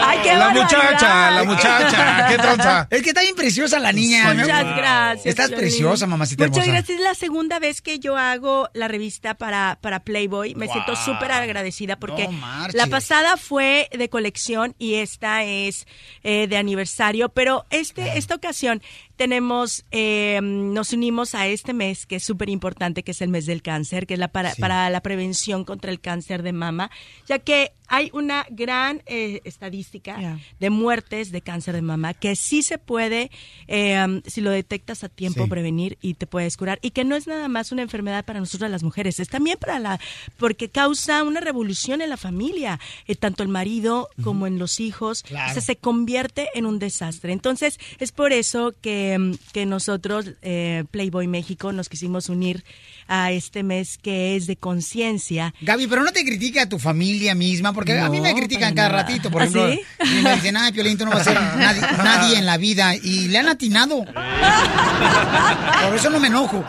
[0.00, 0.62] Ay, qué La barbaridad.
[0.62, 2.26] muchacha, la muchacha.
[2.28, 2.86] ¿Qué tronza?
[2.90, 4.32] Es que está bien preciosa la niña.
[4.34, 4.76] Muchas ¿no?
[4.76, 5.26] gracias.
[5.26, 5.60] Estás Piolín.
[5.66, 6.72] preciosa, mamacita Muchas hermosa.
[6.78, 6.98] gracias.
[6.98, 10.54] Es la segunda vez que yo hago la revista para, para Playboy.
[10.54, 15.86] Me siento súper agradecida porque No la pasada fue de colección y esta es
[16.22, 17.28] eh, de aniversario.
[17.30, 18.82] Pero este, esta ocasión
[19.18, 23.44] tenemos, eh, nos unimos a este mes que es súper importante, que es el mes
[23.46, 26.90] del cáncer, que es la para, para la prevención contra el cáncer de mama,
[27.26, 32.62] ya que hay una gran eh, estadística de muertes de cáncer de mama que sí
[32.62, 33.30] se puede,
[33.66, 35.50] eh, um, si lo detectas a tiempo, Sí.
[35.50, 36.78] prevenir y te puedes curar.
[36.82, 39.78] Y que no es nada más una enfermedad para nosotras las mujeres, es también para
[39.78, 40.00] la,
[40.36, 45.22] porque causa una revolución en la familia, eh, tanto el marido como en los hijos.
[45.22, 45.50] Claro.
[45.50, 47.32] O sea, se convierte en un desastre.
[47.32, 52.64] Entonces, es por eso que, mm, que nosotros, eh, Playboy México, nos quisimos unir
[53.06, 55.54] a este mes que es de conciencia.
[55.62, 58.74] Gaby, pero no te critica a tu familia misma, porque a mí me No, critican
[58.74, 59.02] cada nada.
[59.02, 59.70] ratito, por ¿Ah, ejemplo.
[59.70, 59.80] sí?
[60.18, 62.96] Y me dicen, ay, Piolín, tú no vas a ser nadie, nadie en la vida.
[62.96, 64.04] Y le han atinado.
[64.04, 66.64] Por eso no me enojo.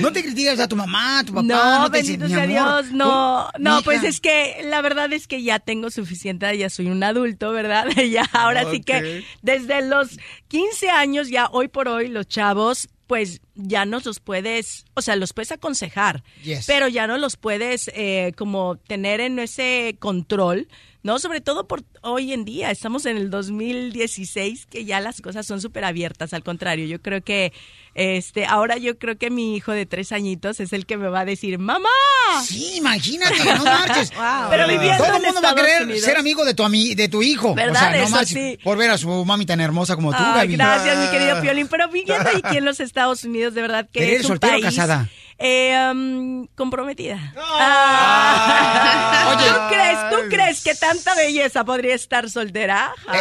[0.00, 1.46] No te criticas a tu mamá, a tu papá.
[1.46, 3.82] No, te dicen, bendito "Mi sea amor, Dios, no, no, mija".
[3.84, 7.86] pues es que la verdad es que ya tengo suficiente, ya soy un adulto, ¿verdad?
[8.14, 10.18] Ya, ahora sí que desde los
[10.48, 15.16] 15 años, ya hoy por hoy, los chavos, pues ya no los puedes, o sea,
[15.16, 16.66] los puedes aconsejar, Yes.
[16.66, 20.66] pero ya no los puedes eh, como tener en ese control,
[21.02, 21.18] ¿no?
[21.18, 25.60] Sobre todo por hoy en día, estamos en el 2016, que ya las cosas son
[25.60, 27.52] súper abiertas, al contrario, yo creo que,
[27.94, 31.20] este, ahora yo creo que mi hijo de tres añitos es el que me va
[31.20, 31.88] a decir, ¡mamá!
[32.44, 34.10] Sí, imagínate, no marches.
[34.50, 36.02] Pero viviendo Todo el mundo va a querer Unidos.
[36.02, 37.54] ser amigo de tu, ami- de tu hijo.
[37.54, 37.74] ¿Verdad?
[37.74, 38.28] O sea, no Eso marches.
[38.32, 38.58] sí.
[38.64, 40.56] Por ver a su mami tan hermosa como tú, Ay, Gaby.
[40.56, 41.68] gracias, mi querido Piolín.
[41.68, 44.52] Pero viviendo aquí en los Estados Unidos, de verdad que ¿Pero es eres un soltera
[44.56, 44.64] o país...
[44.64, 45.08] casada?
[45.36, 47.18] Eh, um, comprometida.
[47.36, 49.34] Ah.
[49.36, 49.48] Oye.
[49.48, 52.92] ¿Tú crees, tú crees que tanta belleza podría estar soltera?
[53.12, 53.20] Eh.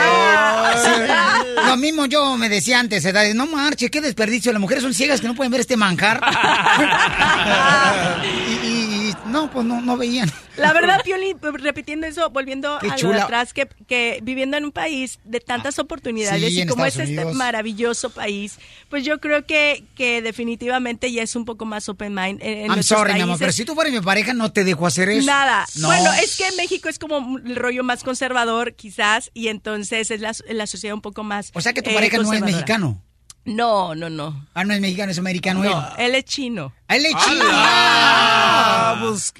[0.00, 1.42] Ah.
[1.68, 5.20] Lo mismo yo me decía antes, edades, no marche, qué desperdicio, las mujeres son ciegas
[5.22, 6.20] que no pueden ver este manjar.
[8.62, 8.85] y, y-
[9.26, 10.30] no, pues no, no veían.
[10.56, 14.64] La verdad, Piolín, repitiendo eso, volviendo Qué a lo de atrás, que, que viviendo en
[14.64, 19.44] un país de tantas oportunidades sí, y como es este maravilloso país, pues yo creo
[19.44, 23.34] que, que definitivamente ya es un poco más open mind en, I'm sorry, mi amor,
[23.34, 23.38] países.
[23.40, 25.26] pero si tú fueras mi pareja, no te dejo hacer eso.
[25.26, 25.66] Nada.
[25.76, 25.88] No.
[25.88, 30.34] Bueno, es que México es como el rollo más conservador, quizás, y entonces es la,
[30.48, 31.50] la sociedad un poco más.
[31.54, 33.02] O sea que tu eh, pareja no es mexicano.
[33.46, 34.46] No, no, no.
[34.54, 35.70] Ah, no es mexicano, es americano él.
[35.70, 36.72] No, él es chino.
[36.88, 37.44] Ah, él es chino.
[37.48, 39.32] Ah, pues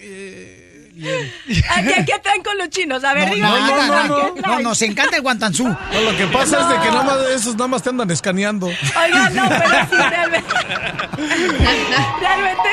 [1.68, 3.04] ¿A qué, qué traen con los chinos?
[3.04, 3.60] A ver, No, dígame.
[3.60, 4.06] nada, ¿qué nada.
[4.06, 4.62] ¿Qué No, traen?
[4.62, 5.64] nos encanta el guantanzú.
[5.68, 8.66] No, lo que pasa es de que nada más esos nada más te andan escaneando.
[8.66, 10.54] Oigan, no, pero sí, realmente.
[12.20, 12.70] realmente.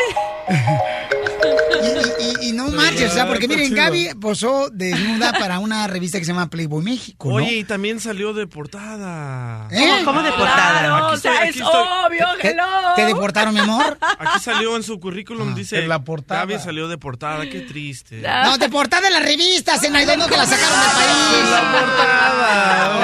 [1.83, 3.73] Y, y- y no marches, o sea, porque miren.
[3.73, 7.35] Gaby posó desnuda para una revista que se llama Playboy México, ¿no?
[7.35, 9.67] Oye, y también salió de portada.
[9.71, 10.01] ¿Eh?
[10.03, 10.79] ¿Cómo- cómo de portada?
[10.79, 11.85] Claro, Aquí o sea, estoy, es estoy.
[12.07, 12.63] obvio, ¿Te, hello.
[12.95, 13.97] te deportaron, mi amor?
[14.19, 15.79] Aquí salió en su currículum, dice.
[15.79, 16.41] en la portada.
[16.45, 18.21] Gaby salió de portada, qué triste.
[18.21, 22.23] No, de portada de las revistas, en no que la sacaron del país.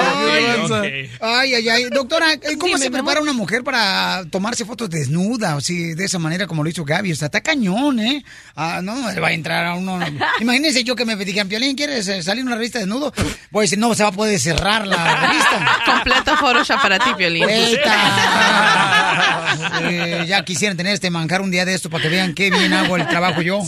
[0.70, 0.84] Ok.
[1.20, 1.84] Ay, ay, ay.
[1.90, 3.22] Doctora, ¿eh, ¿cómo Dime, se prepara amor.
[3.30, 5.56] una mujer para tomarse fotos desnuda?
[5.56, 7.12] O sí, de esa manera como lo hizo Gaby.
[7.12, 8.24] O sea, está cañón, ¿eh?
[8.56, 9.98] Ah, no, le va a entrar a uno.
[10.40, 13.12] Imagínense yo que me digan, Piolín, ¿quieres eh, salir en una revista desnudo?
[13.50, 15.78] Voy a decir, no, se va a poder cerrar la revista.
[15.86, 17.48] Completo Photoshop para ti, Piolín.
[17.48, 17.96] Eita.
[19.82, 22.72] Eh, ya quisieran tener este manjar un día de esto para que vean qué bien
[22.72, 23.60] hago el trabajo yo.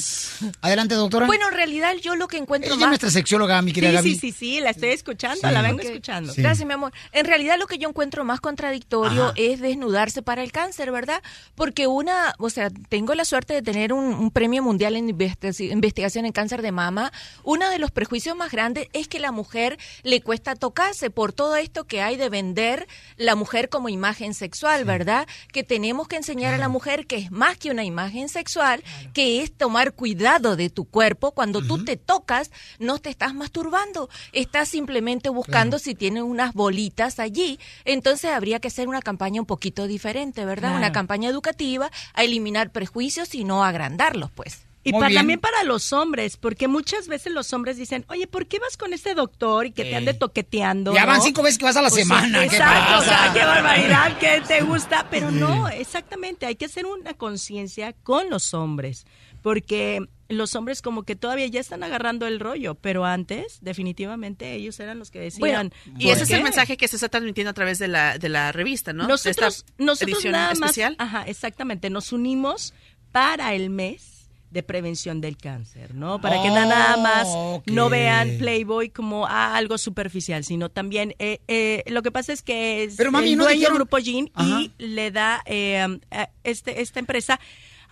[0.60, 1.26] Adelante, doctora.
[1.26, 2.88] Bueno, en realidad yo lo que encuentro Ella es más...
[2.88, 4.10] nuestra sexióloga, mi querida Sí, Gaby.
[4.14, 5.54] sí, sí, sí, la estoy escuchando, Sí.
[5.54, 6.32] la vengo escuchando.
[6.32, 6.42] Sí.
[6.42, 6.92] Gracias, mi amor.
[7.12, 9.32] En realidad lo que yo encuentro más contradictorio Ajá.
[9.36, 11.22] es desnudarse para el cáncer, ¿verdad?
[11.54, 15.70] Porque una, o sea, tengo la suerte de tener un, un premio mundial en investi-
[15.70, 17.12] investigación en cáncer de mama.
[17.44, 21.56] Uno de los prejuicios más grandes es que la mujer le cuesta tocarse por todo
[21.56, 22.86] esto que hay de vender
[23.16, 25.26] la mujer como imagen sexual, ¿verdad?
[25.52, 28.82] Que tenemos que enseñar a la mujer que es más que una imagen sexual,
[29.12, 31.32] que es tomar cuidado de tu cuerpo.
[31.32, 37.18] Cuando tú te tocas, no te estás masturbando, estás simplemente buscando si tiene unas bolitas
[37.18, 37.58] allí.
[37.84, 40.76] Entonces habría que hacer una campaña un poquito diferente, ¿verdad?
[40.76, 44.51] Una campaña educativa a eliminar prejuicios y no agrandarlos, pues.
[44.84, 45.18] Y para, bien.
[45.20, 48.92] también para los hombres, porque muchas veces los hombres dicen, oye, ¿por qué vas con
[48.92, 50.92] este doctor y que te ande toqueteando?
[50.92, 52.40] Ya van no?" cinco veces que vas a la Pues, semana.
[52.40, 56.86] ¿qué Exacto, o sea, qué barbaridad, que te gusta, pero no, exactamente, hay que hacer
[56.86, 59.06] una conciencia con los hombres,
[59.40, 64.80] porque los hombres como que todavía ya están agarrando el rollo, pero antes definitivamente ellos
[64.80, 65.72] eran los que decían.
[65.98, 66.34] Y "¿Por ese es qué?".
[66.36, 69.06] el mensaje que se está transmitiendo a través de la, de la revista, ¿no?
[69.06, 70.96] Nosotros, esta nosotros edición nada más, especial.
[70.98, 72.72] ajá, exactamente, nos unimos
[73.12, 74.11] para el mes
[74.52, 76.20] de prevención del cáncer, ¿no?
[76.20, 77.66] Para que Oh, nada más ok.
[77.68, 82.42] no vean Playboy como ah, algo superficial, sino también eh, eh, lo que pasa es
[82.42, 83.76] que es Pero, mami, el ¿no dueño dijeron?
[83.76, 84.60] Grupo Jean Ajá.
[84.60, 85.78] y le da eh,
[86.10, 87.40] a este esta empresa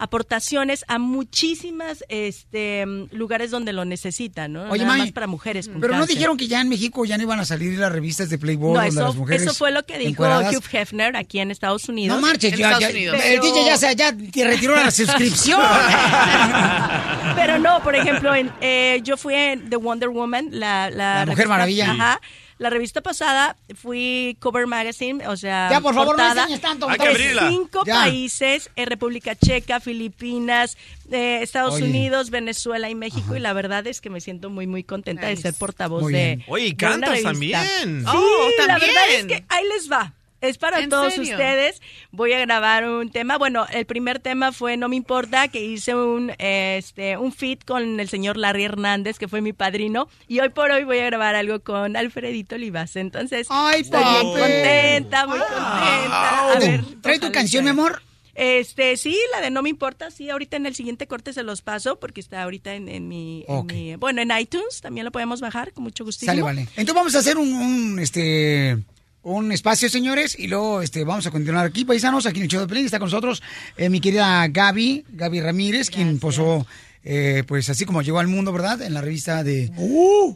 [0.01, 4.71] aportaciones a muchísimas este lugares donde lo necesitan, ¿no?
[4.71, 7.23] Oye, Nada más para mujeres con Pero no dijeron que ya en México ya no
[7.23, 9.85] iban a salir las revistas de Playboy No, donde eso, las mujeres eso fue lo
[9.85, 10.57] que dijo encueradas.
[10.57, 12.19] Hugh Hefner aquí en Estados Unidos.
[12.21, 13.21] No marches, En ya, Estados ya- Unidos.
[13.25, 15.61] el DJ ya, se, ya te retiró la suscripción.
[17.37, 21.27] Pero no, por ejemplo, en, eh, yo fui en The Wonder Woman, la, la, La
[21.27, 21.91] Mujer Maravilla.
[21.93, 22.21] Ajá.
[22.61, 26.91] La revista pasada fui Cover Magazine, o sea, Ya, por favor, no portada enseñes tanto,
[26.91, 27.49] Hay que abrirla.
[27.49, 27.95] cinco Ya.
[27.95, 30.77] países, eh, República Checa, Filipinas,
[31.11, 31.85] eh, Estados Oye.
[31.85, 35.37] Unidos, Venezuela y México, y la verdad es que me siento muy, muy contenta de
[35.39, 36.45] ser portavoz de.
[36.49, 37.61] Oye, y de una cantas también.
[38.03, 38.93] Sí, Oh, la también.
[38.95, 40.13] verdad es que ahí les va.
[40.41, 41.33] Es para ¿En todos serio?
[41.33, 41.83] ustedes.
[42.13, 43.37] Voy a grabar un tema.
[43.37, 48.01] Bueno, el primer tema fue No me importa, que hice un este un feat con
[48.01, 51.35] el señor Larry Hernández, que fue mi padrino, y hoy por hoy voy a grabar
[51.35, 52.97] algo con Alfredito Olivas.
[52.97, 56.53] Entonces, Ay, estoy bien contenta, muy contenta.
[56.53, 58.03] A ver, ¿Trae tu canción, mi amor?
[58.35, 61.61] Este, sí, la de No me importa, sí, ahorita en el siguiente corte se los
[61.61, 65.41] paso porque está ahorita en, en mi, en mi- bueno, en iTunes también lo podemos
[65.43, 66.25] bajar con mucho gusto.
[66.25, 66.63] Sale, vale.
[66.63, 68.79] Entonces vamos a hacer un, un, este
[69.23, 72.61] un espacio, señores, y luego este vamos a continuar aquí, paisanos, aquí en el show
[72.61, 72.87] de Pelín.
[72.87, 73.43] Está con nosotros
[73.77, 76.67] eh, mi querida Gaby, Gaby Ramírez, quien posó,
[77.05, 78.81] eh, pues así como llegó al mundo, ¿verdad?
[78.83, 79.71] En la revista de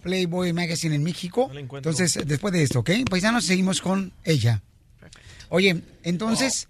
[0.02, 1.50] Playboy Magazine en México.
[1.54, 2.90] Entonces, después de esto, ¿ok?
[3.08, 4.62] Paisanos, seguimos con ella.
[5.48, 6.68] Oye, entonces...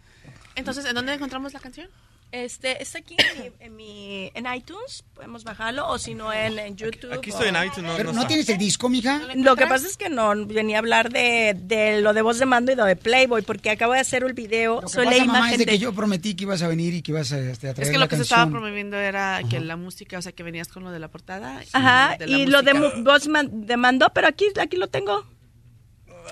[0.57, 1.89] Entonces, ¿en dónde encontramos la canción?
[2.37, 6.59] Este, está aquí en mi, en, mi- en iTunes, podemos bajarlo, o si no en,
[6.59, 7.13] en YouTube.
[7.13, 9.21] Aquí estoy en iTunes, no, ¿Pero no no tienes el disco, mija?
[9.37, 12.47] Lo que pasa es que no venía a hablar de, de lo de voz de
[12.47, 15.11] mando y lo de Playboy, porque acabo de hacer el video, Lo que soy la
[15.13, 15.71] pasa, mamá, imagen es de de...
[15.73, 17.93] que yo prometí que ibas a venir y que ibas a, este, a traer Es
[17.93, 20.67] que la lo que se estaba promoviendo era que la música, o sea, que venías
[20.67, 21.63] con lo de la portada.
[21.63, 24.89] y Ajá, de la y lo de voz man- de mando, pero aquí, aquí lo
[24.89, 25.25] tengo.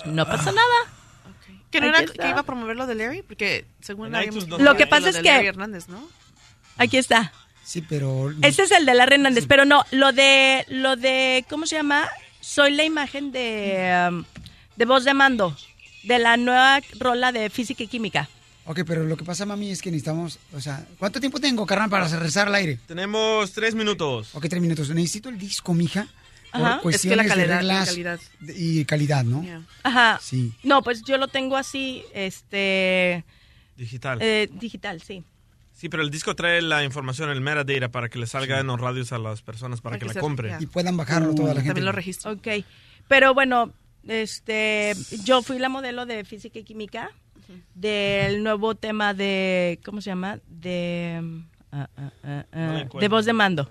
[0.03, 1.02] No pasa nada.
[1.73, 2.23] Que no Aquí era está.
[2.23, 4.19] que iba a promover lo de Larry, porque según no
[4.59, 6.07] Lo que pasa lo es que- Larry Hernández, ¿no?
[6.77, 7.33] Aquí está.
[7.65, 8.31] Sí, pero...
[8.43, 12.07] Este es el de Larry Hernández, pero no, lo de, lo de, ¿cómo se llama?
[12.41, 14.23] Soy la imagen de, um,
[14.75, 15.57] de voz de mando,
[16.03, 18.29] de la nueva rola de física y química.
[18.65, 21.89] Ok, pero lo que pasa, mami, es que necesitamos, o sea, ¿cuánto tiempo tengo, carnal,
[21.89, 22.79] para regresar al aire?
[22.85, 24.29] Tenemos tres minutos.
[24.35, 24.89] Ok, tres minutos.
[24.89, 26.07] Necesito el disco, mija.
[26.53, 26.79] Por Ajá.
[26.79, 28.19] cuestiones Es que la calidad, de la calidad.
[28.55, 29.45] y calidad, ¿no?
[29.83, 30.19] Ajá.
[30.21, 30.53] Sí.
[30.63, 33.25] No, pues yo lo tengo así, este,
[33.75, 34.19] Digital.
[34.21, 35.23] eh, digital, sí.
[35.73, 38.79] Sí, pero el disco trae la información, el metadata, para que le salga en los
[38.79, 40.61] radios a las personas para, que, la compren.
[40.61, 41.69] Y puedan bajarlo toda la gente.
[41.69, 42.31] También lo registro.
[42.31, 42.47] Ok,
[43.07, 43.73] pero bueno,
[44.07, 44.93] este,
[45.23, 47.09] yo fui la modelo de física y química
[47.75, 50.39] del nuevo tema de, ¿cómo se llama?
[50.47, 53.69] De, um, ah, ah, ah, No de voz de mando.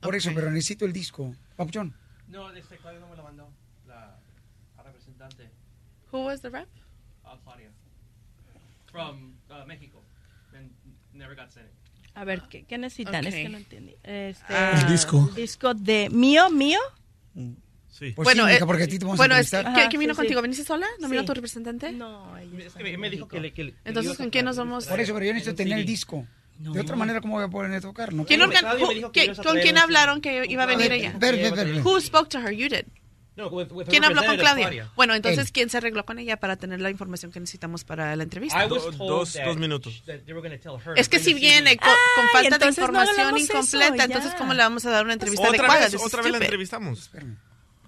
[0.00, 1.34] Por eso, pero necesito el disco.
[1.56, 1.94] Papuchón.
[2.28, 3.48] No, este Claudia no me lo mandó.
[3.86, 4.18] La,
[4.76, 5.50] la representante.
[6.12, 6.68] Who was the rep?
[7.24, 7.70] Uh, Claudia.
[8.90, 10.02] From uh, Mexico.
[10.54, 10.70] And
[11.12, 11.72] never got sent it.
[12.14, 13.24] A ver, ¿qué, qué necesitan?
[13.26, 13.40] Es Ok.
[13.42, 13.94] que no entendí.
[14.02, 14.80] Este, Ah.
[14.82, 15.26] El disco.
[15.30, 16.80] el disco de mío, mío.
[17.88, 18.12] Sí.
[18.16, 19.62] Pues bueno, sí, eh, porque a ti te vamos bueno, a es que.
[19.88, 20.42] ¿quién vino sí, contigo?
[20.42, 20.86] ¿Viniste sola?
[21.00, 21.26] ¿No vino Sí.
[21.26, 21.92] tu representante?
[21.92, 23.52] No, Es que me dijo que le.
[23.52, 24.86] Que, le- Entonces, ¿con quién nos vamos?
[24.86, 26.26] Por eso, pero yo necesito tener el CD.
[26.60, 26.74] Disco.
[26.74, 28.12] De otra manera, ¿cómo voy a poder tocar?
[28.12, 31.14] No ¿Quién organ- Claudia who- que ¿Con quién hablaron que iba a venir ella?
[31.18, 31.82] ver, ver, ver, ver.
[31.86, 32.52] Who spoke to her?
[32.52, 32.84] You did.
[33.36, 34.92] No, with, with her ¿Quién habló con representative, Claudia?
[34.96, 35.52] Bueno, entonces, Él.
[35.52, 38.66] ¿quién se arregló con ella para tener la información que necesitamos para la entrevista?
[38.66, 40.02] Dos- dos minutos.
[40.96, 44.04] Es que si viene con, con falta de no información eso, incompleta, ya.
[44.04, 45.88] entonces ¿cómo le vamos a dar una entrevista Otra adecuada?
[45.88, 47.10] vez, otra vez la entrevistamos.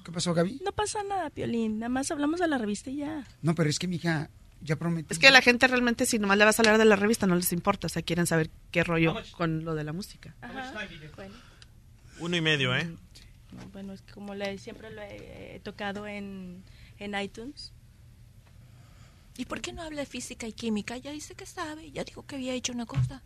[0.05, 0.61] ¿Qué pasó, Gaby?
[0.65, 1.78] No pasa nada, Piolín.
[1.78, 3.24] Nada más hablamos de la revista y ya.
[3.43, 4.31] No, pero es que, mija,
[4.62, 5.09] ya prometí.
[5.12, 7.34] Es que la gente realmente, si nomás le vas a hablar de la revista, no
[7.36, 7.86] les importa.
[7.86, 10.34] O sea, quieren saber qué rollo con lo de la música.
[11.16, 11.34] Bueno,
[12.18, 12.84] Uno y medio, ¿eh?
[13.52, 16.62] no, bueno, es que como le, siempre lo he, he tocado en,
[16.98, 17.72] en iTunes.
[19.36, 20.97] ¿Y por qué no habla de física y química?
[20.98, 23.22] Ya dice que sabe, ya dijo que había hecho una cosa.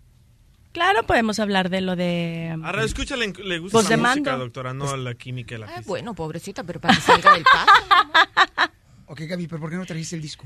[0.73, 2.55] Claro, podemos hablar de lo de...
[2.63, 4.45] A Radio Escucha le, le gusta Voz la música, mando.
[4.45, 5.89] doctora, no la química y la Ah, física.
[5.89, 8.71] bueno, pobrecita, pero para que salga del paso.
[9.07, 10.45] Ok, Gaby, pero ¿por qué no trajiste el disco?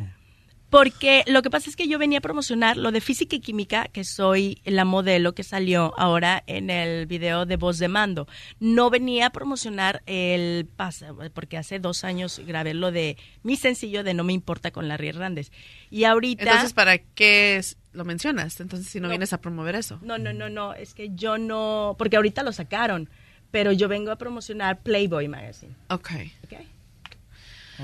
[0.71, 3.89] Porque lo que pasa es que yo venía a promocionar lo de física y química,
[3.89, 8.29] que soy la modelo que salió ahora en el video de voz de mando.
[8.61, 14.05] No venía a promocionar el pasa, porque hace dos años grabé lo de mi sencillo
[14.05, 15.51] de No me importa con Larry Hernández.
[15.91, 16.45] Y ahorita...
[16.45, 18.61] Entonces, ¿para qué es- lo mencionas?
[18.61, 19.11] Entonces, si no, No.
[19.11, 19.99] vienes a promover eso.
[20.03, 23.09] No, no, no, no, es que yo no, porque ahorita lo sacaron,
[23.51, 25.75] pero yo vengo a promocionar Playboy Magazine.
[25.89, 26.11] Ok.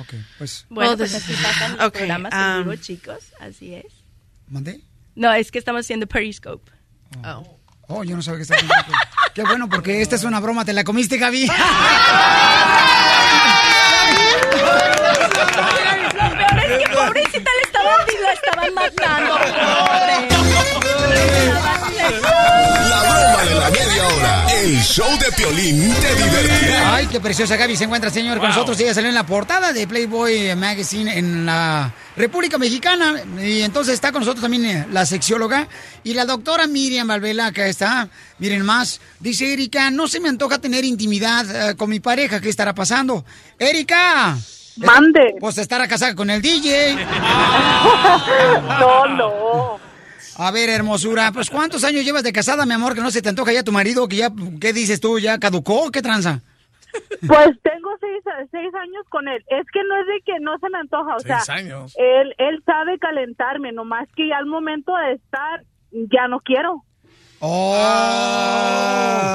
[0.01, 0.66] Ok, pues.
[0.68, 3.86] Bueno, pues así pasan los programas um, en vivo, chicos, así es.
[4.48, 4.81] ¿Mandé?
[5.14, 6.70] No, es que estamos haciendo Periscope.
[7.24, 7.59] Oh.
[7.89, 8.98] Oh, yo no sabía que estaba haciendo
[9.35, 10.64] Qué bueno, porque esta es una broma.
[10.64, 11.47] ¿Te la comiste, Gaby?
[16.16, 19.39] Lo peor es que pobrecita le estaban, la estaban matando,
[22.10, 24.46] La broma de la media hora.
[24.62, 26.94] El show de Piolín te divertirá.
[26.94, 28.78] Ay, qué preciosa Gaby se encuentra, señor, con nosotros.
[28.80, 33.14] Ella salió en la portada de Playboy Magazine en la República Mexicana.
[33.40, 35.68] Y entonces está con nosotros también eh, la sexióloga
[36.04, 38.08] y la doctora Miriam Valvela, que está.
[38.38, 39.00] Miren más.
[39.20, 42.40] Dice Erika, no se me antoja tener intimidad eh, con mi pareja.
[42.40, 43.24] ¿Qué estará pasando?
[43.58, 44.36] Erika.
[44.76, 45.36] Mande.
[45.40, 46.96] Pues estará casada con el DJ.
[48.78, 49.85] No, no.
[50.38, 53.28] A ver, hermosura, pues ¿cuántos años llevas de casada, mi amor, que no se te
[53.28, 54.30] antoja ya tu marido, que ya,
[54.60, 55.18] ¿qué dices tú?
[55.18, 55.90] ¿Ya caducó?
[55.90, 56.40] ¿Qué tranza?
[57.26, 59.44] Pues tengo seis, seis años con él.
[59.48, 61.94] Es que no es de que no se me antoja, o Seis sea, años.
[61.98, 66.84] él él sabe calentarme, nomás que ya al momento de estar ya no quiero.
[67.38, 69.26] Oh.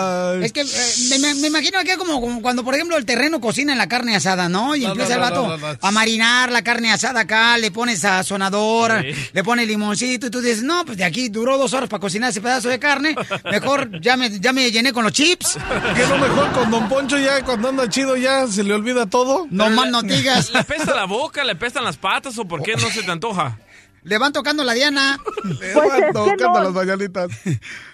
[0.42, 3.74] Es que eh, me, imagino que es como, como cuando, por ejemplo, el terreno cocina
[3.74, 4.76] en la carne asada, ¿no?
[4.76, 5.78] Y No, empieza no, el vato no, no.
[5.80, 9.14] a marinar la carne asada acá, le pones sazonador, Sí.
[9.34, 12.32] le pones limoncito y tú dices, no, pues de aquí duró dos horas para cocinar
[12.32, 13.14] ese pedazo de carne,
[13.52, 15.58] mejor ya me, ya me llené con los chips.
[15.96, 19.46] Que lo mejor con Don Poncho ya cuando anda chido ya se le olvida todo.
[19.52, 20.50] No más no digas.
[20.54, 23.60] ¿Le pesta la boca, le pestan las patas o por qué no se te antoja?
[24.04, 25.20] Le van tocando la diana.
[25.44, 26.64] Le Pues van es que tocando no.
[26.64, 27.30] las mañanitas.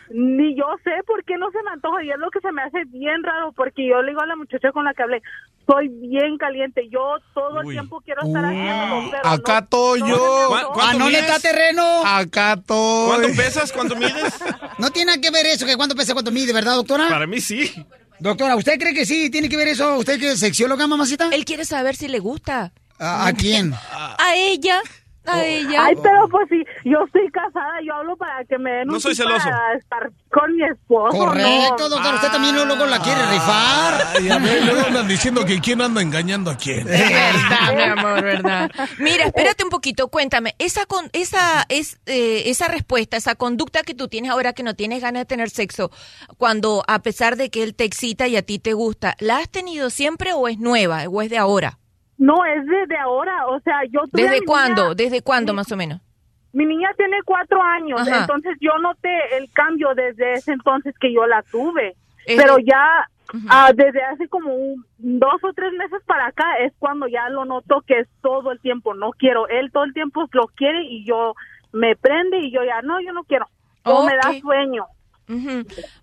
[0.10, 2.62] Ni yo sé por qué no se me antoja y es lo que se me
[2.64, 5.22] hace bien raro porque yo le digo a la muchacha con la que hablé,
[5.70, 7.74] soy bien caliente, yo todo el Uy.
[7.76, 10.16] tiempo quiero estar haciéndolo, pero Acá no- estoy no yo.
[10.16, 10.74] se me ¿Cuán- antoja.
[10.74, 11.42] cuánto ¿A no le mides?
[11.42, 12.06] terreno?
[12.06, 13.08] Acá estoy.
[13.08, 13.72] ¿Cuánto pesas?
[13.74, 14.34] ¿Cuánto mides?
[14.80, 17.10] No tiene nada que ver eso, que cuánto pesa, cuánto mide, ¿verdad, doctora?
[17.10, 17.74] Para mí sí.
[18.20, 19.30] Doctora, ¿usted cree que sí?
[19.32, 19.96] ¿Tiene que ver eso?
[19.98, 21.30] ¿Usted que es sexióloga, mamacita?
[21.34, 22.72] Él quiere saber si le gusta.
[23.00, 23.74] ¿A, a quién?
[23.92, 24.80] A ella.
[25.28, 25.86] A ella.
[25.86, 29.02] Ay, pero pues sí, yo estoy casada, yo hablo para que me den No un
[29.02, 29.50] soy tip celoso.
[29.50, 31.18] para estar con mi esposo.
[31.18, 31.90] Correcto, no.
[31.90, 32.16] doctor.
[32.16, 34.08] Usted también luego la quiere rifar.
[34.16, 36.88] Ay, a ver, luego andan diciendo que quién anda engañando a quién.
[36.88, 38.72] Es verdad, mi amor, verdad.
[39.00, 43.94] Mira, espérate un poquito, cuéntame, esa con, esa es eh, esa respuesta, esa conducta que
[43.94, 45.92] tú tienes ahora que no tienes ganas de tener sexo,
[46.38, 49.50] cuando a pesar de que él te excita y a ti te gusta, ¿la has
[49.50, 51.80] tenido siempre o es nueva o es de ahora?
[52.18, 54.84] No, es desde ahora, o sea, yo tuve ¿Desde cuándo?
[54.84, 56.02] niña- ¿Desde cuándo más o menos?
[56.54, 58.22] Mi niña tiene cuatro años, Ajá.
[58.22, 61.96] entonces yo noté el cambio desde ese entonces que yo la tuve.
[62.26, 63.08] Es Pero de- ya
[63.50, 67.46] ah, desde hace como un- dos o tres meses para acá es cuando ya lo
[67.46, 69.48] noto que es todo el tiempo, no quiero.
[69.50, 71.36] Él todo el tiempo lo quiere y yo
[71.74, 73.46] me prende y yo ya, no, yo no quiero.
[73.84, 74.42] O me da Ok.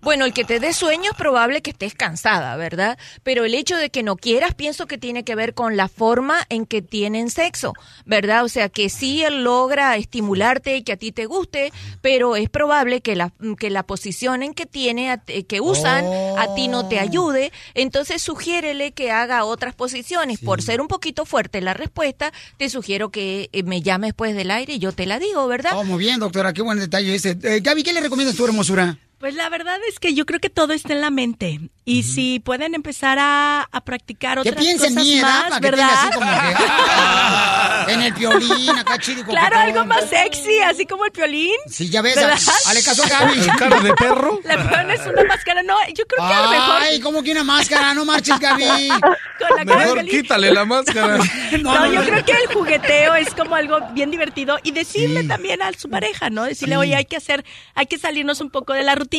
[0.01, 2.97] Bueno, el que te dé sueño es probable que estés cansada, ¿verdad?
[3.23, 6.45] Pero el hecho de que no quieras, pienso que tiene que ver con la forma
[6.49, 7.73] en que tienen sexo,
[8.05, 8.43] ¿verdad?
[8.43, 12.49] O sea, que sí él logra estimularte y que a ti te guste, pero es
[12.49, 16.99] probable que la, que la posición en que tiene, que usan, a ti no te
[16.99, 17.51] ayude.
[17.73, 20.39] Entonces, sugiérele que haga otras posiciones.
[20.39, 24.51] Por ser un poquito fuerte la respuesta, te sugiero que eh, me llames después del
[24.51, 25.71] aire y yo te la digo, ¿verdad?
[25.75, 26.53] Oh, muy bien, doctora.
[26.53, 27.37] Qué buen detalle ese.
[27.41, 28.97] Eh, Gaby, ¿qué le recomiendas tu hermosura?
[29.25, 31.59] Pues la verdad es que yo creo que todo está en la mente.
[31.83, 35.87] Y si pueden empezar a, a practicar otras en cosas más, Para que ¿verdad?
[35.87, 36.65] tenga así como que...
[36.67, 39.21] ah, en el piolín, acá chido.
[39.21, 41.55] y Claro, algo más sexy, así como el piolín.
[41.67, 42.37] Sí, ya ves, ¿Verdad?
[42.67, 43.39] hale caso Gaby.
[43.39, 44.39] ¿El cara de perro?
[44.45, 45.63] Le pones una máscara.
[45.63, 46.81] No, yo creo que a lo mejor...
[46.83, 47.93] Ay, ¿cómo que una máscara?
[47.95, 48.89] No marches, Gaby.
[48.89, 51.17] Con la cara Mejor quítale la máscara.
[51.61, 55.71] No, yo creo que el jugueteo es como algo bien divertido y decirle también a
[55.73, 56.43] su pareja, ¿no?
[56.43, 56.79] Decirle, Sí.
[56.79, 57.45] oye, hay que hacer,
[57.75, 59.14] hay que salirnos un poco de la rutina,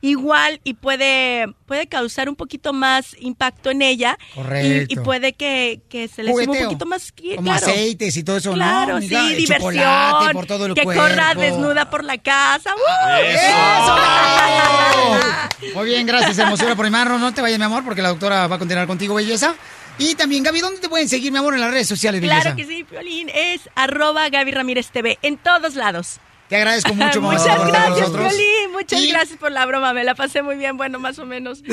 [0.00, 4.94] igual y puede, puede causar un poquito más impacto en ella y, Correcto.
[4.94, 7.66] y puede que, que se le sume un poquito más, Como claro.
[7.66, 8.56] aceites y todo eso, ¿no?
[8.56, 11.02] Claro, sí, diversión, por todo el que cuerpo.
[11.02, 12.74] corra desnuda por la casa.
[12.74, 13.22] ¡Uh!
[13.24, 13.96] ¡Eso!
[15.74, 17.20] Muy bien, gracias, hermosura, por llamarnos.
[17.20, 19.54] No te vayas, mi amor, porque la doctora va a continuar contigo, belleza.
[19.98, 22.40] Y también, Gaby, ¿dónde te pueden seguir, mi amor, en las redes sociales, belleza?
[22.40, 26.18] Claro que sí, Piolín, es arroba Gaby Ramírez TV, en todos lados.
[26.52, 28.10] Te agradezco mucho, mamá, Muchas por gracias.
[28.10, 28.72] Piolín.
[28.72, 29.94] Muchas Y- gracias por la broma.
[29.94, 31.62] Me la pasé muy bien, bueno, más o menos.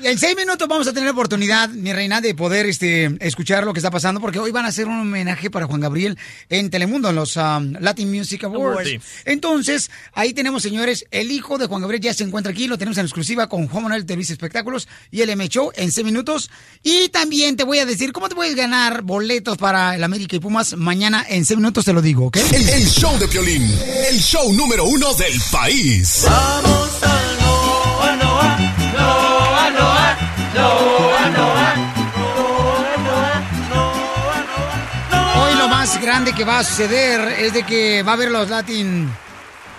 [0.00, 3.72] Y en seis minutos vamos a tener oportunidad, mi reina, de poder este, escuchar lo
[3.72, 6.16] que está pasando, porque hoy van a hacer un homenaje para Juan Gabriel
[6.48, 8.88] en Telemundo, en los um, Latin Music Awards.
[8.88, 9.00] Sí.
[9.24, 12.96] Entonces, ahí tenemos, señores, el hijo de Juan Gabriel ya se encuentra aquí, lo tenemos
[12.98, 16.48] en exclusiva con Juan Manuel Televisa Espectáculos y el M Show en seis minutos.
[16.84, 20.38] Y también te voy a decir cómo te puedes ganar boletos para el América y
[20.38, 22.37] Pumas mañana en seis minutos, te lo digo, ¿ok?
[22.38, 23.64] El, el show de Piolín,
[24.08, 26.22] el show número uno del país.
[26.24, 28.56] Vamos a Noa, Noa,
[28.94, 30.16] Noa, Noa,
[30.54, 31.74] Noa, Noa,
[35.42, 38.48] Hoy lo más grande que va a suceder es de que va a haber los
[38.48, 39.10] Latin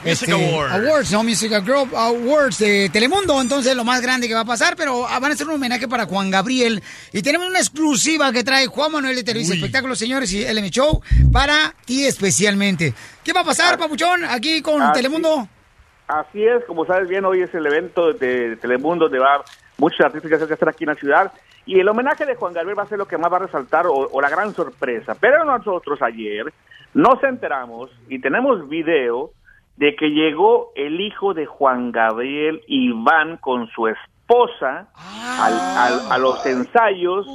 [0.04, 0.74] Music este, Awards.
[0.74, 3.42] Awards, no Music Group Awards de Telemundo.
[3.42, 5.90] Entonces, lo más grande que va a pasar, pero ah, van a hacer un homenaje
[5.90, 6.82] para Juan Gabriel.
[7.12, 11.02] Y tenemos una exclusiva que trae Juan Manuel de Televisa Espectáculos, señores, y LM Show
[11.34, 12.94] para ti especialmente.
[13.24, 15.48] ¿Qué va a pasar, Papuchón, aquí con Telemundo?
[16.08, 19.44] Así es, como sabes bien, hoy es el evento de Telemundo donde va
[19.78, 21.32] muchos artistas que que estar aquí en la ciudad.
[21.66, 23.86] Y el homenaje de Juan Gabriel va a ser lo que más va a resaltar
[23.86, 25.14] o, o la gran sorpresa.
[25.20, 26.52] Pero nosotros ayer
[26.94, 29.34] nos enteramos y tenemos video
[29.80, 34.90] de que llegó el hijo de Juan Gabriel, Iván, con su esposa
[35.38, 37.26] al- al- a los ensayos.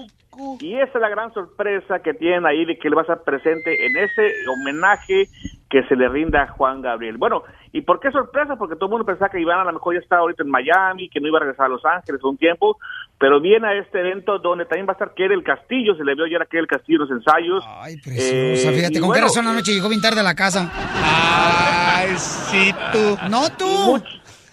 [0.61, 3.23] Y esa es la gran sorpresa que tienen ahí de que él va a estar
[3.23, 5.29] presente en ese homenaje
[5.71, 7.17] que se le rinda a Juan Gabriel.
[7.17, 7.43] Bueno,
[7.73, 8.57] ¿y por qué sorpresa?
[8.57, 11.09] Porque todo el mundo pensaba que Iván a lo mejor ya estaba ahorita en Miami,
[11.09, 12.79] que no iba a regresar a Los Ángeles un tiempo,
[13.19, 16.15] pero viene a este evento donde también va a estar Kerry el Castillo, se le
[16.15, 17.65] vio ayer a Kerry el Castillo los ensayos.
[17.67, 20.71] Ay, Preciosa, fíjate, ¿con qué razón anoche llegó bien tarde a la casa?
[20.73, 23.17] Ay, sí, tú.
[23.29, 24.01] No tú.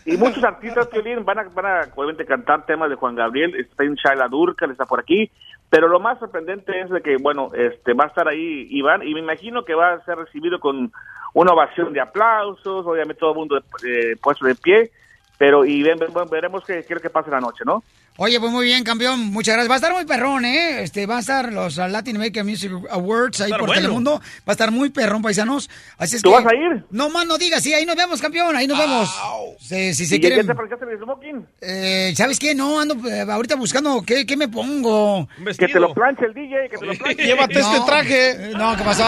[0.06, 3.16] Y, much- y muchos artistas vienen van a, van a obviamente cantar temas de Juan
[3.16, 3.56] Gabriel.
[3.56, 5.30] Está en Shaila Durcal, está por aquí.
[5.70, 9.14] Pero lo más sorprendente es de que, bueno, este va a estar ahí Iván y
[9.14, 10.92] me imagino que va a ser recibido con
[11.34, 14.92] una ovación de aplausos, obviamente todo el mundo eh, puesto de pie.
[15.38, 16.00] Pero y ven-
[16.30, 17.84] veremos qué, qué es lo que pasa en la noche, ¿no?
[18.24, 19.20] Oye, pues muy bien, campeón.
[19.32, 19.68] Muchas gracias.
[19.72, 20.84] Va a estar muy perrón, ¿eh?
[20.84, 23.74] Este, va a estar los Latin American Music Awards ahí por bueno.
[23.74, 24.20] Telemundo.
[24.20, 25.72] Va a estar muy perrón, paisanos.
[25.98, 26.86] Así es ¿Tú que- vas a ir?
[26.92, 28.56] No más no digas, sí, ahí nos vemos, campeón.
[28.56, 29.10] Ahí nos vemos.
[29.60, 30.42] Sí, si se ¿Y quieren.
[30.46, 31.48] ya te fabricaste el smoking?
[31.62, 32.54] Eh, ¿Sabes qué?
[32.54, 35.28] No, ando eh, ahorita buscando qué, qué me pongo.
[35.58, 37.24] Que te lo planche el DJ, que te lo planche.
[37.26, 38.52] Llévate este traje.
[38.56, 39.04] No, ¿qué pasó?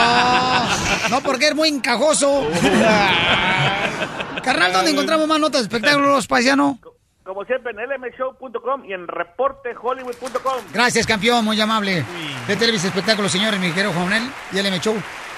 [1.12, 2.48] No, porque es muy encajoso.
[4.44, 6.80] Carnal, ¿dónde encontramos más notas de espectáculos, paisano?
[7.24, 10.64] Como siempre, en lmshow.com y en reportehollywood.com.
[10.74, 12.04] Gracias, campeón, muy amable.
[12.48, 14.96] De Televisa Espectáculos, señores, mi querido Juanel y el M Show.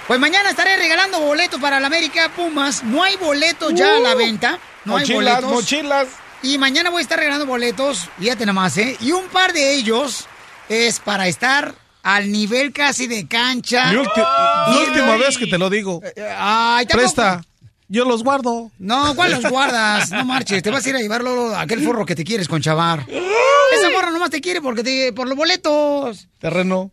[0.08, 2.84] Pues mañana estaré regalando boletos para la América Pumas.
[2.84, 4.60] No hay boletos ya a la venta.
[4.86, 5.52] No hay Mochilas, boletos.
[5.52, 6.08] mochilas.
[6.44, 8.96] Y mañana voy a estar regalando boletos, fíjate nada más, ¿eh?
[9.00, 10.28] Y un par de ellos
[10.70, 13.92] es para estar al nivel casi de cancha.
[13.92, 16.02] Mi última vez que te lo digo.
[16.38, 17.02] Ay, tampoco.
[17.16, 17.42] Presta.
[17.88, 18.72] Yo los guardo.
[18.80, 20.12] No, ¿cuál los guardas?
[20.12, 22.62] No marches, te vas a ir a llevarlo a aquel forro que te quieres con
[22.62, 23.06] chavar.
[23.08, 26.28] Esa morra nomás te quiere porque te, por los boletos.
[26.40, 26.92] Terreno.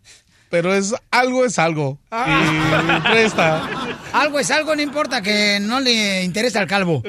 [0.51, 1.98] Pero es algo es algo.
[2.12, 3.97] Y presta.
[4.12, 7.02] Algo es algo, no importa que no le interesa al calvo.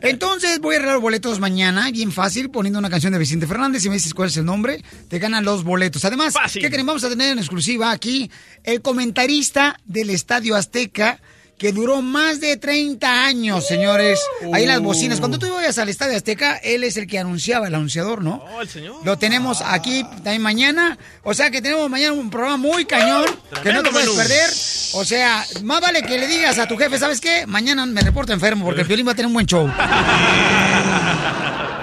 [0.00, 3.82] Entonces voy a regalar boletos mañana, bien fácil, poniendo una canción de Vicente Fernández.
[3.82, 6.02] Si me dices cuál es el nombre, te ganan los boletos.
[6.06, 6.86] Además, ¿qué creen?
[6.86, 8.30] Vamos a tener en exclusiva aquí
[8.64, 11.20] el comentarista del Estadio Azteca.
[11.60, 14.18] Que duró más de 30 años, señores.
[14.54, 15.18] Ahí en las bocinas.
[15.18, 18.42] Cuando tú vayas al Estadio Azteca, él es el que anunciaba, el anunciador, ¿no?
[18.56, 18.96] Oh, el señor.
[19.04, 20.96] Lo tenemos aquí también mañana.
[21.22, 23.26] O sea que tenemos mañana un programa muy cañón
[23.62, 24.18] que no te puedes menú.
[24.18, 24.48] perder.
[24.94, 27.46] O sea, más vale que le digas a tu jefe, ¿sabes qué?
[27.46, 29.70] Mañana me reporto enfermo porque el violín va a tener un buen show.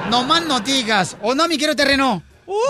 [0.10, 1.18] No más no digas.
[1.22, 2.24] ¿O no, mi quiero terreno?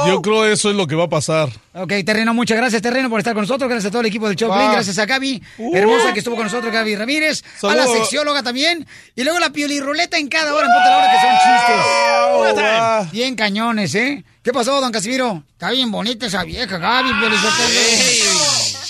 [0.07, 1.49] Yo creo eso es lo que va a pasar.
[1.73, 3.69] Ok, Terreno, muchas gracias, Terreno, por estar con nosotros.
[3.69, 4.67] Gracias a todo el equipo del Choplin.
[4.67, 4.71] Va.
[4.73, 5.75] Gracias a Gaby, Uh.
[5.75, 7.43] hermosa, que estuvo con nosotros, Gaby Ramírez.
[7.61, 8.87] A la sexióloga también.
[9.15, 12.59] Y luego la piolirruleta en cada hora, en punto de la hora, que son
[13.03, 13.11] chistes.
[13.11, 14.23] Bien cañones, ¿eh?
[14.43, 15.43] ¿Qué pasó, don Casimiro?
[15.51, 17.11] Está bien bonita esa vieja, Gaby.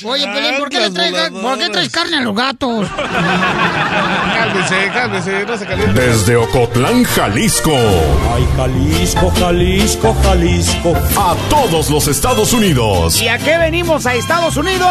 [0.04, 2.88] Oye, Piolín, ¿por qué, le traes, ¿por qué traes carne a los gatos?
[4.34, 6.00] Cálmese, cálmese, no se caliente.
[6.00, 7.72] Desde Ocotlán, Jalisco.
[8.34, 10.94] Ay, Jalisco, Jalisco, Jalisco.
[11.18, 13.22] A todos los Estados Unidos.
[13.22, 14.88] ¿Y a qué venimos a Estados Unidos?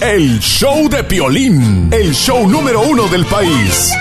[0.00, 1.88] El show de Piolín.
[1.92, 3.92] El show número uno del país.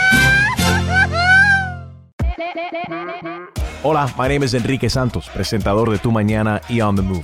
[3.82, 7.24] Hola, my name is Enrique Santos, presentador de Tu Mañana y On the Move.